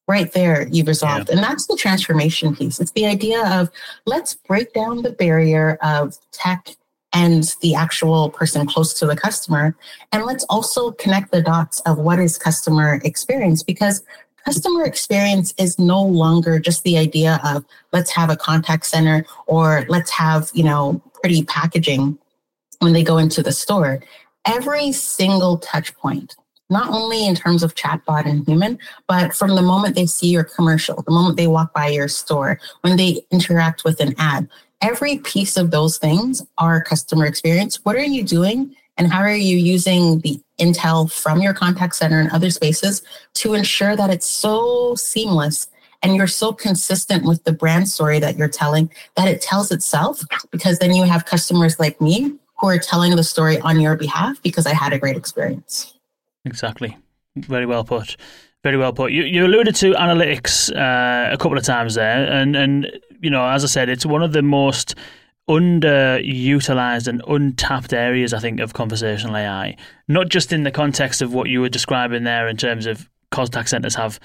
Right 0.07 0.31
there, 0.33 0.67
you've 0.67 0.87
resolved. 0.87 1.29
Yeah. 1.29 1.35
And 1.35 1.43
that's 1.43 1.67
the 1.67 1.77
transformation 1.77 2.53
piece. 2.53 2.81
It's 2.81 2.91
the 2.91 3.05
idea 3.05 3.47
of 3.47 3.69
let's 4.05 4.33
break 4.33 4.73
down 4.73 5.03
the 5.03 5.11
barrier 5.11 5.77
of 5.81 6.17
tech 6.31 6.75
and 7.13 7.55
the 7.61 7.75
actual 7.75 8.29
person 8.29 8.65
close 8.65 8.93
to 8.93 9.05
the 9.05 9.15
customer. 9.15 9.75
And 10.11 10.25
let's 10.25 10.45
also 10.45 10.91
connect 10.91 11.31
the 11.31 11.41
dots 11.41 11.79
of 11.81 11.97
what 11.97 12.19
is 12.19 12.37
customer 12.37 13.01
experience 13.03 13.63
because 13.63 14.03
customer 14.45 14.83
experience 14.85 15.53
is 15.57 15.77
no 15.77 16.01
longer 16.01 16.59
just 16.59 16.83
the 16.83 16.97
idea 16.97 17.39
of 17.43 17.65
let's 17.91 18.11
have 18.11 18.29
a 18.29 18.35
contact 18.35 18.85
center 18.85 19.25
or 19.47 19.85
let's 19.87 20.11
have, 20.11 20.49
you 20.53 20.63
know, 20.63 21.01
pretty 21.21 21.43
packaging 21.43 22.17
when 22.79 22.93
they 22.93 23.03
go 23.03 23.17
into 23.17 23.43
the 23.43 23.51
store. 23.51 24.01
Every 24.45 24.91
single 24.91 25.57
touch 25.59 25.95
point, 25.97 26.35
not 26.69 26.89
only 26.89 27.27
in 27.27 27.35
terms 27.35 27.61
of 27.61 27.75
chatbot 27.75 28.25
and 28.25 28.47
human, 28.47 28.79
but 29.07 29.35
from 29.35 29.55
the 29.55 29.61
moment 29.61 29.95
they 29.95 30.07
see 30.07 30.29
your 30.29 30.43
commercial, 30.43 31.03
the 31.03 31.11
moment 31.11 31.37
they 31.37 31.47
walk 31.47 31.73
by 31.73 31.89
your 31.89 32.07
store, 32.07 32.59
when 32.81 32.97
they 32.97 33.21
interact 33.29 33.83
with 33.83 33.99
an 33.99 34.15
ad, 34.17 34.49
every 34.81 35.17
piece 35.19 35.57
of 35.57 35.71
those 35.71 35.97
things 35.97 36.41
are 36.57 36.83
customer 36.83 37.25
experience. 37.25 37.83
What 37.85 37.95
are 37.95 38.03
you 38.03 38.23
doing? 38.23 38.75
And 38.97 39.11
how 39.11 39.21
are 39.21 39.33
you 39.33 39.57
using 39.57 40.19
the 40.19 40.39
intel 40.59 41.11
from 41.11 41.41
your 41.41 41.53
contact 41.53 41.95
center 41.95 42.19
and 42.19 42.29
other 42.31 42.49
spaces 42.49 43.01
to 43.35 43.53
ensure 43.53 43.95
that 43.95 44.09
it's 44.09 44.27
so 44.27 44.95
seamless 44.95 45.67
and 46.03 46.15
you're 46.15 46.27
so 46.27 46.51
consistent 46.51 47.25
with 47.25 47.43
the 47.43 47.51
brand 47.51 47.87
story 47.87 48.19
that 48.19 48.37
you're 48.37 48.47
telling 48.47 48.91
that 49.15 49.27
it 49.27 49.41
tells 49.41 49.71
itself? 49.71 50.21
Because 50.51 50.79
then 50.79 50.93
you 50.93 51.03
have 51.03 51.25
customers 51.25 51.79
like 51.79 51.99
me 52.01 52.33
who 52.59 52.67
are 52.67 52.77
telling 52.77 53.15
the 53.15 53.23
story 53.23 53.59
on 53.61 53.79
your 53.79 53.95
behalf 53.95 54.41
because 54.43 54.67
I 54.67 54.73
had 54.73 54.93
a 54.93 54.99
great 54.99 55.17
experience. 55.17 55.95
Exactly. 56.45 56.97
Very 57.35 57.65
well 57.65 57.83
put. 57.83 58.17
Very 58.63 58.77
well 58.77 58.93
put. 58.93 59.11
You, 59.11 59.23
you 59.23 59.45
alluded 59.45 59.75
to 59.77 59.93
analytics 59.93 60.71
uh, 60.75 61.33
a 61.33 61.37
couple 61.37 61.57
of 61.57 61.63
times 61.63 61.95
there, 61.95 62.31
and 62.31 62.55
and 62.55 62.99
you 63.21 63.29
know, 63.29 63.47
as 63.47 63.63
I 63.63 63.67
said, 63.67 63.89
it's 63.89 64.05
one 64.05 64.23
of 64.23 64.33
the 64.33 64.41
most 64.41 64.95
underutilized 65.49 67.07
and 67.07 67.21
untapped 67.27 67.93
areas, 67.93 68.33
I 68.33 68.39
think, 68.39 68.59
of 68.59 68.73
conversational 68.73 69.35
AI. 69.35 69.75
Not 70.07 70.29
just 70.29 70.53
in 70.53 70.63
the 70.63 70.71
context 70.71 71.21
of 71.21 71.33
what 71.33 71.49
you 71.49 71.61
were 71.61 71.69
describing 71.69 72.23
there, 72.23 72.47
in 72.47 72.57
terms 72.57 72.85
of 72.85 73.09
contact 73.31 73.69
centers 73.69 73.95
have, 73.95 74.19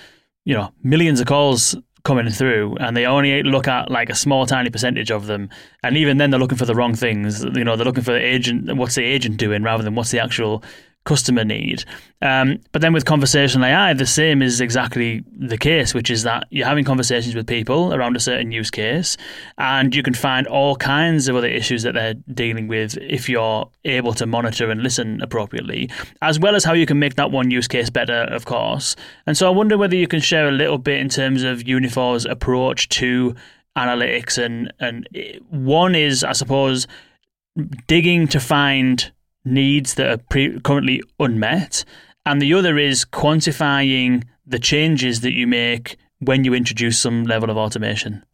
you 0.45 0.55
know, 0.55 0.73
millions 0.83 1.21
of 1.21 1.27
calls 1.27 1.77
coming 2.05 2.31
through, 2.31 2.77
and 2.79 2.97
they 2.97 3.05
only 3.05 3.43
look 3.43 3.67
at 3.67 3.91
like 3.91 4.09
a 4.09 4.15
small, 4.15 4.47
tiny 4.47 4.71
percentage 4.71 5.11
of 5.11 5.27
them, 5.27 5.51
and 5.83 5.97
even 5.97 6.19
then, 6.19 6.31
they're 6.31 6.41
looking 6.41 6.59
for 6.59 6.67
the 6.67 6.75
wrong 6.75 6.95
things. 6.95 7.43
You 7.43 7.65
know, 7.65 7.77
they're 7.77 7.85
looking 7.85 8.05
for 8.05 8.13
the 8.13 8.25
agent. 8.25 8.75
What's 8.77 8.95
the 8.95 9.05
agent 9.05 9.39
doing 9.39 9.63
rather 9.63 9.83
than 9.83 9.95
what's 9.95 10.13
the 10.13 10.21
actual 10.21 10.63
customer 11.07 11.45
need. 11.45 11.85
Um, 12.21 12.59
but 12.73 12.83
then 12.83 12.92
with 12.92 13.07
conversational 13.07 13.66
AI, 13.66 13.95
the 13.95 14.07
same 14.07 14.42
is 14.42 14.61
exactly 14.61 15.25
the 15.35 15.57
case, 15.57 15.95
which 15.95 16.11
is 16.11 16.25
that 16.25 16.47
you're 16.51 16.66
having 16.66 16.85
conversations 16.85 17.35
with 17.35 17.47
people 17.47 17.95
around 17.95 18.16
a 18.16 18.21
certain 18.21 18.53
use 18.53 18.71
case, 18.71 19.16
and 19.57 19.95
you 19.95 20.03
can 20.03 20.12
find 20.12 20.47
all 20.47 20.77
kinds 20.77 21.29
of 21.29 21.37
other 21.37 21.49
issues 21.49 21.83
that 21.85 21.95
they're 21.95 22.14
dealing 22.35 22.69
with 22.69 22.99
if 22.99 23.29
you're 23.29 23.71
able 23.85 24.12
to 24.14 24.27
monitor 24.27 24.71
and 24.71 24.83
listen 24.83 25.23
appropriately, 25.23 25.88
as 26.21 26.38
well 26.38 26.55
as 26.55 26.64
how 26.64 26.75
you 26.75 26.85
can 26.85 26.99
make 26.99 27.14
that 27.14 27.31
one 27.31 27.51
use 27.51 27.69
case 27.69 27.88
better, 27.88 28.23
of 28.25 28.45
course. 28.45 28.97
And 29.27 29.37
so 29.37 29.47
I 29.47 29.51
wonder 29.51 29.79
whether 29.79 29.97
you 29.97 30.09
can 30.09 30.21
share 30.21 30.49
a 30.49 30.53
little 30.53 30.79
bit 30.79 30.99
in 30.99 31.09
terms 31.09 31.42
of 31.42 31.61
Uniphore's 31.61 32.27
approach 32.27 32.88
to 32.90 33.35
analytics 33.77 34.42
and 34.42 34.73
and 34.81 35.07
one 35.51 35.95
is 35.95 36.25
I 36.25 36.33
suppose 36.33 36.87
digging 37.87 38.27
to 38.29 38.40
find 38.40 39.12
needs 39.47 39.95
that 39.95 40.11
are 40.11 40.23
pre- 40.29 40.61
currently 40.61 41.03
unmet, 41.19 41.85
and 42.27 42.43
the 42.43 42.53
other 42.53 42.77
is 42.77 43.05
quantifying 43.07 44.25
the 44.47 44.59
changes 44.59 45.23
that 45.23 45.33
you 45.33 45.47
make 45.47 45.97
when 46.19 46.45
you 46.45 46.53
introduce 46.53 46.99
some 46.99 47.25
level 47.25 47.49
of 47.49 47.57
automation. 47.57 48.26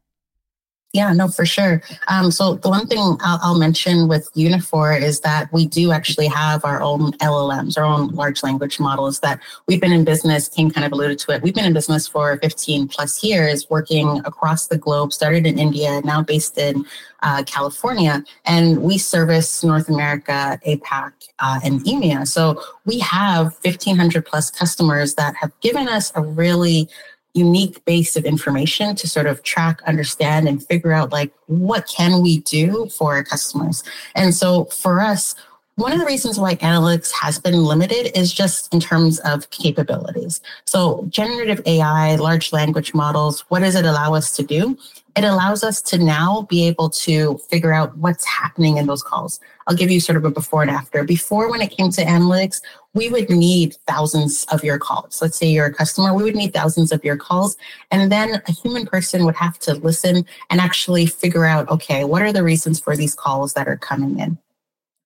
Yeah, 0.93 1.15
no, 1.15 1.29
for 1.29 1.47
sure. 1.47 1.81
Um, 2.09 2.31
so 2.31 2.57
the 2.57 2.69
one 2.69 2.87
thing 2.87 2.99
I'll, 2.99 3.39
I'll, 3.43 3.59
mention 3.59 4.09
with 4.09 4.31
Uniphore 4.35 5.01
is 5.01 5.21
that 5.21 5.51
we 5.51 5.65
do 5.67 5.91
actually 5.91 6.27
have 6.27 6.67
our 6.67 6.83
own 6.83 7.13
LLMs, 7.13 7.79
our 7.79 7.85
own 7.85 8.09
large 8.09 8.43
language 8.43 8.79
models 8.79 9.21
that 9.21 9.41
we've 9.67 9.81
been 9.81 9.93
in 9.93 10.05
business. 10.05 10.49
King 10.49 10.71
kind 10.71 10.85
of 10.85 10.93
alluded 10.93 11.19
to 11.21 11.33
it. 11.33 11.43
We've 11.43 11.55
been 11.55 11.65
in 11.65 11.73
business 11.73 12.07
for 12.07 12.37
15 12.37 12.89
plus 12.89 13.25
years, 13.25 13.71
working 13.71 14.21
across 14.27 14.67
the 14.67 14.77
globe. 14.77 15.15
Started 15.15 15.47
in 15.47 15.59
India, 15.59 16.03
now 16.05 16.23
based 16.23 16.59
in 16.59 16.85
uh, 17.23 17.43
California, 17.45 18.23
and 18.45 18.83
we 18.83 18.99
service 18.99 19.65
North 19.65 19.89
America, 19.89 20.61
APAC, 20.67 21.13
uh, 21.39 21.61
and 21.65 21.81
EMEA. 21.85 22.27
So 22.27 22.61
we 22.85 22.99
have 22.99 23.57
1,500 23.63 24.27
plus 24.27 24.51
customers 24.51 25.15
that 25.15 25.37
have 25.37 25.53
given 25.61 25.89
us 25.89 26.13
a 26.15 26.21
really 26.21 26.89
unique 27.35 27.85
base 27.85 28.17
of 28.17 28.25
information 28.25 28.95
to 28.97 29.09
sort 29.09 29.27
of 29.27 29.43
track, 29.43 29.81
understand, 29.87 30.49
and 30.49 30.65
figure 30.65 30.93
out 30.93 31.13
like 31.13 31.33
what 31.47 31.87
can 31.87 32.23
we 32.23 32.39
do 32.39 32.89
for 32.89 33.15
our 33.15 33.25
customers. 33.25 33.83
And 34.15 34.35
so 34.35 34.67
for 34.67 35.01
us, 35.01 35.35
one 35.77 35.93
of 35.93 35.99
the 35.99 36.05
reasons 36.05 36.39
why 36.39 36.57
analytics 36.57 37.11
has 37.13 37.39
been 37.39 37.65
limited 37.65 38.17
is 38.17 38.31
just 38.31 38.73
in 38.75 38.81
terms 38.81 39.19
of 39.21 39.49
capabilities. 39.49 40.43
So 40.67 41.07
generative 41.09 41.63
AI, 41.65 42.17
large 42.17 42.53
language 42.53 42.93
models, 42.93 43.41
what 43.49 43.61
does 43.61 43.75
it 43.75 43.87
allow 43.87 44.13
us 44.13 44.37
to 44.37 44.43
do? 44.43 44.77
It 45.17 45.25
allows 45.25 45.65
us 45.65 45.81
to 45.83 45.97
now 45.97 46.47
be 46.51 46.67
able 46.67 46.91
to 46.91 47.39
figure 47.49 47.73
out 47.73 47.97
what's 47.97 48.27
happening 48.27 48.77
in 48.77 48.87
those 48.87 49.03
calls. 49.03 49.41
I'll 49.67 49.77
give 49.77 49.91
you 49.91 49.99
sort 49.99 50.17
of 50.17 50.27
a 50.27 50.31
before 50.31 50.61
and 50.61 50.71
after. 50.71 51.05
Before, 51.05 51.51
when 51.51 51.63
it 51.63 51.71
came 51.71 51.91
to 51.91 52.05
analytics, 52.05 52.61
we 52.95 53.09
would 53.09 53.31
need 53.31 53.77
thousands 53.87 54.45
of 54.53 54.63
your 54.63 54.79
calls. 54.79 55.23
Let's 55.23 55.39
say 55.39 55.47
you're 55.47 55.67
a 55.67 55.75
customer, 55.75 56.13
we 56.13 56.25
would 56.25 56.37
need 56.37 56.53
thousands 56.53 56.93
of 56.93 57.05
your 57.05 57.17
calls. 57.17 57.57
And 57.91 58.13
then 58.13 58.43
a 58.47 58.53
human 58.53 58.87
person 58.87 59.25
would 59.25 59.37
have 59.37 59.59
to 59.61 59.75
listen 59.75 60.27
and 60.51 60.61
actually 60.61 61.07
figure 61.07 61.45
out 61.45 61.69
okay, 61.71 62.05
what 62.05 62.23
are 62.23 62.33
the 62.33 62.43
reasons 62.43 62.81
for 62.81 62.97
these 62.97 63.15
calls 63.15 63.55
that 63.55 63.69
are 63.69 63.77
coming 63.77 64.19
in? 64.19 64.39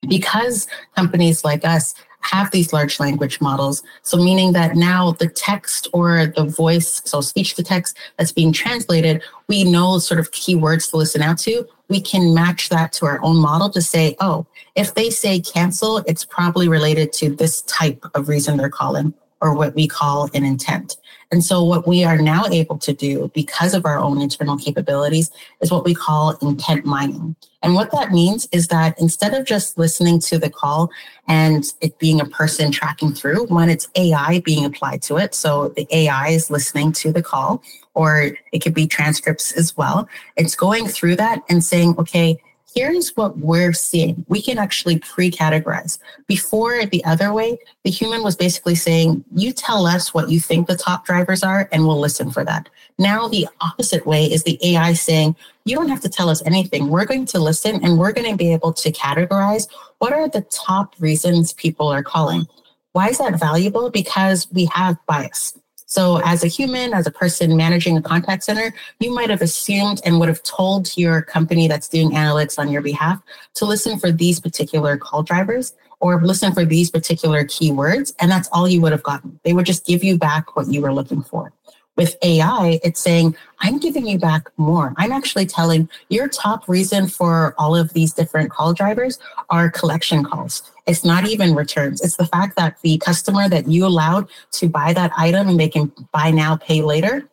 Because 0.09 0.67
companies 0.95 1.45
like 1.45 1.65
us 1.65 1.95
have 2.21 2.51
these 2.51 2.73
large 2.73 2.99
language 2.99 3.41
models. 3.41 3.83
So, 4.03 4.17
meaning 4.17 4.53
that 4.53 4.77
now 4.77 5.13
the 5.13 5.29
text 5.29 5.89
or 5.93 6.27
the 6.27 6.45
voice, 6.45 7.03
so 7.05 7.21
speech 7.21 7.55
to 7.55 7.63
text 7.63 7.97
that's 8.17 8.33
being 8.33 8.53
translated, 8.53 9.23
we 9.49 9.65
know 9.65 9.99
sort 9.99 10.21
of 10.21 10.31
keywords 10.33 10.91
to 10.91 10.97
listen 10.97 11.23
out 11.23 11.39
to. 11.41 11.67
We 11.89 12.01
can 12.01 12.35
match 12.35 12.69
that 12.71 12.93
to 12.95 13.07
our 13.07 13.23
own 13.23 13.37
model 13.37 13.71
to 13.71 13.81
say, 13.81 14.17
oh, 14.21 14.47
if 14.75 14.95
they 14.95 15.11
say 15.11 15.41
cancel, 15.41 15.99
it's 15.99 16.25
probably 16.25 16.69
related 16.69 17.13
to 17.15 17.31
this 17.35 17.63
type 17.63 18.05
of 18.15 18.29
reason 18.29 18.57
they're 18.57 18.69
calling 18.69 19.15
or 19.41 19.55
what 19.55 19.75
we 19.75 19.87
call 19.87 20.31
an 20.35 20.45
intent. 20.45 20.97
And 21.33 21.45
so, 21.45 21.63
what 21.65 21.89
we 21.89 22.05
are 22.05 22.19
now 22.19 22.45
able 22.47 22.79
to 22.79 22.93
do 22.93 23.31
because 23.35 23.75
of 23.75 23.85
our 23.85 23.99
own 23.99 24.21
internal 24.21 24.57
capabilities 24.57 25.31
is 25.61 25.73
what 25.73 25.85
we 25.85 25.95
call 25.95 26.37
intent 26.41 26.85
mining. 26.85 27.35
And 27.63 27.75
what 27.75 27.91
that 27.91 28.13
means 28.13 28.47
is 28.53 28.69
that 28.69 28.99
instead 29.01 29.35
of 29.35 29.45
just 29.45 29.77
listening 29.77 30.21
to 30.21 30.39
the 30.39 30.51
call 30.51 30.89
and 31.27 31.65
it 31.81 31.99
being 31.99 32.21
a 32.21 32.27
person 32.27 32.71
tracking 32.71 33.13
through, 33.13 33.47
when 33.47 33.69
it's 33.71 33.89
AI 33.97 34.41
being 34.45 34.65
applied 34.65 35.03
to 35.03 35.17
it, 35.17 35.35
so 35.35 35.69
the 35.71 35.89
AI 35.91 36.29
is 36.29 36.49
listening 36.49 36.93
to 36.93 37.13
the 37.13 37.23
call, 37.23 37.61
or 37.95 38.31
it 38.53 38.61
could 38.61 38.75
be 38.75 38.87
transcripts 38.87 39.51
as 39.53 39.77
well, 39.77 40.09
it's 40.37 40.55
going 40.55 40.87
through 40.87 41.17
that 41.17 41.43
and 41.49 41.65
saying, 41.65 41.97
okay, 41.99 42.41
here's 42.77 43.17
what 43.17 43.39
we're 43.39 43.73
seeing. 43.73 44.25
We 44.29 44.43
can 44.43 44.59
actually 44.59 44.99
pre 44.99 45.31
categorize. 45.31 45.99
Before 46.27 46.85
the 46.85 47.03
other 47.07 47.33
way, 47.33 47.59
the 47.85 47.91
human 47.91 48.23
was 48.23 48.37
basically 48.37 48.75
saying, 48.75 49.25
You 49.35 49.53
tell 49.53 49.87
us 49.87 50.13
what 50.13 50.29
you 50.29 50.39
think 50.39 50.69
the 50.69 50.77
top 50.77 51.07
drivers 51.07 51.43
are, 51.43 51.69
and 51.73 51.87
we'll 51.87 51.99
listen 51.99 52.31
for 52.31 52.45
that. 52.45 52.69
Now, 52.99 53.29
the 53.29 53.49
opposite 53.63 54.07
way 54.07 54.27
is 54.27 54.45
the 54.45 54.59
AI 54.63 54.93
saying, 54.93 55.37
You 55.65 55.77
don't 55.77 55.89
have 55.89 56.03
to 56.03 56.11
tell 56.11 56.29
us 56.29 56.45
anything. 56.45 56.89
We're 56.89 57.07
going 57.07 57.25
to 57.27 57.41
listen 57.41 57.83
and 57.83 57.99
we're 57.99 58.13
going 58.13 58.31
to 58.31 58.37
be 58.37 58.53
able 58.53 58.75
to 58.75 58.93
categorize 58.93 59.69
what 59.99 60.13
are 60.13 60.29
the 60.29 60.43
top 60.43 60.95
reasons 60.99 61.55
people 61.55 61.89
are 61.89 62.03
calling. 62.03 62.47
Why 62.93 63.09
is 63.09 63.19
that 63.19 63.41
valuable? 63.41 63.91
Because 63.91 64.51
we 64.53 64.67
have 64.67 64.99
bias. 65.07 65.59
So, 65.87 66.21
as 66.25 66.43
a 66.43 66.49
human, 66.49 66.93
as 66.93 67.07
a 67.07 67.13
person 67.13 67.57
managing 67.57 67.97
a 67.97 68.03
contact 68.03 68.43
center, 68.43 68.75
you 68.99 69.15
might 69.15 69.31
have 69.31 69.41
assumed 69.41 70.01
and 70.05 70.19
would 70.19 70.29
have 70.29 70.43
told 70.43 70.97
your 70.97 71.23
company 71.23 71.69
that's 71.69 71.89
doing 71.89 72.11
analytics 72.11 72.59
on 72.59 72.69
your 72.69 72.83
behalf 72.83 73.23
to 73.55 73.65
listen 73.65 73.99
for 73.99 74.11
these 74.11 74.41
particular 74.41 74.97
call 74.97 75.23
drivers 75.23 75.75
or 76.01 76.21
listen 76.23 76.53
for 76.53 76.65
these 76.65 76.91
particular 76.91 77.45
keywords. 77.45 78.13
And 78.19 78.31
that's 78.31 78.49
all 78.53 78.69
you 78.69 78.81
would 78.81 78.93
have 78.93 79.05
gotten. 79.05 79.39
They 79.45 79.53
would 79.53 79.65
just 79.65 79.87
give 79.87 80.03
you 80.03 80.19
back 80.19 80.57
what 80.57 80.69
you 80.69 80.83
were 80.83 80.93
looking 80.93 81.23
for. 81.23 81.53
With 81.97 82.17
AI, 82.23 82.79
it's 82.85 83.01
saying, 83.01 83.35
I'm 83.61 83.79
giving 83.79 84.07
you 84.07 84.19
back 84.19 84.51
more. 84.59 84.93
I'm 84.99 85.13
actually 85.13 85.47
telling 85.47 85.89
your 86.11 86.29
top 86.29 86.69
reason 86.69 87.09
for 87.09 87.55
all 87.57 87.75
of 87.75 87.95
these 87.95 88.13
different 88.13 88.51
call 88.51 88.75
drivers 88.75 89.19
are 89.49 89.71
collection 89.71 90.23
calls. 90.23 90.71
It's 90.87 91.05
not 91.05 91.27
even 91.27 91.55
returns. 91.55 92.03
It's 92.03 92.17
the 92.17 92.27
fact 92.27 92.57
that 92.57 92.79
the 92.83 92.99
customer 92.99 93.49
that 93.49 93.69
you 93.69 93.87
allowed 93.87 94.29
to 94.53 94.69
buy 94.69 94.93
that 94.93 95.11
item 95.17 95.49
and 95.49 95.59
they 95.59 95.71
can 95.71 95.91
buy 96.13 96.31
now, 96.31 96.57
pay 96.57 96.83
later, 96.83 97.29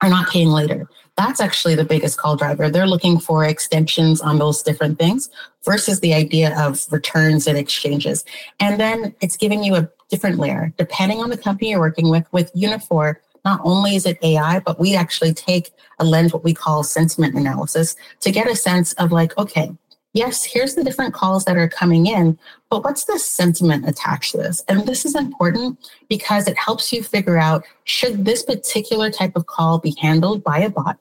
are 0.00 0.10
not 0.10 0.28
paying 0.28 0.48
later. 0.48 0.88
That's 1.16 1.40
actually 1.40 1.76
the 1.76 1.84
biggest 1.84 2.18
call 2.18 2.36
driver. 2.36 2.68
They're 2.68 2.88
looking 2.88 3.20
for 3.20 3.44
extensions 3.44 4.20
on 4.20 4.38
those 4.38 4.62
different 4.62 4.98
things 4.98 5.30
versus 5.64 6.00
the 6.00 6.12
idea 6.12 6.58
of 6.60 6.84
returns 6.90 7.46
and 7.46 7.56
exchanges. 7.56 8.24
And 8.58 8.80
then 8.80 9.14
it's 9.20 9.36
giving 9.36 9.62
you 9.62 9.76
a 9.76 9.88
different 10.10 10.38
layer 10.38 10.72
depending 10.76 11.20
on 11.20 11.30
the 11.30 11.38
company 11.38 11.70
you're 11.70 11.80
working 11.80 12.10
with. 12.10 12.26
With 12.32 12.52
Uniphore, 12.54 13.16
not 13.44 13.60
only 13.64 13.96
is 13.96 14.06
it 14.06 14.18
AI, 14.22 14.60
but 14.60 14.80
we 14.80 14.94
actually 14.94 15.34
take 15.34 15.70
a 15.98 16.04
lens, 16.04 16.32
what 16.32 16.44
we 16.44 16.54
call 16.54 16.82
sentiment 16.82 17.34
analysis, 17.34 17.96
to 18.20 18.30
get 18.30 18.48
a 18.48 18.56
sense 18.56 18.92
of 18.94 19.12
like, 19.12 19.36
okay, 19.38 19.72
yes, 20.14 20.44
here's 20.44 20.74
the 20.74 20.84
different 20.84 21.12
calls 21.12 21.44
that 21.44 21.56
are 21.56 21.68
coming 21.68 22.06
in, 22.06 22.38
but 22.70 22.82
what's 22.82 23.04
the 23.04 23.18
sentiment 23.18 23.86
attached 23.86 24.32
to 24.32 24.38
this? 24.38 24.64
And 24.68 24.86
this 24.86 25.04
is 25.04 25.14
important 25.14 25.78
because 26.08 26.48
it 26.48 26.56
helps 26.56 26.92
you 26.92 27.02
figure 27.02 27.36
out 27.36 27.64
should 27.84 28.24
this 28.24 28.42
particular 28.42 29.10
type 29.10 29.36
of 29.36 29.46
call 29.46 29.78
be 29.78 29.94
handled 30.00 30.42
by 30.42 30.58
a 30.60 30.70
bot? 30.70 30.98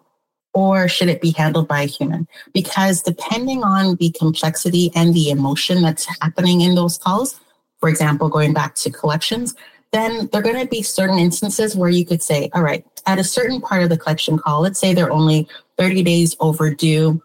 Or 0.55 0.87
should 0.87 1.09
it 1.09 1.19
be 1.19 1.31
handled 1.31 1.67
by 1.67 1.81
a 1.81 1.87
human? 1.87 2.27
Because 2.53 3.01
depending 3.01 3.63
on 3.63 3.95
the 3.95 4.11
complexity 4.11 4.91
and 4.93 5.11
the 5.13 5.31
emotion 5.31 5.81
that's 5.81 6.07
happening 6.21 6.61
in 6.61 6.75
those 6.75 6.97
calls, 6.97 7.39
for 7.79 7.89
example, 7.89 8.29
going 8.29 8.53
back 8.53 8.75
to 8.75 8.91
collections, 8.91 9.55
then 9.93 10.27
there 10.31 10.41
are 10.41 10.43
going 10.43 10.59
to 10.59 10.67
be 10.67 10.81
certain 10.81 11.19
instances 11.19 11.75
where 11.75 11.89
you 11.89 12.03
could 12.03 12.21
say, 12.21 12.49
all 12.53 12.63
right, 12.63 12.85
at 13.05 13.19
a 13.19 13.23
certain 13.23 13.61
part 13.61 13.83
of 13.83 13.89
the 13.89 13.97
collection 13.97 14.37
call, 14.39 14.61
let's 14.61 14.79
say 14.79 14.93
they're 14.93 15.11
only 15.11 15.47
30 15.77 16.03
days 16.03 16.35
overdue 16.39 17.21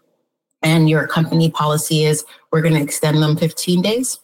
and 0.61 0.89
your 0.89 1.07
company 1.07 1.49
policy 1.49 2.03
is 2.03 2.23
we're 2.51 2.61
going 2.61 2.75
to 2.75 2.81
extend 2.81 3.21
them 3.21 3.35
15 3.35 3.81
days. 3.81 4.19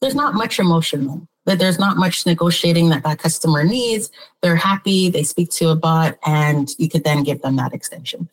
There's 0.00 0.14
not 0.14 0.34
much 0.34 0.58
emotion 0.58 1.06
then. 1.06 1.28
That 1.44 1.58
there's 1.58 1.78
not 1.78 1.96
much 1.96 2.24
negotiating 2.24 2.90
that 2.90 3.02
that 3.02 3.18
customer 3.18 3.64
needs. 3.64 4.10
They're 4.42 4.54
happy. 4.54 5.10
They 5.10 5.24
speak 5.24 5.50
to 5.52 5.70
a 5.70 5.76
bot, 5.76 6.16
and 6.24 6.70
you 6.78 6.88
could 6.88 7.02
then 7.02 7.24
give 7.24 7.42
them 7.42 7.56
that 7.56 7.74
extension. 7.74 8.28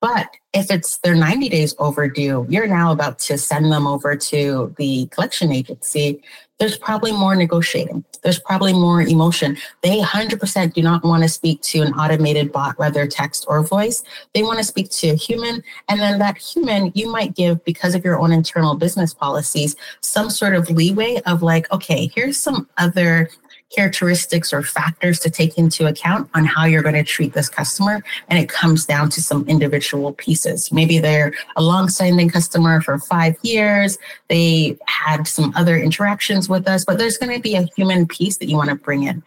But 0.00 0.28
if 0.52 0.68
it's 0.68 0.98
they're 0.98 1.14
90 1.14 1.48
days 1.48 1.76
overdue, 1.78 2.46
you're 2.48 2.66
now 2.66 2.90
about 2.90 3.20
to 3.20 3.38
send 3.38 3.70
them 3.70 3.86
over 3.86 4.16
to 4.16 4.74
the 4.78 5.06
collection 5.12 5.52
agency 5.52 6.22
there's 6.60 6.76
probably 6.76 7.10
more 7.10 7.34
negotiating. 7.34 8.04
There's 8.22 8.38
probably 8.38 8.74
more 8.74 9.00
emotion. 9.00 9.56
They 9.82 9.98
100% 9.98 10.74
do 10.74 10.82
not 10.82 11.02
want 11.02 11.22
to 11.22 11.28
speak 11.28 11.62
to 11.62 11.80
an 11.80 11.94
automated 11.94 12.52
bot, 12.52 12.78
whether 12.78 13.06
text 13.06 13.46
or 13.48 13.62
voice. 13.62 14.04
They 14.34 14.42
want 14.42 14.58
to 14.58 14.64
speak 14.64 14.90
to 14.90 15.08
a 15.08 15.14
human. 15.14 15.64
And 15.88 15.98
then 15.98 16.18
that 16.18 16.36
human, 16.36 16.92
you 16.94 17.10
might 17.10 17.34
give, 17.34 17.64
because 17.64 17.94
of 17.94 18.04
your 18.04 18.20
own 18.20 18.30
internal 18.30 18.74
business 18.74 19.14
policies, 19.14 19.74
some 20.02 20.28
sort 20.28 20.54
of 20.54 20.68
leeway 20.70 21.22
of 21.24 21.42
like, 21.42 21.72
okay, 21.72 22.10
here's 22.14 22.38
some 22.38 22.68
other 22.76 23.30
characteristics 23.70 24.52
or 24.52 24.62
factors 24.62 25.18
to 25.20 25.30
take 25.30 25.56
into 25.56 25.86
account 25.86 26.28
on 26.34 26.44
how 26.44 26.64
you're 26.64 26.82
going 26.82 26.94
to 26.94 27.04
treat 27.04 27.32
this 27.32 27.48
customer. 27.48 28.02
And 28.28 28.38
it 28.38 28.48
comes 28.48 28.84
down 28.84 29.10
to 29.10 29.22
some 29.22 29.46
individual 29.48 30.12
pieces. 30.12 30.72
Maybe 30.72 30.98
they're 30.98 31.32
a 31.56 31.62
long-standing 31.62 32.30
customer 32.30 32.80
for 32.80 32.98
five 32.98 33.36
years. 33.42 33.98
They 34.28 34.76
had 34.86 35.26
some 35.26 35.52
other 35.56 35.76
interactions 35.76 36.48
with 36.48 36.66
us, 36.66 36.84
but 36.84 36.98
there's 36.98 37.18
going 37.18 37.34
to 37.34 37.40
be 37.40 37.54
a 37.54 37.68
human 37.76 38.06
piece 38.06 38.38
that 38.38 38.48
you 38.48 38.56
want 38.56 38.70
to 38.70 38.76
bring 38.76 39.04
in. 39.04 39.22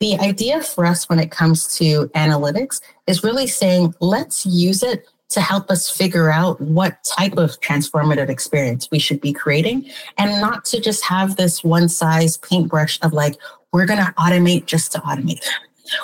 The 0.00 0.18
idea 0.18 0.62
for 0.62 0.84
us 0.86 1.08
when 1.08 1.18
it 1.18 1.30
comes 1.30 1.76
to 1.78 2.06
analytics 2.08 2.80
is 3.06 3.24
really 3.24 3.48
saying, 3.48 3.94
let's 4.00 4.46
use 4.46 4.82
it 4.82 5.06
to 5.30 5.40
help 5.40 5.70
us 5.70 5.90
figure 5.90 6.30
out 6.30 6.60
what 6.60 7.04
type 7.04 7.36
of 7.36 7.60
transformative 7.60 8.30
experience 8.30 8.88
we 8.90 8.98
should 8.98 9.20
be 9.20 9.32
creating 9.32 9.90
and 10.16 10.40
not 10.40 10.64
to 10.64 10.80
just 10.80 11.04
have 11.04 11.36
this 11.36 11.62
one 11.62 11.88
size 11.88 12.38
paintbrush 12.38 12.98
of 13.02 13.12
like, 13.12 13.36
we're 13.72 13.86
going 13.86 14.04
to 14.04 14.12
automate 14.12 14.66
just 14.66 14.92
to 14.92 14.98
automate. 15.00 15.44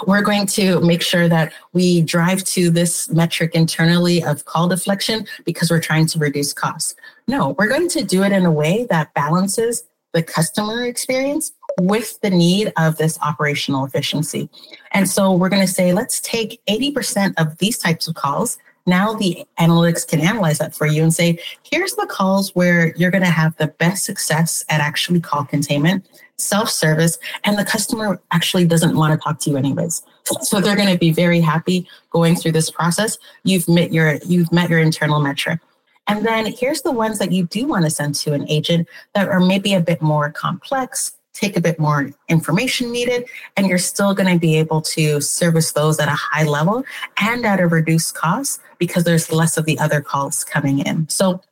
We're 0.07 0.23
going 0.23 0.47
to 0.47 0.81
make 0.81 1.03
sure 1.03 1.29
that 1.29 1.53
we 1.73 2.01
drive 2.03 2.45
to 2.45 2.71
this 2.71 3.11
metric 3.11 3.55
internally 3.55 4.23
of 4.23 4.45
call 4.45 4.69
deflection 4.69 5.27
because 5.45 5.71
we're 5.71 5.81
trying 5.81 6.07
to 6.07 6.19
reduce 6.19 6.53
costs. 6.53 6.95
No, 7.29 7.51
we're 7.59 7.69
going 7.69 7.89
to 7.89 8.03
do 8.03 8.23
it 8.23 8.33
in 8.33 8.47
a 8.47 8.53
way 8.53 8.87
that 8.91 9.13
balances 9.15 9.85
the 10.13 10.23
customer 10.23 10.85
experience 10.85 11.53
with 11.81 12.21
the 12.21 12.31
need 12.31 12.73
of 12.79 12.97
this 12.97 13.19
operational 13.21 13.85
efficiency. 13.85 14.49
And 14.93 15.09
so 15.09 15.33
we're 15.33 15.49
going 15.49 15.67
to 15.67 15.73
say, 15.73 15.93
let's 15.93 16.21
take 16.21 16.61
80% 16.67 17.35
of 17.37 17.59
these 17.59 17.79
types 17.79 18.07
of 18.07 18.15
calls. 18.15 18.59
Now 18.87 19.15
the 19.15 19.45
analytics 19.59 20.07
can 20.07 20.21
analyze 20.21 20.59
that 20.59 20.75
for 20.75 20.87
you 20.87 21.03
and 21.03 21.13
say, 21.13 21.39
here's 21.63 21.95
the 21.95 22.07
calls 22.07 22.55
where 22.55 22.95
you're 22.97 23.11
going 23.11 23.25
to 23.25 23.31
have 23.31 23.57
the 23.57 23.67
best 23.67 24.05
success 24.05 24.65
at 24.69 24.81
actually 24.81 25.21
call 25.21 25.45
containment 25.45 26.07
self-service 26.39 27.19
and 27.45 27.59
the 27.59 27.65
customer 27.65 28.21
actually 28.33 28.67
doesn't 28.67 28.97
want 28.97 29.13
to 29.13 29.23
talk 29.23 29.39
to 29.41 29.51
you 29.51 29.57
anyways. 29.57 30.03
So 30.43 30.61
they're 30.61 30.77
going 30.77 30.93
to 30.93 30.99
be 30.99 31.13
very 31.13 31.41
happy 31.41 31.89
going 32.11 32.35
through 32.35 32.53
this 32.53 32.71
process. 32.71 33.19
You've 33.45 33.69
met 33.69 33.93
your 33.93 34.19
you've 34.27 34.53
met 34.53 34.71
your 34.71 34.81
internal 34.81 35.21
metric. 35.21 35.61
And 36.07 36.27
then 36.27 36.47
here's 36.47 36.83
the 36.83 36.93
ones 36.93 37.19
that 37.19 37.33
you 37.33 37.47
do 37.47 37.67
want 37.67 37.85
to 37.85 37.91
send 37.91 38.15
to 38.17 38.35
an 38.35 38.49
agent 38.49 38.89
that 39.15 39.29
are 39.29 39.41
maybe 39.41 39.75
a 39.75 39.81
bit 39.81 40.03
more 40.03 40.31
complex 40.31 41.17
take 41.35 41.57
a 41.57 41.61
bit 41.61 41.79
more 41.79 42.11
information 42.29 42.91
needed 42.91 43.29
and 43.57 43.67
you're 43.67 43.77
still 43.77 44.15
going 44.15 44.33
to 44.33 44.39
be 44.39 44.57
able 44.57 44.81
to 44.81 45.21
service 45.21 45.73
those 45.73 45.99
at 45.99 46.09
a 46.09 46.13
high 46.13 46.45
level 46.45 46.85
and 47.19 47.45
at 47.45 47.61
a 47.61 47.67
reduced 47.67 48.15
cost 48.15 48.61
because 48.79 49.05
there's 49.05 49.31
less 49.31 49.57
of 49.57 49.65
the 49.65 49.79
other 49.79 50.01
calls 50.01 50.45
coming 50.45 50.79
in. 50.79 51.09
So 51.09 51.43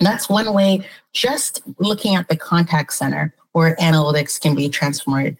that's 0.00 0.28
one 0.28 0.52
way 0.52 0.86
just 1.12 1.62
looking 1.78 2.14
at 2.14 2.28
the 2.28 2.36
contact 2.36 2.92
center 2.92 3.34
where 3.52 3.76
analytics 3.76 4.40
can 4.40 4.54
be 4.54 4.68
transformed. 4.68 5.36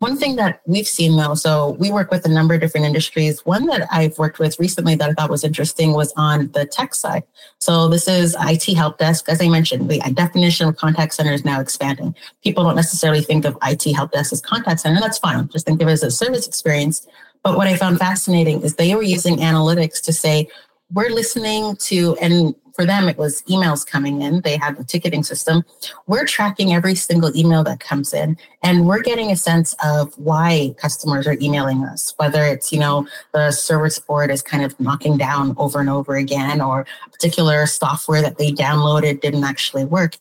One 0.00 0.16
thing 0.18 0.36
that 0.36 0.60
we've 0.66 0.86
seen 0.86 1.16
though, 1.16 1.34
so 1.34 1.70
we 1.78 1.90
work 1.90 2.10
with 2.10 2.26
a 2.26 2.28
number 2.28 2.52
of 2.52 2.60
different 2.60 2.84
industries. 2.84 3.40
One 3.46 3.66
that 3.68 3.86
I've 3.90 4.18
worked 4.18 4.38
with 4.38 4.58
recently 4.58 4.96
that 4.96 5.08
I 5.08 5.12
thought 5.14 5.30
was 5.30 5.44
interesting 5.44 5.92
was 5.92 6.12
on 6.16 6.50
the 6.52 6.66
tech 6.66 6.94
side. 6.94 7.22
So 7.58 7.88
this 7.88 8.06
is 8.06 8.36
IT 8.38 8.76
help 8.76 8.98
desk. 8.98 9.28
As 9.30 9.40
I 9.40 9.48
mentioned, 9.48 9.88
the 9.88 10.00
definition 10.12 10.68
of 10.68 10.76
contact 10.76 11.14
center 11.14 11.32
is 11.32 11.44
now 11.44 11.58
expanding. 11.60 12.14
People 12.42 12.64
don't 12.64 12.76
necessarily 12.76 13.22
think 13.22 13.46
of 13.46 13.56
IT 13.62 13.84
help 13.94 14.10
desk 14.10 14.32
as 14.32 14.42
contact 14.42 14.80
center. 14.80 15.00
That's 15.00 15.18
fine. 15.18 15.48
Just 15.48 15.64
think 15.64 15.80
of 15.80 15.88
it 15.88 15.92
as 15.92 16.02
a 16.02 16.10
service 16.10 16.46
experience. 16.46 17.06
But 17.42 17.56
what 17.56 17.66
I 17.66 17.76
found 17.76 17.98
fascinating 17.98 18.60
is 18.62 18.74
they 18.74 18.94
were 18.94 19.02
using 19.02 19.36
analytics 19.36 20.02
to 20.02 20.12
say, 20.12 20.48
we're 20.92 21.10
listening 21.10 21.76
to, 21.76 22.14
and 22.20 22.54
for 22.74 22.84
them, 22.84 23.08
it 23.08 23.16
was 23.16 23.42
emails 23.42 23.86
coming 23.86 24.20
in. 24.20 24.40
They 24.40 24.56
had 24.56 24.78
a 24.78 24.84
ticketing 24.84 25.22
system. 25.22 25.64
We're 26.06 26.24
tracking 26.24 26.74
every 26.74 26.96
single 26.96 27.34
email 27.36 27.62
that 27.64 27.80
comes 27.80 28.12
in, 28.12 28.36
and 28.62 28.86
we're 28.86 29.02
getting 29.02 29.30
a 29.30 29.36
sense 29.36 29.74
of 29.84 30.12
why 30.18 30.74
customers 30.76 31.26
are 31.26 31.36
emailing 31.40 31.84
us, 31.84 32.14
whether 32.16 32.42
it's, 32.44 32.72
you 32.72 32.80
know, 32.80 33.06
the 33.32 33.52
service 33.52 33.98
board 33.98 34.30
is 34.30 34.42
kind 34.42 34.64
of 34.64 34.78
knocking 34.80 35.16
down 35.16 35.54
over 35.56 35.78
and 35.78 35.88
over 35.88 36.16
again, 36.16 36.60
or 36.60 36.84
particular 37.12 37.64
software 37.66 38.22
that 38.22 38.38
they 38.38 38.50
downloaded 38.50 39.20
didn't 39.20 39.44
actually 39.44 39.84
work. 39.84 40.16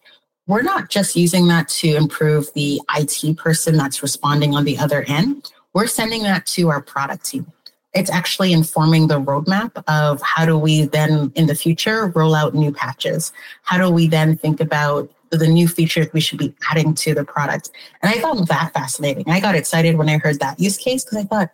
We're 0.45 0.62
not 0.62 0.89
just 0.89 1.16
using 1.16 1.47
that 1.47 1.70
to 1.70 1.95
improve 1.95 2.54
the 2.54 2.82
IT 2.95 3.38
person 3.38 3.78
that's 3.78 4.04
responding 4.04 4.54
on 4.56 4.66
the 4.66 4.78
other 4.78 5.04
end. 5.08 5.51
We're 5.74 5.88
sending 5.88 6.22
that 6.24 6.45
to 6.47 6.70
our 6.70 6.82
product 6.82 7.26
team 7.26 7.51
it's 7.93 8.09
actually 8.09 8.53
informing 8.53 9.07
the 9.07 9.19
roadmap 9.19 9.83
of 9.87 10.21
how 10.21 10.45
do 10.45 10.57
we 10.57 10.85
then 10.85 11.31
in 11.35 11.47
the 11.47 11.55
future 11.55 12.07
roll 12.15 12.33
out 12.33 12.55
new 12.55 12.71
patches? 12.71 13.31
How 13.63 13.77
do 13.77 13.89
we 13.91 14.07
then 14.07 14.35
think 14.35 14.59
about 14.59 15.11
the 15.29 15.47
new 15.47 15.67
features 15.67 16.07
we 16.13 16.19
should 16.19 16.39
be 16.39 16.53
adding 16.71 16.95
to 16.95 17.13
the 17.13 17.23
product? 17.23 17.69
And 18.01 18.11
I 18.13 18.19
found 18.19 18.47
that 18.47 18.73
fascinating. 18.73 19.29
I 19.29 19.39
got 19.39 19.55
excited 19.55 19.97
when 19.97 20.09
I 20.09 20.17
heard 20.17 20.39
that 20.39 20.59
use 20.59 20.77
case 20.77 21.03
because 21.03 21.19
I 21.19 21.23
thought, 21.23 21.51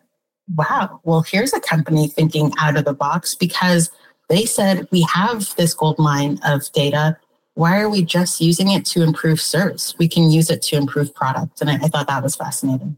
wow, 0.55 1.01
well, 1.03 1.21
here's 1.21 1.53
a 1.53 1.59
company 1.59 2.07
thinking 2.07 2.51
out 2.59 2.77
of 2.77 2.85
the 2.85 2.93
box 2.93 3.35
because 3.35 3.91
They 4.29 4.45
said, 4.45 4.87
we 4.91 5.01
have 5.13 5.55
this 5.55 5.73
gold 5.73 5.97
mine 5.97 6.39
of 6.45 6.71
data. 6.71 7.17
Why 7.55 7.79
are 7.79 7.89
we 7.89 8.03
just 8.05 8.39
using 8.39 8.69
it 8.69 8.85
to 8.85 9.01
improve 9.01 9.41
service? 9.41 9.95
We 9.97 10.07
can 10.07 10.31
use 10.31 10.49
it 10.49 10.61
to 10.63 10.77
improve 10.77 11.13
product. 11.13 11.61
And 11.61 11.69
I, 11.69 11.75
I 11.75 11.87
thought 11.87 12.07
that 12.07 12.23
was 12.23 12.35
fascinating. 12.35 12.95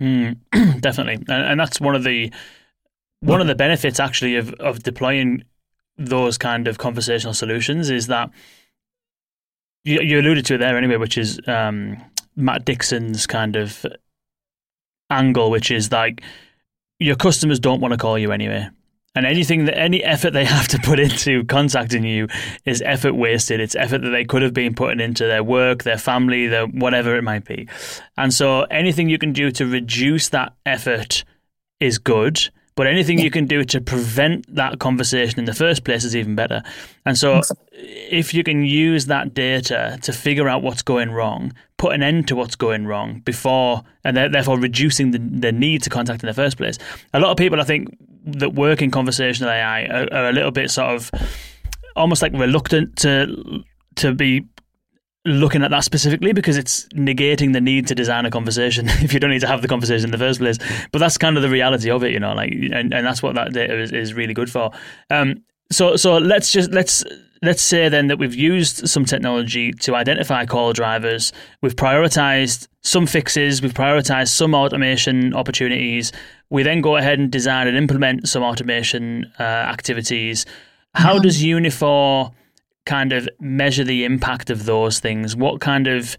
Mm, 0.00 0.36
definitely. 0.80 1.14
And, 1.14 1.44
and 1.44 1.60
that's 1.60 1.80
one 1.80 1.96
of 1.96 2.04
the 2.04 2.32
one 3.20 3.40
of 3.40 3.46
the 3.46 3.54
benefits 3.54 3.98
actually 4.00 4.36
of, 4.36 4.52
of 4.54 4.82
deploying 4.82 5.44
those 5.96 6.38
kind 6.38 6.68
of 6.68 6.78
conversational 6.78 7.34
solutions 7.34 7.90
is 7.90 8.06
that 8.06 8.30
you, 9.84 10.00
you 10.00 10.20
alluded 10.20 10.46
to 10.46 10.54
it 10.54 10.58
there 10.58 10.76
anyway, 10.76 10.96
which 10.96 11.18
is 11.18 11.40
um, 11.46 11.96
Matt 12.36 12.64
Dixon's 12.64 13.26
kind 13.26 13.56
of 13.56 13.84
angle, 15.10 15.50
which 15.50 15.70
is 15.70 15.90
like 15.90 16.22
your 16.98 17.16
customers 17.16 17.58
don't 17.58 17.80
want 17.80 17.92
to 17.92 17.98
call 17.98 18.18
you 18.18 18.32
anyway. 18.32 18.68
And 19.14 19.26
anything 19.26 19.64
that 19.64 19.76
any 19.76 20.04
effort 20.04 20.32
they 20.32 20.44
have 20.56 20.68
to 20.68 20.78
put 20.78 21.00
into 21.00 21.44
contacting 21.44 22.04
you 22.04 22.28
is 22.64 22.82
effort 22.82 23.14
wasted. 23.14 23.60
It's 23.60 23.74
effort 23.74 24.02
that 24.02 24.10
they 24.10 24.24
could 24.24 24.42
have 24.42 24.54
been 24.54 24.74
putting 24.74 25.00
into 25.00 25.24
their 25.24 25.42
work, 25.42 25.82
their 25.82 25.98
family, 25.98 26.46
their 26.46 26.66
whatever 26.66 27.16
it 27.16 27.22
might 27.22 27.44
be. 27.44 27.68
And 28.16 28.32
so 28.32 28.62
anything 28.64 29.08
you 29.08 29.18
can 29.18 29.32
do 29.32 29.50
to 29.52 29.66
reduce 29.66 30.28
that 30.28 30.54
effort 30.64 31.24
is 31.80 31.98
good. 31.98 32.48
But 32.78 32.86
anything 32.86 33.18
you 33.18 33.32
can 33.32 33.46
do 33.46 33.64
to 33.64 33.80
prevent 33.80 34.54
that 34.54 34.78
conversation 34.78 35.40
in 35.40 35.46
the 35.46 35.52
first 35.52 35.82
place 35.82 36.04
is 36.04 36.14
even 36.14 36.36
better. 36.36 36.62
And 37.04 37.18
so, 37.18 37.40
if 37.72 38.32
you 38.32 38.44
can 38.44 38.64
use 38.64 39.06
that 39.06 39.34
data 39.34 39.98
to 40.02 40.12
figure 40.12 40.48
out 40.48 40.62
what's 40.62 40.82
going 40.82 41.10
wrong, 41.10 41.52
put 41.76 41.92
an 41.92 42.04
end 42.04 42.28
to 42.28 42.36
what's 42.36 42.54
going 42.54 42.86
wrong 42.86 43.18
before, 43.24 43.82
and 44.04 44.16
therefore 44.16 44.60
reducing 44.60 45.10
the, 45.10 45.18
the 45.18 45.50
need 45.50 45.82
to 45.82 45.90
contact 45.90 46.22
in 46.22 46.28
the 46.28 46.34
first 46.34 46.56
place. 46.56 46.78
A 47.12 47.18
lot 47.18 47.32
of 47.32 47.36
people, 47.36 47.60
I 47.60 47.64
think, 47.64 47.98
that 48.26 48.54
work 48.54 48.80
in 48.80 48.92
conversational 48.92 49.50
AI 49.50 49.82
are, 49.86 50.06
are 50.12 50.28
a 50.28 50.32
little 50.32 50.52
bit 50.52 50.70
sort 50.70 50.94
of 50.94 51.10
almost 51.96 52.22
like 52.22 52.32
reluctant 52.32 52.94
to 52.98 53.64
to 53.96 54.14
be 54.14 54.46
looking 55.28 55.62
at 55.62 55.70
that 55.70 55.84
specifically 55.84 56.32
because 56.32 56.56
it's 56.56 56.84
negating 56.88 57.52
the 57.52 57.60
need 57.60 57.86
to 57.88 57.94
design 57.94 58.26
a 58.26 58.30
conversation 58.30 58.88
if 58.88 59.12
you 59.12 59.20
don't 59.20 59.30
need 59.30 59.40
to 59.40 59.46
have 59.46 59.62
the 59.62 59.68
conversation 59.68 60.06
in 60.06 60.10
the 60.10 60.18
first 60.18 60.40
place. 60.40 60.58
But 60.92 60.98
that's 60.98 61.18
kind 61.18 61.36
of 61.36 61.42
the 61.42 61.48
reality 61.48 61.90
of 61.90 62.02
it, 62.02 62.12
you 62.12 62.20
know, 62.20 62.34
like, 62.34 62.52
and, 62.52 62.92
and 62.92 63.06
that's 63.06 63.22
what 63.22 63.34
that 63.34 63.52
data 63.52 63.78
is, 63.80 63.92
is 63.92 64.14
really 64.14 64.34
good 64.34 64.50
for. 64.50 64.70
Um, 65.10 65.44
so, 65.70 65.96
so 65.96 66.16
let's 66.16 66.50
just, 66.50 66.70
let's, 66.72 67.04
let's 67.42 67.62
say 67.62 67.88
then 67.88 68.08
that 68.08 68.18
we've 68.18 68.34
used 68.34 68.88
some 68.88 69.04
technology 69.04 69.72
to 69.72 69.94
identify 69.94 70.46
call 70.46 70.72
drivers. 70.72 71.32
We've 71.62 71.76
prioritized 71.76 72.68
some 72.82 73.06
fixes. 73.06 73.62
We've 73.62 73.74
prioritized 73.74 74.28
some 74.28 74.54
automation 74.54 75.34
opportunities. 75.34 76.12
We 76.50 76.62
then 76.62 76.80
go 76.80 76.96
ahead 76.96 77.18
and 77.18 77.30
design 77.30 77.66
and 77.66 77.76
implement 77.76 78.28
some 78.28 78.42
automation 78.42 79.30
uh, 79.38 79.42
activities. 79.42 80.46
How 80.94 81.14
mm-hmm. 81.14 81.22
does 81.22 81.42
Uniphore 81.42 82.32
kind 82.88 83.12
of 83.12 83.28
measure 83.38 83.84
the 83.84 84.04
impact 84.04 84.50
of 84.50 84.64
those 84.64 84.98
things? 84.98 85.36
What 85.36 85.60
kind 85.60 85.86
of 85.86 86.16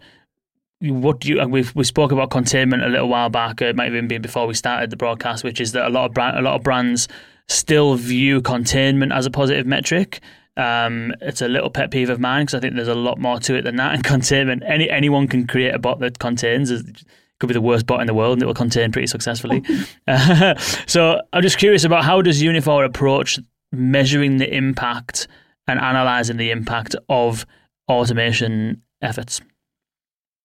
what 0.82 1.20
do 1.20 1.30
you 1.30 1.48
we 1.48 1.66
we 1.76 1.84
spoke 1.84 2.12
about 2.12 2.30
containment 2.30 2.84
a 2.84 2.88
little 2.88 3.10
while 3.10 3.30
back. 3.30 3.62
It 3.62 3.76
might 3.76 3.86
have 3.86 3.94
even 3.94 4.08
been 4.08 4.22
before 4.22 4.48
we 4.48 4.54
started 4.54 4.90
the 4.90 4.96
broadcast, 4.96 5.44
which 5.44 5.60
is 5.60 5.74
that 5.74 5.86
a 5.86 5.90
lot 5.90 6.06
of 6.06 6.14
brand, 6.14 6.38
a 6.38 6.42
lot 6.42 6.56
of 6.56 6.64
brands 6.64 7.08
still 7.48 7.96
view 7.96 8.42
containment 8.42 9.12
as 9.12 9.26
a 9.26 9.32
positive 9.32 9.66
metric. 9.66 10.22
Um, 10.56 11.14
it's 11.22 11.42
a 11.42 11.48
little 11.48 11.70
pet 11.70 11.92
peeve 11.92 12.10
of 12.10 12.20
mine 12.20 12.44
because 12.44 12.54
I 12.54 12.60
think 12.60 12.76
there's 12.76 12.88
a 12.88 12.96
lot 12.96 13.18
more 13.18 13.40
to 13.40 13.56
it 13.56 13.64
than 13.64 13.76
that. 13.78 13.94
And 13.96 14.04
containment, 14.04 14.64
any 14.66 14.90
anyone 14.90 15.28
can 15.28 15.48
create 15.48 15.76
a 15.76 15.80
bot 15.80 16.00
that 16.00 16.20
contains. 16.20 16.72
It 16.72 16.86
could 17.40 17.48
be 17.48 17.54
the 17.54 17.62
worst 17.62 17.86
bot 17.86 18.02
in 18.02 18.08
the 18.08 18.14
world, 18.14 18.34
and 18.34 18.44
it 18.44 18.46
will 18.46 18.54
contain 18.54 18.92
pretty 18.92 19.08
successfully. 19.08 19.64
so 20.88 21.22
I'm 21.34 21.42
just 21.42 21.58
curious 21.58 21.84
about 21.84 22.06
how 22.06 22.22
does 22.22 22.42
Uniphore 22.42 22.86
approach 22.86 23.40
measuring 23.72 24.38
the 24.38 24.54
impact 24.54 25.28
and 25.70 25.80
analyzing 25.80 26.38
the 26.38 26.52
impact 26.52 26.96
of 27.08 27.46
automation 27.88 28.82
efforts. 29.02 29.42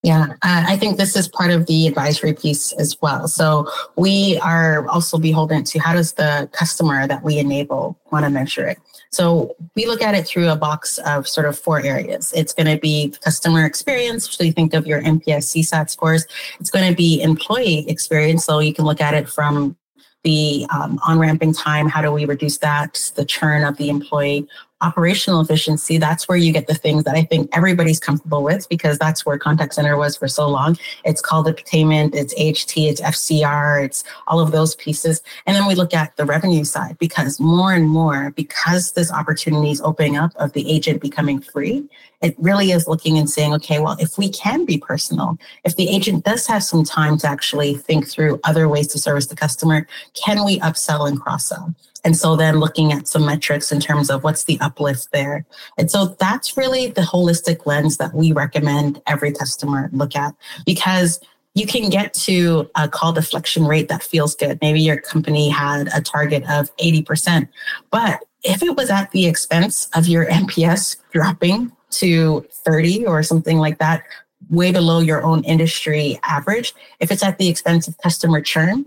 Yeah, 0.04 0.34
uh, 0.42 0.64
I 0.66 0.76
think 0.76 0.98
this 0.98 1.16
is 1.16 1.28
part 1.28 1.50
of 1.50 1.64
the 1.64 1.86
advisory 1.86 2.34
piece 2.34 2.72
as 2.72 2.94
well. 3.00 3.26
So 3.26 3.66
we 3.96 4.38
are 4.42 4.86
also 4.88 5.16
beholden 5.16 5.64
to 5.64 5.78
how 5.78 5.94
does 5.94 6.12
the 6.12 6.46
customer 6.52 7.06
that 7.06 7.24
we 7.24 7.38
enable 7.38 7.98
want 8.12 8.26
to 8.26 8.30
measure 8.30 8.68
it. 8.68 8.78
So 9.10 9.56
we 9.74 9.86
look 9.86 10.02
at 10.02 10.14
it 10.14 10.26
through 10.26 10.50
a 10.50 10.56
box 10.56 10.98
of 11.06 11.26
sort 11.26 11.46
of 11.46 11.58
four 11.58 11.80
areas. 11.80 12.34
It's 12.36 12.52
going 12.52 12.66
to 12.66 12.78
be 12.78 13.14
customer 13.22 13.64
experience. 13.64 14.30
So 14.30 14.44
you 14.44 14.52
think 14.52 14.74
of 14.74 14.86
your 14.86 15.00
NPS 15.00 15.56
CSAT 15.56 15.88
scores. 15.88 16.26
It's 16.60 16.70
going 16.70 16.90
to 16.90 16.94
be 16.94 17.22
employee 17.22 17.88
experience. 17.88 18.44
So 18.44 18.58
you 18.58 18.74
can 18.74 18.84
look 18.84 19.00
at 19.00 19.14
it 19.14 19.26
from 19.26 19.74
the 20.22 20.66
um, 20.70 20.98
on 21.06 21.18
ramping 21.18 21.54
time. 21.54 21.88
How 21.88 22.02
do 22.02 22.10
we 22.10 22.26
reduce 22.26 22.58
that? 22.58 23.10
The 23.14 23.24
churn 23.24 23.64
of 23.64 23.76
the 23.78 23.88
employee 23.88 24.48
operational 24.84 25.40
efficiency, 25.40 25.96
that's 25.98 26.28
where 26.28 26.36
you 26.36 26.52
get 26.52 26.66
the 26.66 26.74
things 26.74 27.04
that 27.04 27.14
I 27.14 27.22
think 27.22 27.48
everybody's 27.52 27.98
comfortable 27.98 28.42
with 28.42 28.68
because 28.68 28.98
that's 28.98 29.24
where 29.24 29.38
contact 29.38 29.74
center 29.74 29.96
was 29.96 30.16
for 30.16 30.28
so 30.28 30.48
long. 30.48 30.76
It's 31.04 31.20
call 31.20 31.42
containment, 31.44 32.14
it's 32.14 32.34
HT, 32.34 32.90
it's 32.90 33.00
FCR, 33.00 33.84
it's 33.84 34.04
all 34.26 34.40
of 34.40 34.52
those 34.52 34.74
pieces. 34.76 35.22
And 35.46 35.56
then 35.56 35.66
we 35.66 35.74
look 35.74 35.94
at 35.94 36.16
the 36.16 36.24
revenue 36.24 36.64
side 36.64 36.98
because 36.98 37.40
more 37.40 37.72
and 37.72 37.88
more, 37.88 38.32
because 38.32 38.92
this 38.92 39.10
opportunity 39.10 39.70
is 39.70 39.80
opening 39.80 40.16
up 40.16 40.32
of 40.36 40.52
the 40.52 40.70
agent 40.70 41.00
becoming 41.00 41.40
free, 41.40 41.88
it 42.24 42.34
really 42.38 42.72
is 42.72 42.88
looking 42.88 43.18
and 43.18 43.28
saying, 43.28 43.52
okay, 43.52 43.78
well, 43.78 43.96
if 44.00 44.16
we 44.16 44.30
can 44.30 44.64
be 44.64 44.78
personal, 44.78 45.38
if 45.62 45.76
the 45.76 45.90
agent 45.90 46.24
does 46.24 46.46
have 46.46 46.64
some 46.64 46.82
time 46.82 47.18
to 47.18 47.28
actually 47.28 47.74
think 47.74 48.08
through 48.08 48.40
other 48.44 48.66
ways 48.66 48.86
to 48.88 48.98
service 48.98 49.26
the 49.26 49.36
customer, 49.36 49.86
can 50.14 50.42
we 50.42 50.58
upsell 50.60 51.06
and 51.06 51.20
cross 51.20 51.46
sell? 51.46 51.74
And 52.02 52.16
so 52.16 52.34
then 52.34 52.60
looking 52.60 52.92
at 52.92 53.06
some 53.06 53.26
metrics 53.26 53.70
in 53.70 53.78
terms 53.78 54.08
of 54.08 54.24
what's 54.24 54.44
the 54.44 54.58
uplift 54.62 55.08
there. 55.12 55.44
And 55.76 55.90
so 55.90 56.16
that's 56.18 56.56
really 56.56 56.86
the 56.86 57.02
holistic 57.02 57.66
lens 57.66 57.98
that 57.98 58.14
we 58.14 58.32
recommend 58.32 59.02
every 59.06 59.30
customer 59.32 59.90
look 59.92 60.16
at 60.16 60.34
because 60.64 61.20
you 61.54 61.66
can 61.66 61.90
get 61.90 62.14
to 62.14 62.70
a 62.74 62.88
call 62.88 63.12
deflection 63.12 63.66
rate 63.66 63.88
that 63.88 64.02
feels 64.02 64.34
good. 64.34 64.58
Maybe 64.62 64.80
your 64.80 64.98
company 64.98 65.50
had 65.50 65.88
a 65.94 66.00
target 66.00 66.42
of 66.48 66.74
80%, 66.78 67.48
but 67.90 68.24
if 68.42 68.62
it 68.62 68.76
was 68.76 68.90
at 68.90 69.10
the 69.10 69.26
expense 69.26 69.88
of 69.94 70.06
your 70.06 70.26
NPS 70.30 70.96
dropping 71.12 71.70
to 71.98 72.46
30 72.64 73.06
or 73.06 73.22
something 73.22 73.58
like 73.58 73.78
that, 73.78 74.04
way 74.50 74.72
below 74.72 75.00
your 75.00 75.22
own 75.22 75.44
industry 75.44 76.18
average, 76.22 76.74
if 77.00 77.10
it's 77.10 77.22
at 77.22 77.38
the 77.38 77.48
expense 77.48 77.88
of 77.88 77.96
customer 77.98 78.40
churn, 78.40 78.86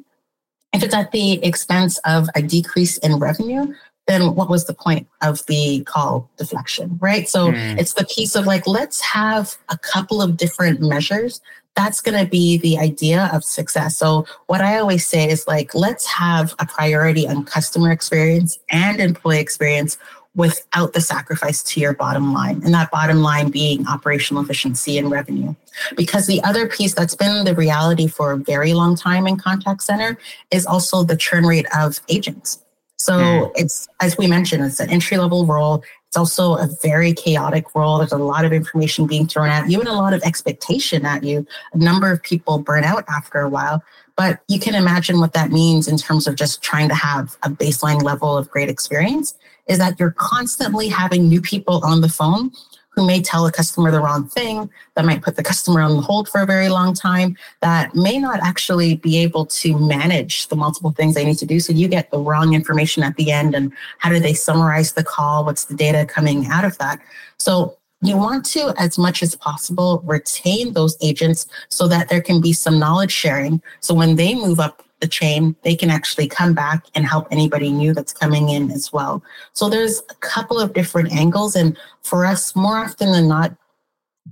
if 0.73 0.83
it's 0.83 0.93
at 0.93 1.11
the 1.11 1.43
expense 1.43 1.97
of 1.99 2.27
a 2.35 2.41
decrease 2.41 2.97
in 2.97 3.19
revenue, 3.19 3.73
then 4.07 4.35
what 4.35 4.49
was 4.49 4.65
the 4.65 4.73
point 4.73 5.07
of 5.21 5.45
the 5.47 5.83
call 5.85 6.29
deflection, 6.37 6.97
right? 7.01 7.27
So 7.27 7.51
mm. 7.51 7.77
it's 7.77 7.93
the 7.93 8.05
piece 8.05 8.35
of 8.35 8.45
like, 8.45 8.65
let's 8.65 9.01
have 9.01 9.57
a 9.69 9.77
couple 9.77 10.21
of 10.21 10.37
different 10.37 10.81
measures. 10.81 11.41
That's 11.75 12.01
going 12.01 12.17
to 12.17 12.29
be 12.29 12.57
the 12.57 12.79
idea 12.79 13.29
of 13.33 13.43
success. 13.43 13.97
So 13.97 14.25
what 14.47 14.61
I 14.61 14.79
always 14.79 15.05
say 15.05 15.29
is 15.29 15.47
like, 15.47 15.75
let's 15.75 16.05
have 16.05 16.55
a 16.59 16.65
priority 16.65 17.27
on 17.27 17.43
customer 17.43 17.91
experience 17.91 18.57
and 18.71 18.99
employee 18.99 19.39
experience 19.39 19.97
without 20.37 20.93
the 20.93 21.01
sacrifice 21.01 21.63
to 21.63 21.79
your 21.79 21.93
bottom 21.93 22.31
line, 22.31 22.61
and 22.63 22.73
that 22.73 22.91
bottom 22.91 23.17
line 23.17 23.49
being 23.49 23.85
operational 23.87 24.41
efficiency 24.41 24.97
and 24.97 25.09
revenue. 25.09 25.53
Because 25.97 26.27
the 26.27 26.41
other 26.43 26.67
piece 26.67 26.93
that's 26.93 27.15
been 27.15 27.43
the 27.43 27.55
reality 27.55 28.07
for 28.07 28.31
a 28.31 28.37
very 28.37 28.73
long 28.73 28.95
time 28.95 29.27
in 29.27 29.37
contact 29.37 29.81
center 29.81 30.17
is 30.51 30.65
also 30.65 31.03
the 31.03 31.17
churn 31.17 31.45
rate 31.45 31.65
of 31.75 31.99
agents. 32.07 32.63
So 32.97 33.13
mm. 33.13 33.51
it's, 33.55 33.87
as 33.99 34.17
we 34.17 34.27
mentioned, 34.27 34.63
it's 34.63 34.79
an 34.79 34.91
entry 34.91 35.17
level 35.17 35.45
role. 35.45 35.83
It's 36.07 36.17
also 36.17 36.55
a 36.55 36.67
very 36.83 37.13
chaotic 37.13 37.73
role. 37.75 37.97
There's 37.97 38.11
a 38.11 38.17
lot 38.17 38.45
of 38.45 38.53
information 38.53 39.07
being 39.07 39.27
thrown 39.27 39.49
at 39.49 39.69
you 39.69 39.79
and 39.79 39.89
a 39.89 39.93
lot 39.93 40.13
of 40.13 40.21
expectation 40.21 41.05
at 41.05 41.23
you. 41.23 41.47
A 41.73 41.77
number 41.77 42.11
of 42.11 42.21
people 42.21 42.59
burn 42.59 42.83
out 42.83 43.03
after 43.09 43.39
a 43.39 43.49
while. 43.49 43.83
But 44.15 44.39
you 44.47 44.59
can 44.59 44.73
imagine 44.75 45.19
what 45.19 45.33
that 45.33 45.51
means 45.51 45.87
in 45.87 45.97
terms 45.97 46.27
of 46.27 46.35
just 46.35 46.61
trying 46.61 46.89
to 46.89 46.95
have 46.95 47.37
a 47.43 47.49
baseline 47.49 48.01
level 48.03 48.37
of 48.37 48.49
great 48.49 48.69
experience 48.69 49.35
is 49.67 49.77
that 49.77 49.99
you're 49.99 50.11
constantly 50.11 50.87
having 50.87 51.27
new 51.27 51.41
people 51.41 51.81
on 51.83 52.01
the 52.01 52.09
phone 52.09 52.51
who 52.97 53.05
may 53.05 53.21
tell 53.21 53.45
a 53.45 53.51
customer 53.51 53.91
the 53.91 54.01
wrong 54.01 54.27
thing, 54.27 54.67
that 54.95 55.05
might 55.05 55.21
put 55.21 55.35
the 55.35 55.43
customer 55.43 55.81
on 55.81 56.01
hold 56.01 56.27
for 56.27 56.41
a 56.41 56.47
very 56.47 56.67
long 56.67 56.95
time, 56.95 57.37
that 57.61 57.93
may 57.93 58.17
not 58.17 58.39
actually 58.41 58.95
be 58.95 59.19
able 59.19 59.45
to 59.45 59.77
manage 59.77 60.47
the 60.47 60.55
multiple 60.55 60.89
things 60.89 61.13
they 61.13 61.23
need 61.23 61.37
to 61.37 61.45
do. 61.45 61.59
So 61.59 61.73
you 61.73 61.87
get 61.87 62.09
the 62.09 62.17
wrong 62.17 62.55
information 62.55 63.03
at 63.03 63.15
the 63.15 63.31
end. 63.31 63.53
And 63.53 63.71
how 63.99 64.09
do 64.09 64.19
they 64.19 64.33
summarize 64.33 64.93
the 64.93 65.03
call? 65.03 65.45
What's 65.45 65.65
the 65.65 65.75
data 65.75 66.07
coming 66.07 66.47
out 66.47 66.65
of 66.65 66.75
that? 66.79 66.99
So 67.37 67.77
you 68.01 68.17
want 68.17 68.45
to, 68.45 68.73
as 68.79 68.97
much 68.97 69.21
as 69.21 69.35
possible, 69.35 70.01
retain 70.03 70.73
those 70.73 70.97
agents 70.99 71.45
so 71.69 71.87
that 71.87 72.09
there 72.09 72.21
can 72.21 72.41
be 72.41 72.51
some 72.51 72.79
knowledge 72.79 73.11
sharing. 73.11 73.61
So 73.79 73.93
when 73.93 74.15
they 74.15 74.33
move 74.33 74.59
up 74.59 74.81
the 74.99 75.07
chain, 75.07 75.55
they 75.63 75.75
can 75.75 75.89
actually 75.89 76.27
come 76.27 76.53
back 76.53 76.85
and 76.95 77.05
help 77.05 77.27
anybody 77.31 77.71
new 77.71 77.93
that's 77.93 78.13
coming 78.13 78.49
in 78.49 78.71
as 78.71 78.91
well. 78.91 79.23
So 79.53 79.69
there's 79.69 80.01
a 80.09 80.15
couple 80.15 80.59
of 80.59 80.73
different 80.73 81.11
angles. 81.11 81.55
And 81.55 81.77
for 82.01 82.25
us, 82.25 82.55
more 82.55 82.77
often 82.77 83.11
than 83.11 83.27
not, 83.27 83.55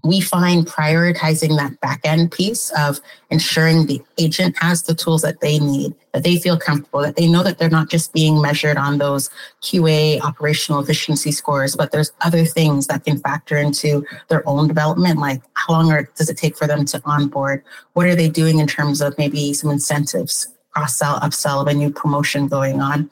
we 0.03 0.19
find 0.19 0.67
prioritizing 0.67 1.57
that 1.57 1.79
back 1.79 2.01
end 2.03 2.31
piece 2.31 2.71
of 2.77 2.99
ensuring 3.29 3.85
the 3.85 4.01
agent 4.17 4.55
has 4.59 4.83
the 4.83 4.93
tools 4.93 5.21
that 5.21 5.39
they 5.41 5.57
need, 5.59 5.95
that 6.13 6.23
they 6.23 6.37
feel 6.37 6.57
comfortable, 6.57 7.01
that 7.01 7.15
they 7.15 7.27
know 7.27 7.43
that 7.43 7.57
they're 7.57 7.69
not 7.69 7.89
just 7.89 8.13
being 8.13 8.41
measured 8.41 8.77
on 8.77 8.97
those 8.97 9.29
QA 9.61 10.19
operational 10.21 10.81
efficiency 10.81 11.31
scores, 11.31 11.75
but 11.75 11.91
there's 11.91 12.11
other 12.21 12.45
things 12.45 12.87
that 12.87 13.05
can 13.05 13.17
factor 13.19 13.57
into 13.57 14.05
their 14.27 14.47
own 14.47 14.67
development, 14.67 15.19
like 15.19 15.41
how 15.53 15.73
long 15.73 15.91
are, 15.91 16.09
does 16.15 16.29
it 16.29 16.37
take 16.37 16.57
for 16.57 16.67
them 16.67 16.85
to 16.85 17.01
onboard? 17.05 17.63
What 17.93 18.07
are 18.07 18.15
they 18.15 18.29
doing 18.29 18.59
in 18.59 18.67
terms 18.67 19.01
of 19.01 19.17
maybe 19.17 19.53
some 19.53 19.71
incentives, 19.71 20.47
cross 20.75 20.97
sell, 20.97 21.19
upsell 21.21 21.61
of 21.61 21.67
a 21.67 21.73
new 21.73 21.89
promotion 21.89 22.47
going 22.47 22.81
on? 22.81 23.09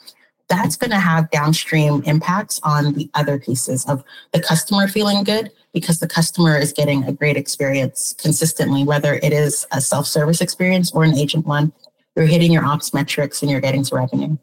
That's 0.49 0.75
going 0.75 0.91
to 0.91 0.99
have 0.99 1.31
downstream 1.31 2.03
impacts 2.05 2.59
on 2.63 2.93
the 2.93 3.09
other 3.13 3.39
pieces 3.39 3.85
of 3.85 4.03
the 4.33 4.41
customer 4.41 4.87
feeling 4.87 5.23
good 5.23 5.51
because 5.73 5.99
the 5.99 6.07
customer 6.07 6.57
is 6.57 6.73
getting 6.73 7.03
a 7.05 7.13
great 7.13 7.37
experience 7.37 8.13
consistently, 8.19 8.83
whether 8.83 9.15
it 9.15 9.33
is 9.33 9.65
a 9.71 9.81
self 9.81 10.05
service 10.05 10.41
experience 10.41 10.91
or 10.91 11.03
an 11.03 11.17
agent 11.17 11.45
one. 11.45 11.73
You're 12.15 12.25
hitting 12.25 12.51
your 12.51 12.65
ops 12.65 12.93
metrics 12.93 13.41
and 13.41 13.49
you're 13.49 13.61
getting 13.61 13.83
to 13.85 13.95
revenue. 13.95 14.37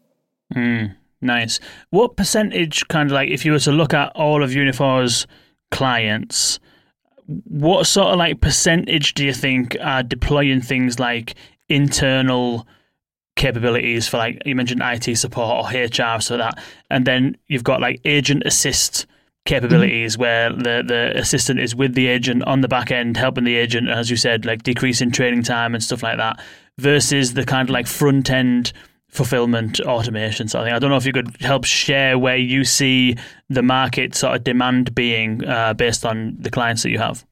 Mm, 0.55 0.97
nice. 1.21 1.61
What 1.91 2.16
percentage, 2.16 2.89
kind 2.89 3.09
of 3.09 3.14
like, 3.14 3.31
if 3.31 3.45
you 3.45 3.53
were 3.53 3.61
to 3.61 3.73
look 3.73 3.95
at 3.95 4.11
all 4.16 4.43
of 4.43 4.51
Uniphore's 4.51 5.27
clients, 5.71 6.59
what 7.45 7.87
sort 7.87 8.09
of 8.09 8.18
like 8.18 8.41
percentage 8.41 9.14
do 9.14 9.25
you 9.25 9.33
think 9.33 9.77
are 9.81 10.03
deploying 10.03 10.61
things 10.61 10.99
like 10.99 11.37
internal 11.68 12.66
capabilities 13.37 14.07
for 14.07 14.18
like 14.18 14.43
you 14.45 14.55
mentioned 14.55 14.83
IT 14.85 15.16
support 15.16 15.64
or 15.64 15.81
HR 15.81 16.20
so 16.20 16.37
that 16.37 16.62
and 16.91 17.07
then 17.07 17.37
you've 17.47 17.64
got 17.64 17.81
like 17.81 18.01
agent 18.05 18.43
assist 18.45 19.07
capabilities 19.47 20.14
mm-hmm. 20.14 20.22
where 20.22 20.53
the, 20.53 20.85
the 20.87 21.12
assistant 21.16 21.61
is 21.61 21.74
with 21.74 21.95
the 21.95 22.07
agent 22.07 22.45
on 22.45 22.61
the 22.61 22.68
back 22.68 22.91
end, 22.91 23.16
helping 23.16 23.45
the 23.45 23.57
agent, 23.57 23.89
as 23.89 24.11
you 24.11 24.16
said, 24.16 24.45
like 24.45 24.62
decreasing 24.62 25.11
training 25.11 25.43
time 25.43 25.74
and 25.74 25.83
stuff 25.83 26.03
like 26.03 26.18
that, 26.18 26.41
versus 26.78 27.35
the 27.35 27.45
kind 27.45 27.68
of 27.68 27.72
like 27.72 27.87
front 27.87 28.31
end 28.31 28.72
fulfillment 29.09 29.81
automation 29.81 30.47
sort 30.47 30.62
of 30.62 30.66
thing. 30.66 30.74
I 30.74 30.78
don't 30.78 30.91
know 30.91 30.97
if 30.97 31.07
you 31.07 31.12
could 31.12 31.37
help 31.41 31.64
share 31.64 32.18
where 32.18 32.37
you 32.37 32.64
see 32.64 33.16
the 33.49 33.62
market 33.62 34.14
sort 34.14 34.37
of 34.37 34.45
demand 34.45 34.95
being 34.95 35.45
uh, 35.45 35.74
based 35.74 36.07
on 36.07 36.37
the 36.39 36.51
clients 36.51 36.85
that 36.85 36.91
you 36.91 36.99
have. 36.99 37.26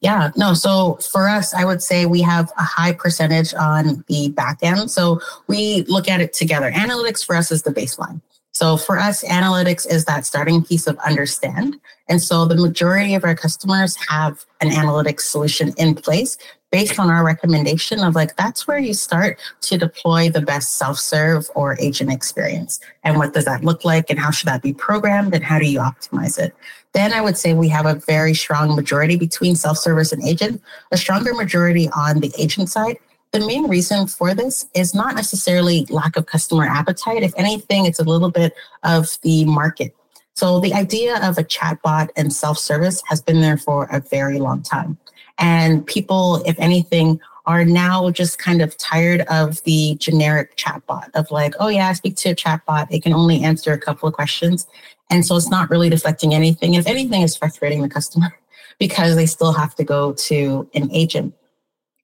Yeah, 0.00 0.30
no. 0.36 0.54
So 0.54 0.98
for 1.10 1.28
us, 1.28 1.52
I 1.52 1.64
would 1.64 1.82
say 1.82 2.06
we 2.06 2.22
have 2.22 2.52
a 2.56 2.62
high 2.62 2.92
percentage 2.92 3.54
on 3.54 4.04
the 4.08 4.28
back 4.28 4.58
end. 4.62 4.90
So 4.90 5.20
we 5.46 5.82
look 5.82 6.08
at 6.08 6.20
it 6.20 6.32
together. 6.32 6.70
Analytics 6.70 7.24
for 7.24 7.34
us 7.34 7.50
is 7.50 7.62
the 7.62 7.72
baseline. 7.72 8.20
So 8.52 8.76
for 8.76 8.98
us, 8.98 9.24
analytics 9.24 9.84
is 9.90 10.04
that 10.04 10.24
starting 10.24 10.62
piece 10.62 10.86
of 10.86 10.96
understand. 10.98 11.80
And 12.08 12.22
so 12.22 12.44
the 12.44 12.54
majority 12.54 13.14
of 13.14 13.24
our 13.24 13.34
customers 13.34 13.96
have 14.08 14.44
an 14.60 14.70
analytics 14.70 15.22
solution 15.22 15.74
in 15.76 15.96
place 15.96 16.38
based 16.70 17.00
on 17.00 17.10
our 17.10 17.24
recommendation 17.24 17.98
of 17.98 18.14
like, 18.14 18.36
that's 18.36 18.68
where 18.68 18.78
you 18.78 18.94
start 18.94 19.40
to 19.62 19.76
deploy 19.76 20.28
the 20.28 20.40
best 20.40 20.74
self 20.74 21.00
serve 21.00 21.50
or 21.56 21.76
agent 21.80 22.12
experience. 22.12 22.78
And 23.02 23.16
what 23.16 23.34
does 23.34 23.44
that 23.46 23.64
look 23.64 23.84
like? 23.84 24.08
And 24.08 24.20
how 24.20 24.30
should 24.30 24.48
that 24.48 24.62
be 24.62 24.72
programmed? 24.72 25.34
And 25.34 25.42
how 25.42 25.58
do 25.58 25.66
you 25.66 25.80
optimize 25.80 26.38
it? 26.38 26.54
Then 26.94 27.12
I 27.12 27.20
would 27.20 27.36
say 27.36 27.52
we 27.54 27.68
have 27.68 27.86
a 27.86 27.94
very 27.94 28.34
strong 28.34 28.74
majority 28.74 29.16
between 29.16 29.56
self 29.56 29.78
service 29.78 30.12
and 30.12 30.22
agent, 30.22 30.62
a 30.90 30.96
stronger 30.96 31.34
majority 31.34 31.88
on 31.90 32.20
the 32.20 32.32
agent 32.38 32.70
side 32.70 32.96
the 33.34 33.44
main 33.44 33.68
reason 33.68 34.06
for 34.06 34.32
this 34.32 34.64
is 34.74 34.94
not 34.94 35.16
necessarily 35.16 35.86
lack 35.90 36.16
of 36.16 36.26
customer 36.26 36.66
appetite. 36.66 37.24
If 37.24 37.34
anything, 37.36 37.84
it's 37.84 37.98
a 37.98 38.04
little 38.04 38.30
bit 38.30 38.54
of 38.84 39.18
the 39.22 39.44
market. 39.44 39.94
So 40.34 40.60
the 40.60 40.72
idea 40.72 41.16
of 41.16 41.36
a 41.36 41.42
chatbot 41.42 42.10
and 42.14 42.32
self-service 42.32 43.02
has 43.08 43.20
been 43.20 43.40
there 43.40 43.56
for 43.56 43.86
a 43.90 43.98
very 43.98 44.38
long 44.38 44.62
time. 44.62 44.98
And 45.38 45.84
people, 45.84 46.44
if 46.46 46.54
anything, 46.60 47.18
are 47.46 47.64
now 47.64 48.10
just 48.10 48.38
kind 48.38 48.62
of 48.62 48.76
tired 48.78 49.22
of 49.22 49.62
the 49.64 49.96
generic 49.96 50.56
chatbot 50.56 51.10
of 51.14 51.30
like, 51.30 51.54
oh 51.60 51.68
yeah, 51.68 51.92
speak 51.92 52.16
to 52.16 52.30
a 52.30 52.34
chatbot. 52.34 52.86
It 52.90 53.02
can 53.02 53.12
only 53.12 53.42
answer 53.42 53.72
a 53.72 53.78
couple 53.78 54.08
of 54.08 54.14
questions. 54.14 54.66
And 55.10 55.26
so 55.26 55.36
it's 55.36 55.50
not 55.50 55.68
really 55.70 55.90
deflecting 55.90 56.34
anything. 56.34 56.74
If 56.74 56.86
anything, 56.86 57.22
it's 57.22 57.36
frustrating 57.36 57.82
the 57.82 57.88
customer 57.88 58.34
because 58.78 59.16
they 59.16 59.26
still 59.26 59.52
have 59.52 59.74
to 59.76 59.84
go 59.84 60.14
to 60.14 60.68
an 60.74 60.90
agent. 60.90 61.34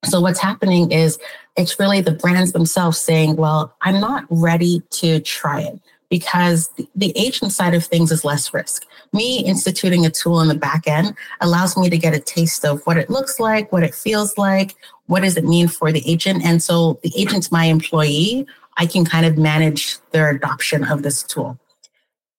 So 0.05 0.21
what's 0.21 0.41
happening 0.41 0.93
is 0.93 1.19
it's 1.57 1.79
really 1.79 2.01
the 2.01 2.13
brands 2.13 2.53
themselves 2.53 2.99
saying, 2.99 3.37
well, 3.37 3.75
I'm 3.83 4.01
not 4.01 4.25
ready 4.31 4.83
to 4.91 5.21
try 5.21 5.61
it 5.61 5.81
because 6.11 6.71
the, 6.97 7.13
agent 7.17 7.53
side 7.53 7.73
of 7.73 7.85
things 7.85 8.11
is 8.11 8.25
less 8.25 8.53
risk. 8.53 8.85
Me 9.13 9.45
instituting 9.45 10.05
a 10.05 10.11
tool 10.11 10.41
in 10.41 10.49
the 10.49 10.55
back 10.55 10.87
end 10.87 11.15
allows 11.41 11.77
me 11.77 11.89
to 11.89 11.97
get 11.97 12.15
a 12.15 12.21
taste 12.21 12.65
of 12.65 12.83
what 12.87 12.97
it 12.97 13.09
looks 13.09 13.41
like, 13.41 13.71
what 13.73 13.83
it 13.83 13.95
feels 13.95 14.37
like, 14.37 14.75
what 15.07 15.23
does 15.23 15.37
it 15.37 15.45
mean 15.45 15.69
for 15.69 15.93
the 15.93 16.03
agent. 16.11 16.45
And 16.45 16.63
so 16.63 16.99
the 17.03 17.13
agent's 17.17 17.51
my 17.53 17.65
employee. 17.65 18.47
I 18.77 18.87
can 18.87 19.05
kind 19.05 19.27
of 19.27 19.39
manage 19.39 19.99
their 20.11 20.31
adoption 20.31 20.85
of 20.85 21.03
this 21.03 21.23
tool. 21.23 21.59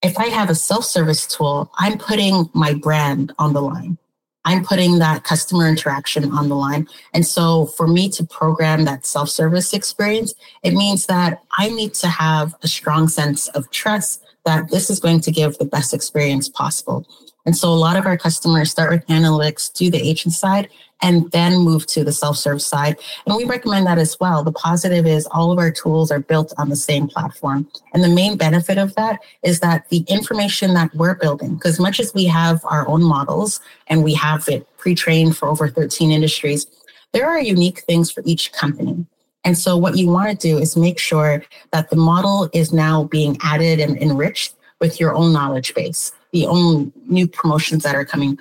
If 0.02 0.18
I 0.18 0.28
have 0.28 0.50
a 0.50 0.56
self 0.56 0.86
service 0.86 1.28
tool, 1.28 1.72
I'm 1.78 1.98
putting 1.98 2.50
my 2.54 2.74
brand 2.74 3.34
on 3.38 3.54
the 3.54 3.62
line. 3.62 3.98
I'm 4.44 4.64
putting 4.64 5.00
that 5.00 5.24
customer 5.24 5.68
interaction 5.68 6.32
on 6.32 6.50
the 6.50 6.56
line. 6.56 6.88
And 7.14 7.26
so 7.26 7.68
for 7.68 7.88
me 7.88 8.10
to 8.10 8.26
program 8.26 8.86
that 8.86 9.06
self 9.06 9.30
service 9.30 9.74
experience, 9.74 10.34
it 10.64 10.74
means 10.74 11.06
that 11.06 11.42
I 11.58 11.70
need 11.70 11.94
to 11.96 12.08
have 12.08 12.56
a 12.64 12.68
strong 12.68 13.08
sense 13.08 13.48
of 13.50 13.70
trust 13.72 14.24
that 14.46 14.72
this 14.72 14.90
is 14.90 15.00
going 15.00 15.20
to 15.22 15.32
give 15.32 15.58
the 15.58 15.66
best 15.66 15.94
experience 15.94 16.50
possible. 16.50 17.06
And 17.46 17.56
so 17.56 17.70
a 17.70 17.76
lot 17.76 17.98
of 17.98 18.06
our 18.06 18.18
customers 18.18 18.72
start 18.72 18.92
with 18.92 19.06
analytics, 19.08 19.72
do 19.74 19.90
the 19.90 20.02
agent 20.02 20.34
side, 20.34 20.70
and 21.02 21.30
then 21.32 21.58
move 21.58 21.86
to 21.88 22.04
the 22.04 22.12
self-serve 22.12 22.62
side. 22.62 22.98
And 23.26 23.36
we 23.36 23.46
recommend 23.46 23.88
that 23.88 23.98
as 23.98 24.20
well. 24.20 24.44
The 24.44 24.52
positive 24.52 25.06
is 25.06 25.28
all 25.28 25.52
of 25.52 25.58
our 25.58 25.72
tools 25.72 26.12
are 26.12 26.20
built 26.20 26.54
on 26.58 26.70
the 26.70 26.76
same 26.76 27.08
platform. 27.08 27.68
And 27.94 28.04
the 28.04 28.10
main 28.10 28.38
benefit 28.38 28.78
of 28.78 28.94
that 28.96 29.20
is 29.44 29.60
that 29.62 29.90
the 29.90 30.06
information 30.08 30.74
that 30.76 30.94
we're 30.94 31.16
building, 31.16 31.56
because 31.56 31.80
much 31.80 32.00
as 32.00 32.14
we 32.14 32.26
have 32.26 32.62
our 32.66 32.88
own 32.88 33.04
models 33.04 33.60
and 33.88 34.04
we 34.04 34.14
have 34.14 34.48
it 34.48 34.68
pre-trained 34.78 35.38
for 35.38 35.48
over 35.48 35.68
13 35.68 36.12
industries, 36.12 36.68
there 37.14 37.28
are 37.28 37.42
unique 37.42 37.80
things 37.82 38.12
for 38.12 38.22
each 38.26 38.52
company. 38.54 39.06
And 39.44 39.58
so 39.58 39.76
what 39.76 39.98
you 39.98 40.08
want 40.08 40.30
to 40.30 40.48
do 40.48 40.60
is 40.60 40.78
make 40.78 41.00
sure 41.00 41.44
that 41.72 41.90
the 41.90 41.96
model 41.96 42.50
is 42.54 42.72
now 42.72 43.06
being 43.06 43.38
added 43.42 43.80
and 43.80 43.98
enriched 43.98 44.56
with 44.80 45.00
your 45.00 45.16
own 45.16 45.34
knowledge 45.34 45.74
base, 45.74 46.12
the 46.32 46.46
own 46.46 46.92
new 47.08 47.28
promotions 47.28 47.84
that 47.84 47.96
are 47.96 48.06
coming 48.06 48.40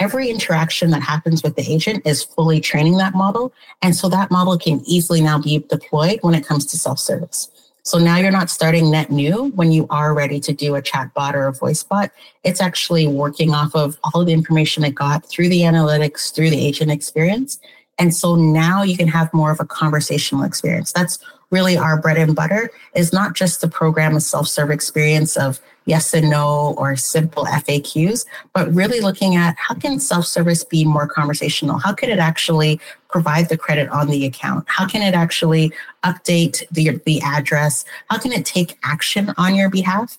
every 0.00 0.30
interaction 0.30 0.90
that 0.90 1.02
happens 1.02 1.42
with 1.42 1.54
the 1.54 1.70
agent 1.70 2.04
is 2.06 2.24
fully 2.24 2.58
training 2.60 2.96
that 2.96 3.14
model. 3.14 3.52
And 3.82 3.94
so 3.94 4.08
that 4.08 4.30
model 4.30 4.58
can 4.58 4.82
easily 4.86 5.20
now 5.20 5.38
be 5.38 5.58
deployed 5.58 6.18
when 6.22 6.34
it 6.34 6.44
comes 6.44 6.66
to 6.66 6.78
self 6.78 6.98
service. 6.98 7.48
So 7.82 7.98
now 7.98 8.16
you're 8.16 8.30
not 8.30 8.50
starting 8.50 8.90
net 8.90 9.10
new 9.10 9.50
when 9.54 9.72
you 9.72 9.86
are 9.90 10.14
ready 10.14 10.38
to 10.40 10.52
do 10.52 10.74
a 10.74 10.82
chat 10.82 11.12
bot 11.14 11.34
or 11.34 11.46
a 11.46 11.52
voice 11.52 11.82
bot. 11.82 12.10
It's 12.44 12.60
actually 12.60 13.06
working 13.06 13.54
off 13.54 13.74
of 13.74 13.98
all 14.02 14.20
of 14.20 14.26
the 14.26 14.32
information 14.32 14.84
it 14.84 14.94
got 14.94 15.24
through 15.26 15.48
the 15.48 15.60
analytics, 15.60 16.34
through 16.34 16.50
the 16.50 16.66
agent 16.66 16.90
experience. 16.90 17.58
And 17.98 18.14
so 18.14 18.34
now 18.34 18.82
you 18.82 18.96
can 18.96 19.08
have 19.08 19.32
more 19.32 19.50
of 19.50 19.60
a 19.60 19.64
conversational 19.64 20.44
experience. 20.44 20.92
That's 20.92 21.18
really 21.50 21.76
our 21.76 22.00
bread 22.00 22.16
and 22.16 22.34
butter 22.34 22.70
is 22.94 23.12
not 23.12 23.34
just 23.34 23.60
the 23.60 23.68
program 23.68 24.16
of 24.16 24.22
self-serve 24.22 24.70
experience 24.70 25.36
of 25.36 25.60
yes 25.86 26.14
and 26.14 26.30
no 26.30 26.74
or 26.78 26.94
simple 26.96 27.44
FAQs, 27.44 28.24
but 28.52 28.72
really 28.72 29.00
looking 29.00 29.34
at 29.34 29.56
how 29.58 29.74
can 29.74 29.98
self-service 29.98 30.64
be 30.64 30.84
more 30.84 31.08
conversational? 31.08 31.78
How 31.78 31.92
can 31.92 32.10
it 32.10 32.18
actually 32.18 32.80
provide 33.08 33.48
the 33.48 33.56
credit 33.56 33.88
on 33.90 34.08
the 34.08 34.24
account? 34.24 34.64
How 34.68 34.86
can 34.86 35.02
it 35.02 35.14
actually 35.14 35.72
update 36.04 36.62
the, 36.70 37.00
the 37.04 37.20
address? 37.22 37.84
How 38.08 38.18
can 38.18 38.32
it 38.32 38.44
take 38.44 38.78
action 38.84 39.34
on 39.36 39.54
your 39.54 39.70
behalf? 39.70 40.18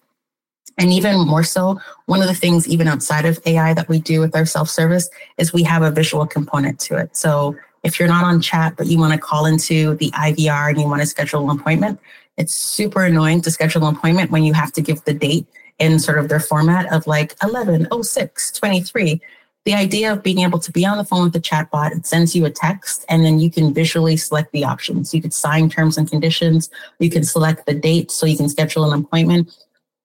And 0.77 0.91
even 0.91 1.27
more 1.27 1.43
so, 1.43 1.79
one 2.05 2.21
of 2.21 2.27
the 2.27 2.33
things, 2.33 2.67
even 2.67 2.87
outside 2.87 3.25
of 3.25 3.39
AI, 3.45 3.73
that 3.73 3.89
we 3.89 3.99
do 3.99 4.19
with 4.19 4.35
our 4.35 4.45
self 4.45 4.69
service 4.69 5.09
is 5.37 5.53
we 5.53 5.63
have 5.63 5.83
a 5.83 5.91
visual 5.91 6.25
component 6.25 6.79
to 6.81 6.97
it. 6.97 7.15
So 7.15 7.55
if 7.83 7.99
you're 7.99 8.07
not 8.07 8.23
on 8.23 8.41
chat, 8.41 8.75
but 8.77 8.87
you 8.87 8.97
want 8.97 9.13
to 9.13 9.19
call 9.19 9.45
into 9.45 9.95
the 9.95 10.11
IVR 10.11 10.69
and 10.69 10.79
you 10.79 10.87
want 10.87 11.01
to 11.01 11.07
schedule 11.07 11.49
an 11.49 11.59
appointment, 11.59 11.99
it's 12.37 12.53
super 12.53 13.03
annoying 13.03 13.41
to 13.41 13.51
schedule 13.51 13.85
an 13.85 13.95
appointment 13.95 14.31
when 14.31 14.43
you 14.43 14.53
have 14.53 14.71
to 14.73 14.81
give 14.81 15.03
the 15.03 15.13
date 15.13 15.45
in 15.79 15.99
sort 15.99 16.19
of 16.19 16.29
their 16.29 16.39
format 16.39 16.91
of 16.93 17.07
like 17.07 17.35
11, 17.43 17.87
06, 18.03 18.51
23. 18.51 19.19
The 19.63 19.73
idea 19.73 20.11
of 20.11 20.23
being 20.23 20.39
able 20.39 20.59
to 20.59 20.71
be 20.71 20.85
on 20.85 20.97
the 20.97 21.03
phone 21.03 21.23
with 21.23 21.33
the 21.33 21.39
chatbot, 21.39 21.95
it 21.95 22.05
sends 22.05 22.35
you 22.35 22.45
a 22.45 22.49
text 22.49 23.05
and 23.09 23.25
then 23.25 23.39
you 23.39 23.51
can 23.51 23.73
visually 23.73 24.17
select 24.17 24.51
the 24.51 24.63
options. 24.63 25.13
You 25.13 25.21
could 25.21 25.33
sign 25.33 25.69
terms 25.69 25.97
and 25.97 26.09
conditions. 26.09 26.69
You 26.99 27.09
can 27.09 27.23
select 27.23 27.65
the 27.65 27.73
date 27.73 28.09
so 28.11 28.25
you 28.25 28.37
can 28.37 28.49
schedule 28.49 28.91
an 28.91 28.99
appointment. 28.99 29.55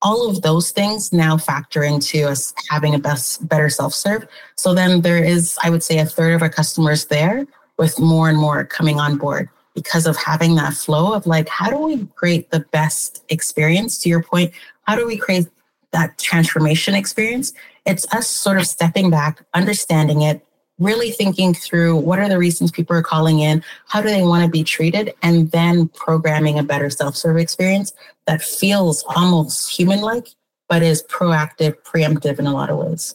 All 0.02 0.28
of 0.28 0.42
those 0.42 0.72
things 0.72 1.10
now 1.10 1.38
factor 1.38 1.82
into 1.82 2.24
us 2.24 2.52
having 2.68 2.94
a 2.94 2.98
best, 2.98 3.48
better 3.48 3.70
self 3.70 3.94
serve. 3.94 4.26
So 4.56 4.74
then 4.74 5.00
there 5.00 5.22
is, 5.24 5.58
I 5.62 5.70
would 5.70 5.82
say, 5.82 5.98
a 5.98 6.04
third 6.04 6.34
of 6.34 6.42
our 6.42 6.50
customers 6.50 7.06
there 7.06 7.46
with 7.78 7.98
more 7.98 8.28
and 8.28 8.38
more 8.38 8.64
coming 8.64 8.98
on 8.98 9.16
board 9.16 9.48
because 9.74 10.06
of 10.06 10.16
having 10.16 10.54
that 10.54 10.72
flow 10.72 11.12
of 11.12 11.26
like, 11.26 11.48
how 11.48 11.70
do 11.70 11.78
we 11.78 12.06
create 12.16 12.50
the 12.50 12.60
best 12.60 13.22
experience? 13.28 13.98
To 13.98 14.08
your 14.08 14.22
point, 14.22 14.52
how 14.82 14.96
do 14.96 15.06
we 15.06 15.16
create 15.16 15.48
that 15.92 16.18
transformation 16.18 16.94
experience? 16.94 17.52
It's 17.84 18.06
us 18.12 18.26
sort 18.26 18.56
of 18.56 18.66
stepping 18.66 19.10
back, 19.10 19.44
understanding 19.54 20.22
it, 20.22 20.44
really 20.78 21.10
thinking 21.10 21.54
through 21.54 21.96
what 21.96 22.18
are 22.18 22.28
the 22.28 22.38
reasons 22.38 22.70
people 22.70 22.96
are 22.96 23.02
calling 23.02 23.40
in, 23.40 23.62
how 23.86 24.00
do 24.00 24.08
they 24.08 24.22
want 24.22 24.44
to 24.44 24.50
be 24.50 24.64
treated, 24.64 25.14
and 25.22 25.50
then 25.50 25.88
programming 25.88 26.58
a 26.58 26.62
better 26.62 26.90
self 26.90 27.14
serve 27.16 27.36
experience 27.36 27.92
that 28.26 28.42
feels 28.42 29.04
almost 29.14 29.70
human 29.70 30.00
like, 30.00 30.28
but 30.68 30.82
is 30.82 31.02
proactive, 31.04 31.74
preemptive 31.82 32.38
in 32.38 32.46
a 32.46 32.52
lot 32.52 32.70
of 32.70 32.78
ways. 32.78 33.14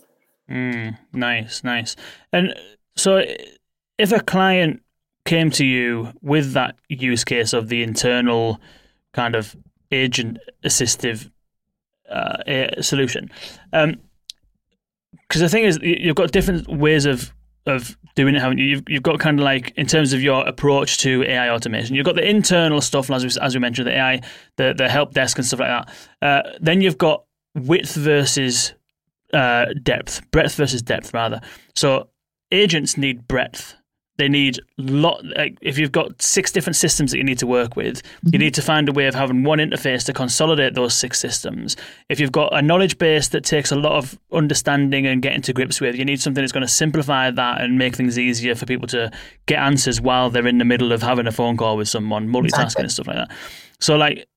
Mm, 0.50 0.98
nice, 1.14 1.64
nice. 1.64 1.96
And 2.34 2.54
so 2.96 3.26
if 4.02 4.12
a 4.12 4.20
client 4.20 4.82
came 5.26 5.52
to 5.52 5.64
you 5.64 6.12
with 6.22 6.54
that 6.54 6.76
use 6.90 7.24
case 7.24 7.54
of 7.54 7.70
the 7.70 7.84
internal 7.84 8.60
kind 9.14 9.36
of 9.36 9.56
agent 9.92 10.40
assistive 10.66 11.30
uh, 12.10 12.82
solution, 12.82 13.30
because 13.72 13.84
um, 13.84 13.96
the 15.32 15.50
thing 15.50 15.66
is, 15.66 15.78
you've 15.84 16.16
got 16.16 16.32
different 16.32 16.68
ways 16.68 17.06
of 17.06 17.32
of 17.68 17.96
doing 18.16 18.34
it, 18.34 18.42
haven't 18.42 18.58
you? 18.58 18.66
You've, 18.66 18.84
you've 18.88 19.04
got 19.04 19.20
kind 19.20 19.38
of 19.38 19.46
like 19.46 19.72
in 19.78 19.86
terms 19.86 20.14
of 20.14 20.22
your 20.24 20.48
approach 20.48 20.98
to 21.00 21.24
AI 21.24 21.52
automation, 21.52 21.96
you've 21.96 22.08
got 22.08 22.16
the 22.16 22.28
internal 22.28 22.82
stuff, 22.82 23.12
as 23.12 23.24
we, 23.24 23.30
as 23.40 23.54
we 23.54 23.60
mentioned, 23.60 23.88
the 23.88 23.96
AI, 23.96 24.22
the 24.58 24.74
the 24.76 24.90
help 24.90 25.14
desk 25.14 25.38
and 25.38 25.46
stuff 25.46 25.60
like 25.60 25.70
that. 25.70 26.28
Uh, 26.28 26.50
then 26.60 26.82
you've 26.82 26.98
got 26.98 27.24
width 27.54 27.94
versus 27.94 28.74
uh, 29.32 29.68
depth, 29.84 30.30
breadth 30.32 30.56
versus 30.56 30.82
depth, 30.82 31.14
rather. 31.14 31.40
So 31.76 32.10
agents 32.52 32.98
need 32.98 33.28
breadth 33.28 33.76
they 34.22 34.30
need 34.30 34.60
lot 34.78 35.20
like 35.36 35.58
if 35.62 35.80
you've 35.80 35.92
got 35.92 36.22
six 36.22 36.52
different 36.52 36.76
systems 36.76 37.10
that 37.10 37.18
you 37.18 37.24
need 37.24 37.40
to 37.40 37.48
work 37.48 37.76
with 37.76 38.04
you 38.24 38.32
mm-hmm. 38.32 38.40
need 38.40 38.54
to 38.54 38.62
find 38.62 38.88
a 38.88 38.92
way 38.92 39.08
of 39.08 39.16
having 39.16 39.44
one 39.44 39.58
interface 39.58 40.06
to 40.06 40.14
consolidate 40.14 40.76
those 40.76 40.94
six 40.94 41.20
systems 41.20 41.76
if 42.08 42.20
you've 42.20 42.32
got 42.32 42.56
a 42.56 42.62
knowledge 42.62 43.00
base 43.00 43.30
that 43.30 43.44
takes 43.44 43.72
a 43.72 43.76
lot 43.76 43.94
of 43.94 44.20
understanding 44.32 45.08
and 45.08 45.24
getting 45.24 45.42
to 45.42 45.54
grips 45.54 45.82
with 45.82 45.96
you 45.96 46.06
need 46.06 46.22
something 46.22 46.44
that's 46.44 46.52
going 46.52 46.62
to 46.62 46.72
simplify 46.72 47.32
that 47.32 47.62
and 47.62 47.80
make 47.80 47.96
things 47.96 48.20
easier 48.20 48.54
for 48.54 48.68
people 48.68 48.88
to 48.88 49.10
get 49.48 49.58
answers 49.58 50.00
while 50.00 50.30
they're 50.30 50.46
in 50.46 50.60
the 50.60 50.66
middle 50.66 50.92
of 50.92 51.02
having 51.02 51.26
a 51.26 51.32
phone 51.32 51.58
call 51.58 51.76
with 51.76 51.90
someone 51.90 52.28
multitasking 52.28 52.46
exactly. 52.46 52.84
and 52.84 52.92
stuff 52.92 53.08
like 53.08 53.18
that 53.18 53.32
so 53.80 53.96
like 53.96 54.28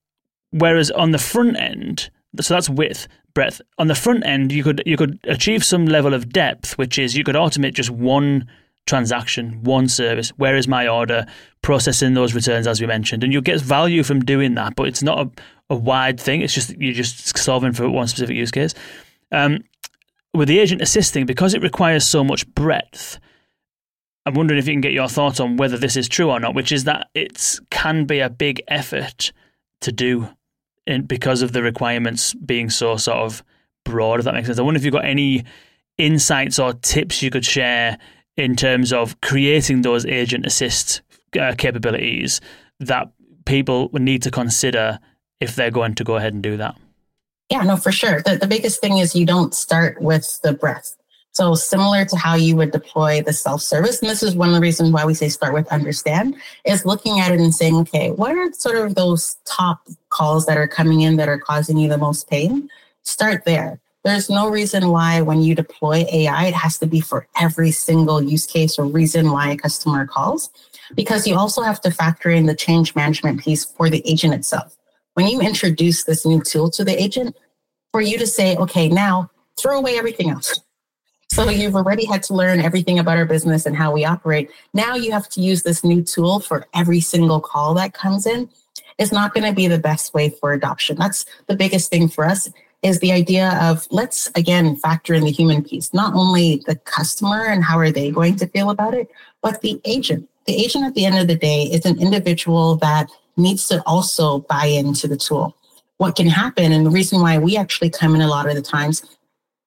whereas 0.51 0.91
on 0.93 1.11
the 1.11 1.19
front 1.19 1.59
end 1.59 2.09
so 2.41 2.55
that's 2.55 2.71
width 2.71 3.07
breadth 3.35 3.61
on 3.77 3.89
the 3.89 3.95
front 3.95 4.25
end 4.25 4.51
you 4.51 4.65
could 4.65 4.83
you 4.87 4.97
could 4.97 5.19
achieve 5.25 5.63
some 5.63 5.85
level 5.85 6.15
of 6.15 6.33
depth 6.33 6.79
which 6.79 6.99
is 6.99 7.15
you 7.15 7.23
could 7.23 7.35
automate 7.35 7.75
just 7.75 7.91
one 7.91 8.49
transaction, 8.87 9.63
one 9.63 9.89
service. 9.89 10.31
Where 10.31 10.57
is 10.57 10.69
my 10.69 10.87
order? 10.89 11.27
Processing 11.63 12.15
those 12.15 12.35
returns, 12.35 12.67
as 12.67 12.81
we 12.81 12.87
mentioned, 12.87 13.25
and 13.25 13.33
you'll 13.33 13.43
get 13.43 13.61
value 13.61 14.03
from 14.03 14.21
doing 14.21 14.55
that. 14.55 14.77
But 14.77 14.89
it's 14.89 15.03
not 15.03 15.27
a, 15.27 15.31
a 15.71 15.77
wide 15.77 16.21
thing. 16.21 16.43
It's 16.43 16.55
just 16.55 16.77
you're 16.79 16.93
just 16.93 17.37
solving 17.39 17.73
for 17.73 17.89
one 17.89 18.07
specific 18.07 18.37
use 18.37 18.51
case. 18.51 18.75
Um, 19.33 19.65
with 20.35 20.49
the 20.49 20.59
agent 20.59 20.83
assisting, 20.83 21.27
because 21.27 21.55
it 21.55 21.63
requires 21.63 22.07
so 22.07 22.25
much 22.25 22.47
breadth, 22.55 23.19
I'm 24.27 24.35
wondering 24.35 24.59
if 24.59 24.67
you 24.67 24.75
can 24.75 24.81
get 24.81 24.93
your 24.93 25.09
thoughts 25.09 25.41
on 25.41 25.57
whether 25.57 25.79
this 25.79 25.97
is 25.97 26.09
true 26.09 26.31
or 26.31 26.41
not. 26.41 26.55
Which 26.55 26.73
is 26.73 26.85
that 26.85 27.09
it 27.15 27.61
can 27.71 28.05
be 28.05 28.21
a 28.21 28.29
big 28.29 28.63
effort 28.69 29.33
to 29.81 29.93
do, 29.93 30.29
in, 30.87 31.03
because 31.03 31.41
of 31.41 31.53
the 31.53 31.63
requirements 31.63 32.35
being 32.35 32.69
so 32.69 32.97
sort 32.97 33.19
of 33.19 33.43
broad. 33.85 34.19
If 34.19 34.25
that 34.25 34.35
makes 34.35 34.47
sense, 34.47 34.59
I 34.59 34.63
wonder 34.63 34.79
if 34.79 34.85
you've 34.85 34.93
got 34.93 35.05
any 35.05 35.45
insights 35.97 36.59
or 36.59 36.73
tips 36.73 37.23
you 37.23 37.31
could 37.31 37.45
share 37.45 37.99
in 38.37 38.57
terms 38.57 38.93
of 38.93 39.21
creating 39.21 39.83
those 39.83 40.05
agent 40.07 40.47
assist 40.47 41.03
uh, 41.41 41.55
capabilities 41.57 42.41
that 42.81 43.11
people 43.45 43.91
need 43.93 44.23
to 44.23 44.31
consider 44.31 44.99
if 45.41 45.55
they're 45.55 45.71
going 45.71 45.95
to 45.95 46.05
go 46.05 46.17
ahead 46.17 46.33
and 46.33 46.43
do 46.43 46.57
that? 46.57 46.77
Yeah, 47.51 47.63
no, 47.63 47.77
for 47.77 47.93
sure. 47.93 48.23
The, 48.23 48.37
the 48.37 48.47
biggest 48.47 48.81
thing 48.81 48.99
is 48.99 49.15
you 49.15 49.27
don't 49.27 49.55
start 49.55 50.01
with 50.01 50.41
the 50.43 50.53
breath. 50.53 50.97
So 51.33 51.55
similar 51.57 52.05
to 52.05 52.17
how 52.17 52.37
you 52.37 52.55
would 52.57 52.71
deploy 52.71 53.21
the 53.21 53.33
self-service, 53.33 54.01
and 54.01 54.09
this 54.09 54.23
is 54.23 54.37
one 54.37 54.49
of 54.51 54.55
the 54.55 54.61
reasons 54.61 54.93
why 54.93 55.05
we 55.05 55.15
say 55.15 55.29
start 55.29 55.53
with 55.53 55.67
understand, 55.73 56.37
is 56.65 56.87
looking 56.87 57.19
at 57.19 57.33
it 57.33 57.41
and 57.41 57.53
saying, 57.53 57.75
okay, 57.75 58.13
what 58.13 58.31
are 58.37 58.53
sort 58.53 58.77
of 58.77 58.95
those 58.95 59.37
top 59.45 59.81
calls 60.11 60.47
that 60.47 60.57
are 60.57 60.69
coming 60.69 61.01
in 61.01 61.17
that 61.17 61.29
are 61.29 61.39
causing 61.39 61.77
you 61.77 61.89
the 61.89 61.99
most 61.99 62.31
pain? 62.31 62.71
Start 63.03 63.45
there. 63.45 63.81
There's 64.05 64.29
no 64.29 64.51
reason 64.51 64.91
why 64.91 65.23
when 65.23 65.43
you 65.43 65.55
deploy 65.55 66.05
AI, 66.13 66.47
it 66.47 66.55
has 66.55 66.79
to 66.79 66.87
be 66.87 67.01
for 67.01 67.27
every 67.41 67.71
single 67.71 68.23
use 68.23 68.45
case 68.45 68.79
or 68.79 68.85
reason 68.85 69.31
why 69.31 69.51
a 69.51 69.57
customer 69.57 70.07
calls, 70.07 70.51
because 70.95 71.27
you 71.27 71.37
also 71.37 71.63
have 71.63 71.81
to 71.81 71.91
factor 71.91 72.29
in 72.29 72.45
the 72.45 72.55
change 72.55 72.95
management 72.95 73.41
piece 73.41 73.65
for 73.65 73.89
the 73.89 74.03
agent 74.05 74.35
itself. 74.35 74.77
When 75.15 75.27
you 75.27 75.41
introduce 75.41 76.05
this 76.05 76.27
new 76.27 76.43
tool 76.43 76.71
to 76.73 76.85
the 76.85 77.03
agent, 77.03 77.35
for 77.93 78.01
you 78.01 78.19
to 78.19 78.27
say, 78.27 78.57
okay, 78.57 78.89
now 78.89 79.31
throw 79.57 79.79
away 79.79 79.97
everything 79.97 80.29
else. 80.29 80.61
So 81.31 81.49
you've 81.49 81.77
already 81.77 82.05
had 82.05 82.25
to 82.25 82.35
learn 82.35 82.61
everything 82.61 82.99
about 82.99 83.17
our 83.17 83.25
business 83.25 83.67
and 83.67 83.77
how 83.77 83.93
we 83.93 84.05
operate. 84.05 84.51
Now 84.75 84.97
you 84.97 85.13
have 85.13 85.29
to 85.31 85.41
use 85.41 85.63
this 85.63 85.85
new 85.85 86.03
tool 86.03 86.41
for 86.41 86.67
every 86.75 86.99
single 86.99 87.41
call 87.41 87.73
that 87.75 87.95
comes 87.95 88.27
in. 88.27 88.51
It's 88.99 89.13
not 89.13 89.33
going 89.33 89.47
to 89.47 89.55
be 89.55 89.69
the 89.69 89.79
best 89.79 90.13
way 90.13 90.29
for 90.29 90.53
adoption. 90.53 90.97
That's 90.97 91.25
the 91.47 91.55
biggest 91.55 91.89
thing 91.89 92.09
for 92.09 92.25
us 92.25 92.51
is 92.85 93.01
the 93.01 93.13
idea 93.13 93.59
of 93.63 93.89
let's 93.91 94.31
again 94.37 94.77
factor 94.77 95.15
in 95.15 95.25
the 95.25 95.31
human 95.31 95.65
piece, 95.65 95.93
not 95.95 96.15
only 96.15 96.63
the 96.67 96.77
customer 96.77 97.47
and 97.47 97.65
how 97.65 97.79
are 97.79 97.91
they 97.91 98.11
going 98.11 98.37
to 98.37 98.47
feel 98.47 98.69
about 98.69 98.95
it, 98.95 99.11
but 99.43 99.63
the 99.63 99.81
agent. 99.87 100.29
The 100.47 100.55
agent 100.55 100.85
at 100.85 100.95
the 100.95 101.07
end 101.07 101.19
of 101.19 101.27
the 101.27 101.35
day 101.35 101.63
is 101.63 101.87
an 101.87 101.99
individual 101.99 102.77
that 102.77 103.11
needs 103.39 103.67
to 103.69 103.83
also 103.87 104.41
buy 104.41 104.67
into 104.67 105.09
the 105.09 105.17
tool. 105.17 105.57
What 105.97 106.17
can 106.17 106.29
happen, 106.29 106.73
and 106.73 106.85
the 106.85 106.91
reason 106.91 107.23
why 107.23 107.39
we 107.39 107.57
actually 107.57 107.89
come 107.89 108.15
in 108.15 108.21
a 108.21 108.29
lot 108.29 108.49
of 108.49 108.55
the 108.55 108.63
times 108.63 109.03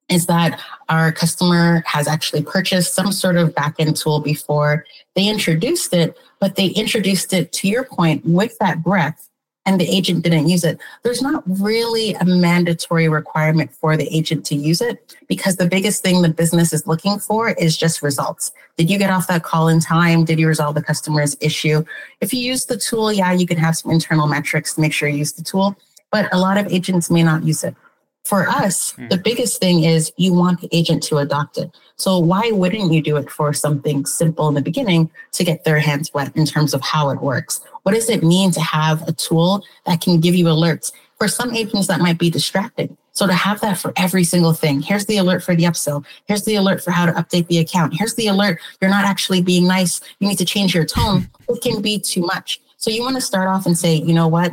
is 0.08 0.26
that 0.26 0.60
our 0.88 1.10
customer 1.10 1.82
has 1.86 2.06
actually 2.06 2.42
purchased 2.42 2.94
some 2.94 3.10
sort 3.10 3.36
of 3.36 3.52
backend 3.54 4.00
tool 4.00 4.20
before 4.20 4.84
they 5.16 5.26
introduced 5.26 5.92
it, 5.92 6.16
but 6.38 6.54
they 6.54 6.68
introduced 6.68 7.32
it 7.32 7.52
to 7.54 7.68
your 7.68 7.84
point 7.84 8.24
with 8.24 8.56
that 8.58 8.82
breadth 8.84 9.27
and 9.68 9.78
the 9.78 9.86
agent 9.86 10.24
didn't 10.24 10.48
use 10.48 10.64
it, 10.64 10.78
there's 11.02 11.20
not 11.20 11.42
really 11.46 12.14
a 12.14 12.24
mandatory 12.24 13.06
requirement 13.06 13.70
for 13.70 13.98
the 13.98 14.08
agent 14.16 14.46
to 14.46 14.54
use 14.54 14.80
it 14.80 15.14
because 15.28 15.56
the 15.56 15.68
biggest 15.68 16.02
thing 16.02 16.22
the 16.22 16.30
business 16.30 16.72
is 16.72 16.86
looking 16.86 17.18
for 17.18 17.50
is 17.50 17.76
just 17.76 18.00
results. 18.00 18.50
Did 18.78 18.88
you 18.88 18.98
get 18.98 19.10
off 19.10 19.26
that 19.26 19.42
call 19.42 19.68
in 19.68 19.78
time? 19.78 20.24
Did 20.24 20.38
you 20.38 20.48
resolve 20.48 20.74
the 20.74 20.82
customer's 20.82 21.36
issue? 21.40 21.84
If 22.22 22.32
you 22.32 22.40
use 22.40 22.64
the 22.64 22.78
tool, 22.78 23.12
yeah, 23.12 23.32
you 23.32 23.46
can 23.46 23.58
have 23.58 23.76
some 23.76 23.90
internal 23.90 24.26
metrics 24.26 24.74
to 24.74 24.80
make 24.80 24.94
sure 24.94 25.06
you 25.06 25.18
use 25.18 25.34
the 25.34 25.44
tool, 25.44 25.76
but 26.10 26.32
a 26.32 26.38
lot 26.38 26.56
of 26.56 26.72
agents 26.72 27.10
may 27.10 27.22
not 27.22 27.44
use 27.44 27.62
it. 27.62 27.74
For 28.24 28.48
us, 28.48 28.92
the 28.92 29.16
hmm. 29.16 29.22
biggest 29.22 29.60
thing 29.60 29.84
is 29.84 30.12
you 30.16 30.32
want 30.32 30.62
the 30.62 30.68
agent 30.72 31.02
to 31.04 31.18
adopt 31.18 31.58
it. 31.58 31.74
So 31.96 32.18
why 32.18 32.50
wouldn't 32.52 32.92
you 32.92 33.02
do 33.02 33.16
it 33.16 33.30
for 33.30 33.52
something 33.52 34.06
simple 34.06 34.48
in 34.48 34.54
the 34.54 34.62
beginning 34.62 35.10
to 35.32 35.44
get 35.44 35.64
their 35.64 35.78
hands 35.78 36.12
wet 36.14 36.34
in 36.36 36.46
terms 36.46 36.72
of 36.72 36.80
how 36.80 37.10
it 37.10 37.20
works? 37.20 37.60
What 37.88 37.94
does 37.94 38.10
it 38.10 38.22
mean 38.22 38.50
to 38.50 38.60
have 38.60 39.08
a 39.08 39.12
tool 39.12 39.64
that 39.86 40.02
can 40.02 40.20
give 40.20 40.34
you 40.34 40.44
alerts? 40.44 40.92
For 41.16 41.26
some 41.26 41.54
agents, 41.54 41.86
that 41.86 42.00
might 42.00 42.18
be 42.18 42.28
distracting. 42.28 42.98
So 43.12 43.26
to 43.26 43.32
have 43.32 43.62
that 43.62 43.78
for 43.78 43.94
every 43.96 44.24
single 44.24 44.52
thing, 44.52 44.82
here's 44.82 45.06
the 45.06 45.16
alert 45.16 45.42
for 45.42 45.56
the 45.56 45.62
upsell. 45.62 46.04
Here's 46.26 46.44
the 46.44 46.56
alert 46.56 46.84
for 46.84 46.90
how 46.90 47.06
to 47.06 47.12
update 47.12 47.46
the 47.46 47.56
account. 47.56 47.94
Here's 47.96 48.14
the 48.14 48.26
alert. 48.26 48.60
You're 48.82 48.90
not 48.90 49.06
actually 49.06 49.40
being 49.40 49.66
nice. 49.66 50.02
You 50.20 50.28
need 50.28 50.36
to 50.36 50.44
change 50.44 50.74
your 50.74 50.84
tone. 50.84 51.30
It 51.48 51.62
can 51.62 51.80
be 51.80 51.98
too 51.98 52.20
much. 52.20 52.60
So 52.76 52.90
you 52.90 53.00
want 53.00 53.14
to 53.14 53.22
start 53.22 53.48
off 53.48 53.64
and 53.64 53.78
say, 53.78 53.94
you 53.94 54.12
know 54.12 54.28
what? 54.28 54.52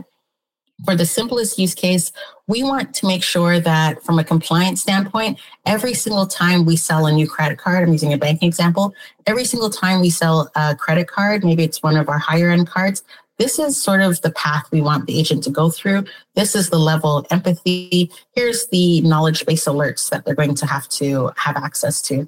For 0.85 0.95
the 0.95 1.05
simplest 1.05 1.59
use 1.59 1.75
case, 1.75 2.13
we 2.47 2.63
want 2.63 2.93
to 2.95 3.05
make 3.05 3.23
sure 3.23 3.59
that 3.59 4.01
from 4.03 4.17
a 4.17 4.23
compliance 4.23 4.81
standpoint, 4.81 5.39
every 5.65 5.93
single 5.93 6.25
time 6.25 6.63
we 6.63 6.77
sell 6.77 7.05
a 7.05 7.11
new 7.11 7.27
credit 7.27 7.57
card, 7.57 7.83
I'm 7.83 7.91
using 7.91 8.13
a 8.13 8.17
banking 8.17 8.47
example, 8.47 8.93
every 9.25 9.43
single 9.43 9.69
time 9.69 9.99
we 9.99 10.09
sell 10.09 10.49
a 10.55 10.73
credit 10.75 11.09
card, 11.09 11.43
maybe 11.43 11.63
it's 11.63 11.83
one 11.83 11.97
of 11.97 12.07
our 12.07 12.19
higher 12.19 12.49
end 12.49 12.67
cards, 12.67 13.03
this 13.37 13.59
is 13.59 13.81
sort 13.81 14.01
of 14.01 14.21
the 14.21 14.31
path 14.31 14.67
we 14.71 14.81
want 14.81 15.07
the 15.07 15.19
agent 15.19 15.43
to 15.43 15.49
go 15.49 15.69
through. 15.69 16.05
This 16.35 16.55
is 16.55 16.69
the 16.69 16.79
level 16.79 17.17
of 17.17 17.27
empathy. 17.31 18.09
Here's 18.33 18.67
the 18.67 19.01
knowledge 19.01 19.45
base 19.45 19.65
alerts 19.65 20.09
that 20.09 20.25
they're 20.25 20.35
going 20.35 20.55
to 20.55 20.65
have 20.65 20.87
to 20.89 21.31
have 21.37 21.57
access 21.57 22.01
to. 22.03 22.27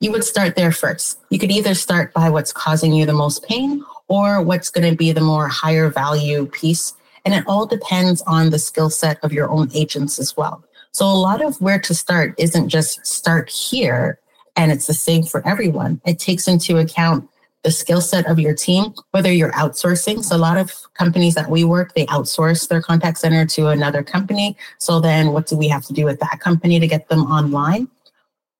You 0.00 0.12
would 0.12 0.24
start 0.24 0.56
there 0.56 0.72
first. 0.72 1.20
You 1.30 1.38
could 1.38 1.50
either 1.50 1.74
start 1.74 2.12
by 2.12 2.30
what's 2.30 2.52
causing 2.52 2.92
you 2.92 3.06
the 3.06 3.12
most 3.12 3.44
pain 3.44 3.84
or 4.08 4.42
what's 4.42 4.70
going 4.70 4.90
to 4.90 4.96
be 4.96 5.12
the 5.12 5.20
more 5.20 5.46
higher 5.48 5.90
value 5.90 6.46
piece 6.46 6.94
and 7.24 7.34
it 7.34 7.44
all 7.46 7.66
depends 7.66 8.22
on 8.22 8.50
the 8.50 8.58
skill 8.58 8.90
set 8.90 9.18
of 9.22 9.32
your 9.32 9.50
own 9.50 9.70
agents 9.74 10.18
as 10.18 10.36
well. 10.36 10.64
So 10.92 11.06
a 11.06 11.14
lot 11.14 11.42
of 11.44 11.60
where 11.60 11.78
to 11.80 11.94
start 11.94 12.34
isn't 12.38 12.68
just 12.68 13.06
start 13.06 13.50
here 13.50 14.18
and 14.56 14.72
it's 14.72 14.86
the 14.86 14.94
same 14.94 15.22
for 15.22 15.46
everyone. 15.46 16.00
It 16.04 16.18
takes 16.18 16.48
into 16.48 16.78
account 16.78 17.28
the 17.62 17.70
skill 17.70 18.00
set 18.00 18.26
of 18.26 18.38
your 18.38 18.54
team, 18.54 18.94
whether 19.10 19.32
you're 19.32 19.52
outsourcing. 19.52 20.24
So 20.24 20.36
a 20.36 20.38
lot 20.38 20.56
of 20.56 20.72
companies 20.94 21.34
that 21.34 21.50
we 21.50 21.64
work, 21.64 21.94
they 21.94 22.06
outsource 22.06 22.68
their 22.68 22.80
contact 22.80 23.18
center 23.18 23.44
to 23.46 23.68
another 23.68 24.02
company. 24.02 24.56
So 24.78 24.98
then 24.98 25.32
what 25.32 25.46
do 25.46 25.56
we 25.56 25.68
have 25.68 25.84
to 25.86 25.92
do 25.92 26.04
with 26.04 26.20
that 26.20 26.40
company 26.40 26.80
to 26.80 26.86
get 26.86 27.08
them 27.08 27.20
online? 27.20 27.88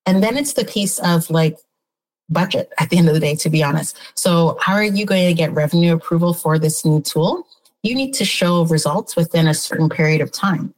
And 0.04 0.22
then 0.22 0.36
it's 0.36 0.52
the 0.52 0.64
piece 0.64 0.98
of 0.98 1.30
like 1.30 1.56
budget 2.28 2.72
at 2.78 2.90
the 2.90 2.98
end 2.98 3.08
of 3.08 3.14
the 3.14 3.20
day, 3.20 3.34
to 3.36 3.50
be 3.50 3.62
honest. 3.62 3.96
So 4.14 4.58
how 4.60 4.74
are 4.74 4.84
you 4.84 5.06
going 5.06 5.26
to 5.26 5.34
get 5.34 5.52
revenue 5.52 5.94
approval 5.94 6.34
for 6.34 6.58
this 6.58 6.84
new 6.84 7.00
tool? 7.00 7.46
you 7.82 7.94
need 7.94 8.12
to 8.14 8.24
show 8.24 8.64
results 8.66 9.16
within 9.16 9.46
a 9.46 9.54
certain 9.54 9.88
period 9.88 10.20
of 10.20 10.30
time. 10.32 10.74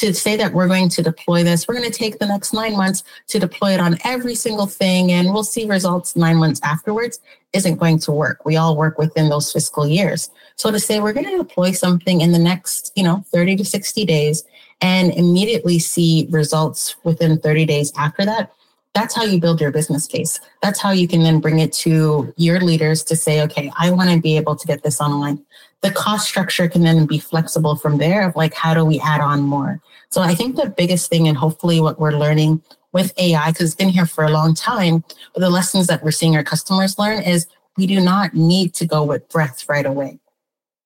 To 0.00 0.12
say 0.14 0.36
that 0.36 0.52
we're 0.52 0.68
going 0.68 0.88
to 0.90 1.02
deploy 1.02 1.42
this, 1.42 1.66
we're 1.66 1.74
going 1.74 1.90
to 1.90 1.98
take 1.98 2.18
the 2.18 2.26
next 2.26 2.52
nine 2.52 2.76
months 2.76 3.02
to 3.28 3.38
deploy 3.38 3.72
it 3.72 3.80
on 3.80 3.96
every 4.04 4.34
single 4.34 4.66
thing 4.66 5.12
and 5.12 5.32
we'll 5.32 5.44
see 5.44 5.66
results 5.66 6.16
nine 6.16 6.36
months 6.36 6.60
afterwards 6.62 7.20
isn't 7.52 7.76
going 7.76 7.98
to 8.00 8.12
work. 8.12 8.44
We 8.44 8.56
all 8.56 8.76
work 8.76 8.98
within 8.98 9.28
those 9.28 9.52
fiscal 9.52 9.86
years. 9.86 10.30
So 10.56 10.70
to 10.70 10.78
say 10.78 11.00
we're 11.00 11.12
going 11.12 11.26
to 11.26 11.38
deploy 11.38 11.72
something 11.72 12.20
in 12.20 12.32
the 12.32 12.38
next, 12.38 12.92
you 12.96 13.02
know, 13.02 13.24
30 13.32 13.56
to 13.56 13.64
60 13.64 14.04
days 14.04 14.44
and 14.80 15.12
immediately 15.14 15.78
see 15.78 16.28
results 16.30 16.96
within 17.04 17.38
30 17.38 17.64
days 17.64 17.92
after 17.96 18.24
that, 18.24 18.52
that's 18.94 19.14
how 19.14 19.24
you 19.24 19.38
build 19.38 19.60
your 19.60 19.70
business 19.70 20.06
case. 20.06 20.40
That's 20.62 20.80
how 20.80 20.90
you 20.90 21.06
can 21.06 21.22
then 21.22 21.38
bring 21.38 21.58
it 21.58 21.72
to 21.84 22.32
your 22.36 22.60
leaders 22.60 23.04
to 23.04 23.16
say, 23.16 23.42
okay, 23.42 23.70
I 23.78 23.90
want 23.90 24.10
to 24.10 24.20
be 24.20 24.38
able 24.38 24.56
to 24.56 24.66
get 24.66 24.82
this 24.82 25.00
online. 25.00 25.44
The 25.86 25.92
cost 25.92 26.28
structure 26.28 26.68
can 26.68 26.82
then 26.82 27.06
be 27.06 27.20
flexible 27.20 27.76
from 27.76 27.98
there 27.98 28.26
of 28.26 28.34
like, 28.34 28.54
how 28.54 28.74
do 28.74 28.84
we 28.84 28.98
add 28.98 29.20
on 29.20 29.42
more? 29.42 29.80
So 30.10 30.20
I 30.20 30.34
think 30.34 30.56
the 30.56 30.68
biggest 30.68 31.08
thing, 31.08 31.28
and 31.28 31.36
hopefully 31.36 31.80
what 31.80 32.00
we're 32.00 32.10
learning 32.10 32.60
with 32.92 33.12
AI, 33.18 33.52
because 33.52 33.66
it's 33.66 33.76
been 33.76 33.90
here 33.90 34.04
for 34.04 34.24
a 34.24 34.30
long 34.30 34.52
time, 34.52 35.04
but 35.32 35.40
the 35.40 35.50
lessons 35.50 35.86
that 35.86 36.02
we're 36.02 36.10
seeing 36.10 36.34
our 36.34 36.42
customers 36.42 36.98
learn 36.98 37.22
is 37.22 37.46
we 37.76 37.86
do 37.86 38.00
not 38.00 38.34
need 38.34 38.74
to 38.74 38.84
go 38.84 39.04
with 39.04 39.28
breadth 39.28 39.68
right 39.68 39.86
away. 39.86 40.18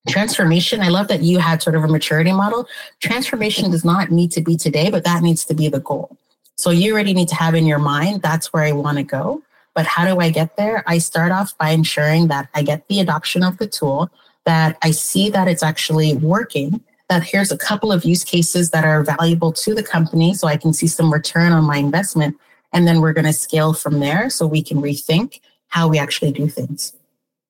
Transformation, 0.07 0.81
I 0.81 0.89
love 0.89 1.07
that 1.07 1.21
you 1.21 1.39
had 1.39 1.63
sort 1.63 1.75
of 1.75 1.83
a 1.83 1.87
maturity 1.87 2.31
model. 2.31 2.67
Transformation 2.99 3.71
does 3.71 3.83
not 3.83 4.11
need 4.11 4.31
to 4.33 4.41
be 4.41 4.55
today, 4.55 4.91
but 4.91 5.03
that 5.03 5.23
needs 5.23 5.45
to 5.45 5.55
be 5.55 5.67
the 5.67 5.79
goal. 5.79 6.15
So 6.57 6.69
you 6.69 6.93
already 6.93 7.15
need 7.15 7.29
to 7.29 7.35
have 7.35 7.55
in 7.55 7.65
your 7.65 7.79
mind, 7.79 8.21
that's 8.21 8.53
where 8.53 8.63
I 8.63 8.71
want 8.71 8.99
to 8.99 9.03
go. 9.03 9.41
But 9.73 9.87
how 9.87 10.05
do 10.05 10.19
I 10.19 10.29
get 10.29 10.57
there? 10.57 10.83
I 10.85 10.99
start 10.99 11.31
off 11.31 11.57
by 11.57 11.69
ensuring 11.69 12.27
that 12.27 12.49
I 12.53 12.61
get 12.61 12.87
the 12.87 12.99
adoption 12.99 13.41
of 13.41 13.57
the 13.57 13.65
tool, 13.65 14.11
that 14.45 14.77
I 14.81 14.91
see 14.91 15.29
that 15.29 15.47
it's 15.47 15.63
actually 15.63 16.15
working, 16.15 16.81
that 17.09 17.23
here's 17.23 17.51
a 17.51 17.57
couple 17.57 17.91
of 17.91 18.05
use 18.05 18.23
cases 18.23 18.71
that 18.71 18.85
are 18.85 19.03
valuable 19.03 19.51
to 19.51 19.75
the 19.75 19.83
company 19.83 20.33
so 20.33 20.47
I 20.47 20.57
can 20.57 20.73
see 20.73 20.87
some 20.87 21.11
return 21.11 21.51
on 21.51 21.63
my 21.63 21.77
investment. 21.77 22.37
And 22.73 22.87
then 22.87 23.01
we're 23.01 23.13
going 23.13 23.25
to 23.25 23.33
scale 23.33 23.73
from 23.73 23.99
there 23.99 24.29
so 24.29 24.47
we 24.47 24.63
can 24.63 24.81
rethink 24.81 25.41
how 25.67 25.87
we 25.87 25.99
actually 25.99 26.31
do 26.31 26.47
things. 26.47 26.93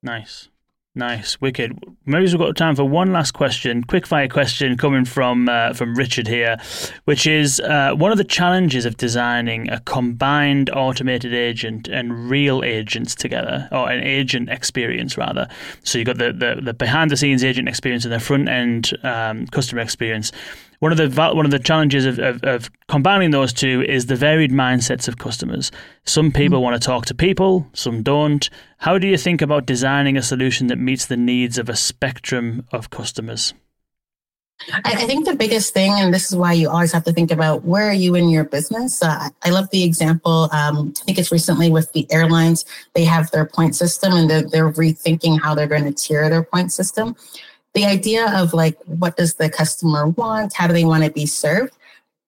Nice. 0.01 0.47
Nice, 0.93 1.39
wicked. 1.39 1.79
Maybe 2.05 2.25
we've 2.25 2.37
got 2.37 2.57
time 2.57 2.75
for 2.75 2.83
one 2.83 3.13
last 3.13 3.31
question, 3.31 3.81
quick 3.81 4.05
fire 4.05 4.27
question 4.27 4.77
coming 4.77 5.05
from 5.05 5.47
uh, 5.47 5.71
from 5.71 5.95
Richard 5.95 6.27
here, 6.27 6.57
which 7.05 7.25
is 7.25 7.61
uh, 7.61 7.93
one 7.95 8.11
of 8.11 8.17
the 8.17 8.25
challenges 8.25 8.83
of 8.83 8.97
designing 8.97 9.69
a 9.69 9.79
combined 9.79 10.69
automated 10.69 11.33
agent 11.33 11.87
and 11.87 12.29
real 12.29 12.61
agents 12.61 13.15
together, 13.15 13.69
or 13.71 13.89
an 13.89 14.03
agent 14.03 14.49
experience 14.49 15.17
rather. 15.17 15.47
So 15.83 15.97
you've 15.97 16.07
got 16.07 16.17
the, 16.17 16.33
the, 16.33 16.59
the 16.61 16.73
behind 16.73 17.09
the 17.09 17.15
scenes 17.15 17.41
agent 17.41 17.69
experience 17.69 18.03
and 18.03 18.13
the 18.13 18.19
front 18.19 18.49
end 18.49 18.91
um, 19.03 19.47
customer 19.47 19.81
experience 19.81 20.33
one 20.81 20.91
of 20.91 20.97
the 20.97 21.31
one 21.35 21.45
of 21.45 21.51
the 21.51 21.59
challenges 21.59 22.07
of, 22.07 22.17
of, 22.17 22.43
of, 22.43 22.71
combining 22.87 23.29
those 23.29 23.53
two 23.53 23.83
is 23.87 24.07
the 24.07 24.15
varied 24.15 24.51
mindsets 24.51 25.07
of 25.07 25.19
customers. 25.19 25.71
Some 26.05 26.31
people 26.31 26.57
mm-hmm. 26.57 26.63
want 26.63 26.81
to 26.81 26.85
talk 26.85 27.05
to 27.05 27.13
people, 27.13 27.67
some 27.73 28.01
don't. 28.01 28.49
How 28.79 28.97
do 28.97 29.05
you 29.05 29.15
think 29.15 29.43
about 29.43 29.67
designing 29.67 30.17
a 30.17 30.23
solution 30.23 30.67
that 30.67 30.79
meets 30.79 31.05
the 31.05 31.17
needs 31.17 31.59
of 31.59 31.69
a 31.69 31.75
spectrum 31.75 32.65
of 32.71 32.89
customers? 32.89 33.53
I, 34.83 35.05
think 35.05 35.25
the 35.25 35.35
biggest 35.35 35.73
thing, 35.73 35.91
and 35.91 36.13
this 36.13 36.31
is 36.31 36.35
why 36.35 36.53
you 36.53 36.69
always 36.69 36.91
have 36.93 37.03
to 37.05 37.13
think 37.13 37.31
about 37.31 37.63
where 37.63 37.89
are 37.89 37.93
you 37.93 38.15
in 38.15 38.29
your 38.29 38.43
business. 38.43 39.01
Uh, 39.01 39.29
I 39.43 39.49
love 39.49 39.69
the 39.71 39.83
example. 39.83 40.49
Um, 40.51 40.93
I 41.01 41.05
think 41.05 41.17
it's 41.17 41.31
recently 41.31 41.71
with 41.71 41.91
the 41.93 42.11
airlines. 42.11 42.65
They 42.93 43.03
have 43.05 43.31
their 43.31 43.45
point 43.45 43.75
system, 43.75 44.13
and 44.13 44.29
they're, 44.29 44.43
they're 44.43 44.71
rethinking 44.71 45.41
how 45.41 45.55
they're 45.55 45.67
going 45.67 45.85
to 45.85 45.91
tier 45.91 46.29
their 46.29 46.43
point 46.43 46.71
system 46.71 47.15
the 47.73 47.85
idea 47.85 48.31
of 48.37 48.53
like 48.53 48.77
what 48.85 49.17
does 49.17 49.35
the 49.35 49.49
customer 49.49 50.07
want? 50.07 50.53
How 50.53 50.67
do 50.67 50.73
they 50.73 50.85
want 50.85 51.03
to 51.03 51.11
be 51.11 51.25
served? 51.25 51.73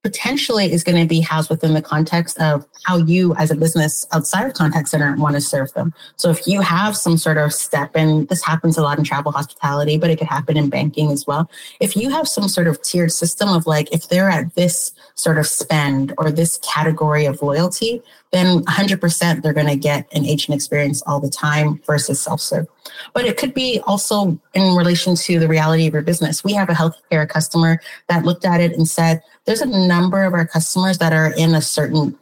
Potentially 0.04 0.70
is 0.70 0.84
going 0.84 1.02
to 1.02 1.08
be 1.08 1.22
housed 1.22 1.50
within 1.50 1.74
the 1.74 1.82
context 1.82 2.38
of 2.42 2.66
how 2.86 2.98
you 2.98 3.34
as 3.36 3.52
a 3.52 3.56
business 3.56 4.06
outside 4.12 4.46
of 4.46 4.54
contact 4.54 4.90
center 4.90 5.16
want 5.16 5.36
to 5.36 5.42
serve 5.42 5.72
them. 5.74 5.94
So 6.18 6.30
if 6.30 6.46
you 6.46 6.60
have 6.60 6.98
some 6.98 7.18
sort 7.18 7.38
of 7.38 7.54
step 7.54 7.92
and 7.96 8.28
this 8.28 8.44
happens 8.44 8.78
a 8.78 8.82
lot 8.82 8.98
in 8.98 9.06
travel 9.06 9.32
hospitality 9.32 9.98
but 9.98 10.10
it 10.10 10.18
could 10.18 10.28
happen 10.28 10.58
in 10.58 10.70
banking 10.70 11.10
as 11.10 11.26
well. 11.26 11.50
If 11.80 11.96
you 11.96 12.10
have 12.10 12.28
some 12.28 12.50
sort 12.50 12.68
of 12.68 12.82
tiered 12.82 13.14
system 13.14 13.48
of 13.48 13.66
like 13.66 13.94
if 13.94 14.10
they're 14.10 14.30
at 14.30 14.56
this 14.56 14.92
sort 15.16 15.38
of 15.38 15.48
spend 15.48 16.14
or 16.18 16.32
this 16.32 16.58
category 16.58 17.26
of 17.26 17.42
loyalty 17.42 18.02
then 18.34 18.66
100% 18.66 19.42
they're 19.42 19.54
going 19.54 19.68
to 19.68 19.78
get 19.78 20.06
an 20.14 20.26
agent 20.26 20.54
experience 20.54 21.02
all 21.04 21.22
the 21.22 21.30
time 21.30 21.80
versus 21.86 22.20
self-serve 22.20 22.68
but 23.14 23.24
it 23.24 23.38
could 23.38 23.54
be 23.54 23.80
also 23.88 24.38
in 24.54 24.76
relation 24.76 25.16
to 25.16 25.40
the 25.40 25.48
reality 25.48 25.88
of 25.88 25.94
your 25.94 26.02
business 26.02 26.44
we 26.44 26.52
have 26.52 26.70
a 26.70 26.74
healthcare 26.74 27.28
customer 27.30 27.80
that 28.10 28.26
looked 28.26 28.44
at 28.44 28.60
it 28.60 28.74
and 28.74 28.90
said 28.90 29.22
there's 29.46 29.62
a 29.62 29.88
number 29.88 30.24
of 30.24 30.34
our 30.34 30.46
customers 30.46 30.98
that 30.98 31.14
are 31.14 31.34
in 31.38 31.56
a 31.56 31.62
certain 31.62 32.18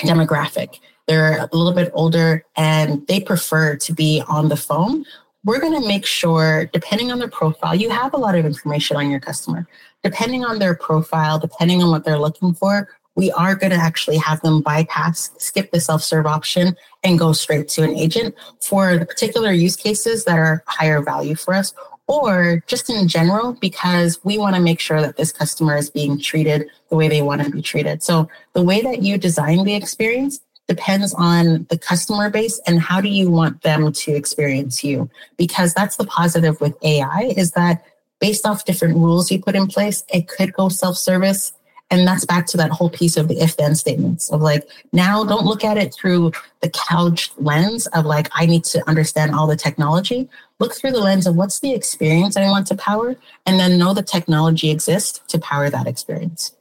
demographic. 0.00 0.78
They're 1.06 1.38
a 1.38 1.48
little 1.52 1.72
bit 1.72 1.90
older 1.94 2.44
and 2.56 3.06
they 3.06 3.20
prefer 3.20 3.76
to 3.76 3.92
be 3.92 4.22
on 4.28 4.48
the 4.48 4.56
phone. 4.56 5.04
We're 5.44 5.60
going 5.60 5.80
to 5.80 5.86
make 5.86 6.06
sure, 6.06 6.70
depending 6.72 7.10
on 7.10 7.18
their 7.18 7.28
profile, 7.28 7.74
you 7.74 7.90
have 7.90 8.14
a 8.14 8.16
lot 8.16 8.36
of 8.36 8.46
information 8.46 8.96
on 8.96 9.10
your 9.10 9.18
customer. 9.18 9.66
Depending 10.04 10.44
on 10.44 10.58
their 10.58 10.74
profile, 10.74 11.38
depending 11.38 11.82
on 11.82 11.90
what 11.90 12.04
they're 12.04 12.18
looking 12.18 12.54
for, 12.54 12.88
we 13.14 13.30
are 13.32 13.54
going 13.54 13.70
to 13.70 13.76
actually 13.76 14.16
have 14.16 14.40
them 14.40 14.62
bypass, 14.62 15.30
skip 15.38 15.70
the 15.70 15.80
self 15.80 16.02
serve 16.02 16.26
option, 16.26 16.76
and 17.04 17.18
go 17.18 17.32
straight 17.32 17.68
to 17.68 17.82
an 17.82 17.94
agent 17.96 18.34
for 18.60 18.98
the 18.98 19.06
particular 19.06 19.52
use 19.52 19.76
cases 19.76 20.24
that 20.24 20.38
are 20.38 20.62
higher 20.66 21.02
value 21.02 21.34
for 21.34 21.54
us 21.54 21.74
or 22.08 22.62
just 22.66 22.90
in 22.90 23.08
general, 23.08 23.54
because 23.54 24.22
we 24.24 24.36
want 24.36 24.56
to 24.56 24.60
make 24.60 24.80
sure 24.80 25.00
that 25.00 25.16
this 25.16 25.32
customer 25.32 25.76
is 25.76 25.88
being 25.88 26.20
treated 26.20 26.68
the 26.90 26.96
way 26.96 27.08
they 27.08 27.22
want 27.22 27.42
to 27.42 27.50
be 27.50 27.62
treated. 27.62 28.02
So 28.02 28.28
the 28.54 28.62
way 28.62 28.82
that 28.82 29.02
you 29.02 29.16
design 29.16 29.64
the 29.64 29.74
experience 29.74 30.40
depends 30.68 31.14
on 31.14 31.66
the 31.70 31.78
customer 31.78 32.30
base 32.30 32.60
and 32.66 32.80
how 32.80 33.00
do 33.00 33.08
you 33.08 33.30
want 33.30 33.62
them 33.62 33.92
to 33.92 34.12
experience 34.12 34.84
you 34.84 35.10
because 35.36 35.74
that's 35.74 35.96
the 35.96 36.04
positive 36.04 36.60
with 36.60 36.76
ai 36.84 37.32
is 37.36 37.50
that 37.52 37.84
based 38.20 38.46
off 38.46 38.64
different 38.64 38.96
rules 38.96 39.30
you 39.30 39.42
put 39.42 39.56
in 39.56 39.66
place 39.66 40.04
it 40.14 40.28
could 40.28 40.52
go 40.52 40.68
self-service 40.68 41.52
and 41.92 42.08
that's 42.08 42.24
back 42.24 42.46
to 42.46 42.56
that 42.56 42.70
whole 42.70 42.88
piece 42.88 43.18
of 43.18 43.28
the 43.28 43.38
if 43.38 43.58
then 43.58 43.74
statements 43.74 44.30
of 44.30 44.40
like, 44.40 44.66
now 44.94 45.24
don't 45.24 45.44
look 45.44 45.62
at 45.62 45.76
it 45.76 45.92
through 45.92 46.32
the 46.60 46.70
couch 46.70 47.30
lens 47.36 47.86
of 47.88 48.06
like, 48.06 48.30
I 48.32 48.46
need 48.46 48.64
to 48.64 48.82
understand 48.88 49.34
all 49.34 49.46
the 49.46 49.56
technology. 49.56 50.28
Look 50.58 50.74
through 50.74 50.92
the 50.92 51.00
lens 51.00 51.26
of 51.26 51.36
what's 51.36 51.60
the 51.60 51.74
experience 51.74 52.36
I 52.36 52.48
want 52.48 52.66
to 52.68 52.76
power, 52.76 53.14
and 53.44 53.60
then 53.60 53.78
know 53.78 53.92
the 53.92 54.02
technology 54.02 54.70
exists 54.70 55.20
to 55.28 55.38
power 55.38 55.68
that 55.68 55.86
experience. 55.86 56.56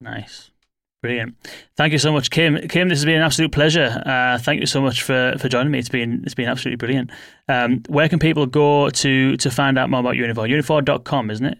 Nice. 0.00 0.50
Brilliant. 1.02 1.34
Thank 1.76 1.92
you 1.92 1.98
so 1.98 2.12
much, 2.12 2.30
Kim. 2.30 2.68
Kim, 2.68 2.88
this 2.88 2.98
has 2.98 3.04
been 3.04 3.16
an 3.16 3.22
absolute 3.22 3.50
pleasure. 3.50 4.00
Uh, 4.06 4.38
thank 4.38 4.60
you 4.60 4.66
so 4.66 4.80
much 4.80 5.02
for, 5.02 5.34
for 5.40 5.48
joining 5.48 5.72
me. 5.72 5.80
It's 5.80 5.88
been 5.88 6.22
it's 6.22 6.34
been 6.34 6.48
absolutely 6.48 6.76
brilliant. 6.76 7.10
Um, 7.48 7.82
where 7.88 8.08
can 8.08 8.20
people 8.20 8.46
go 8.46 8.90
to 8.90 9.36
to 9.36 9.50
find 9.50 9.76
out 9.76 9.90
more 9.90 9.98
about 9.98 10.14
Uniphore? 10.14 10.48
Uniphore.com, 10.48 11.30
isn't 11.32 11.46
it? 11.46 11.58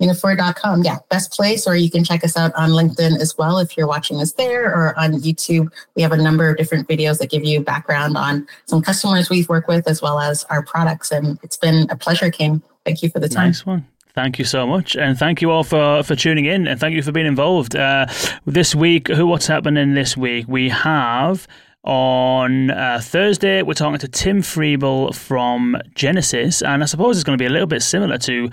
uniphore.com. 0.00 0.82
Yeah, 0.82 0.98
best 1.08 1.32
place. 1.32 1.66
Or 1.66 1.76
you 1.76 1.90
can 1.90 2.04
check 2.04 2.24
us 2.24 2.36
out 2.36 2.54
on 2.54 2.70
LinkedIn 2.70 3.18
as 3.20 3.36
well 3.36 3.58
if 3.58 3.76
you're 3.76 3.86
watching 3.86 4.20
us 4.20 4.32
there 4.32 4.66
or 4.66 4.98
on 4.98 5.12
YouTube. 5.14 5.70
We 5.94 6.02
have 6.02 6.12
a 6.12 6.16
number 6.16 6.48
of 6.48 6.56
different 6.56 6.88
videos 6.88 7.18
that 7.18 7.30
give 7.30 7.44
you 7.44 7.60
background 7.60 8.16
on 8.16 8.46
some 8.66 8.82
customers 8.82 9.30
we've 9.30 9.48
worked 9.48 9.68
with 9.68 9.88
as 9.88 10.02
well 10.02 10.20
as 10.20 10.44
our 10.44 10.62
products. 10.62 11.10
And 11.10 11.38
it's 11.42 11.56
been 11.56 11.86
a 11.90 11.96
pleasure, 11.96 12.30
Kim. 12.30 12.62
Thank 12.84 13.02
you 13.02 13.10
for 13.10 13.20
the 13.20 13.28
time. 13.28 13.48
Nice 13.48 13.66
one. 13.66 13.86
Thank 14.14 14.38
you 14.38 14.46
so 14.46 14.66
much, 14.66 14.96
and 14.96 15.18
thank 15.18 15.42
you 15.42 15.50
all 15.50 15.62
for, 15.62 16.02
for 16.02 16.16
tuning 16.16 16.46
in, 16.46 16.66
and 16.66 16.80
thank 16.80 16.94
you 16.94 17.02
for 17.02 17.12
being 17.12 17.26
involved. 17.26 17.76
Uh, 17.76 18.06
this 18.46 18.74
week, 18.74 19.08
who 19.08 19.26
what's 19.26 19.46
happening 19.46 19.92
this 19.92 20.16
week? 20.16 20.46
We 20.48 20.70
have 20.70 21.46
on 21.84 22.70
uh, 22.70 23.00
Thursday, 23.02 23.62
we're 23.62 23.74
talking 23.74 23.98
to 23.98 24.08
Tim 24.08 24.40
Freeble 24.40 25.14
from 25.14 25.76
Genesys, 25.94 26.66
and 26.66 26.82
I 26.82 26.86
suppose 26.86 27.16
it's 27.16 27.24
going 27.24 27.38
to 27.38 27.42
be 27.42 27.46
a 27.46 27.50
little 27.50 27.68
bit 27.68 27.82
similar 27.82 28.16
to 28.18 28.50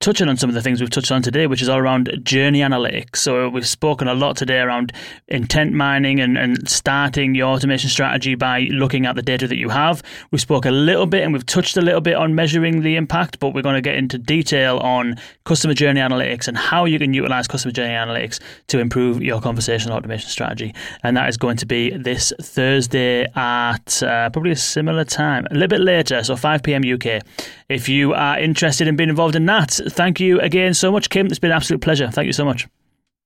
touching 0.00 0.28
on 0.28 0.36
some 0.36 0.48
of 0.48 0.54
the 0.54 0.62
things 0.62 0.80
we've 0.80 0.90
touched 0.90 1.10
on 1.10 1.22
today, 1.22 1.48
which 1.48 1.60
is 1.60 1.68
all 1.68 1.78
around 1.78 2.08
journey 2.22 2.60
analytics. 2.60 3.16
So 3.16 3.48
we've 3.48 3.66
spoken 3.66 4.06
a 4.06 4.14
lot 4.14 4.36
today 4.36 4.60
around 4.60 4.92
intent 5.26 5.72
mining 5.72 6.20
and, 6.20 6.38
and 6.38 6.68
starting 6.68 7.34
your 7.34 7.48
automation 7.48 7.90
strategy 7.90 8.36
by 8.36 8.68
looking 8.70 9.06
at 9.06 9.16
the 9.16 9.22
data 9.22 9.48
that 9.48 9.56
you 9.56 9.70
have. 9.70 10.02
We 10.30 10.38
spoke 10.38 10.66
a 10.66 10.70
little 10.70 11.06
bit 11.06 11.24
and 11.24 11.32
we've 11.32 11.44
touched 11.44 11.76
a 11.76 11.80
little 11.80 12.00
bit 12.00 12.14
on 12.14 12.36
measuring 12.36 12.82
the 12.82 12.94
impact, 12.94 13.40
but 13.40 13.54
we're 13.54 13.62
going 13.62 13.74
to 13.74 13.80
get 13.80 13.96
into 13.96 14.18
detail 14.18 14.78
on 14.78 15.16
customer 15.44 15.74
journey 15.74 16.00
analytics 16.00 16.46
and 16.46 16.56
how 16.56 16.84
you 16.84 17.00
can 17.00 17.12
utilize 17.12 17.48
customer 17.48 17.72
journey 17.72 17.94
analytics 17.94 18.38
to 18.68 18.78
improve 18.78 19.20
your 19.20 19.40
conversational 19.40 19.96
automation 19.96 20.30
strategy. 20.30 20.74
And 21.02 21.16
that 21.16 21.28
is 21.28 21.36
going 21.36 21.56
to 21.56 21.66
be 21.66 21.90
this 21.90 22.32
Thursday 22.40 23.26
at 23.34 24.02
uh, 24.04 24.30
probably 24.30 24.52
a 24.52 24.56
similar 24.56 25.04
time, 25.04 25.48
a 25.50 25.54
little 25.54 25.68
bit 25.68 25.80
later, 25.80 26.22
so 26.22 26.36
5 26.36 26.62
p.m. 26.62 26.82
UK. 26.84 27.22
If 27.68 27.88
you 27.88 28.14
are 28.14 28.38
interested 28.38 28.86
in 28.86 28.94
being 28.94 29.10
involved 29.10 29.34
in 29.34 29.46
that, 29.46 29.78
thank 29.88 30.20
you 30.20 30.40
again 30.40 30.74
so 30.74 30.92
much, 30.92 31.10
Kim. 31.10 31.26
It's 31.26 31.38
been 31.38 31.50
an 31.50 31.56
absolute 31.56 31.80
pleasure. 31.80 32.10
Thank 32.10 32.26
you 32.26 32.32
so 32.32 32.44
much. 32.44 32.68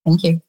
Thank 0.06 0.24
you. 0.24 0.42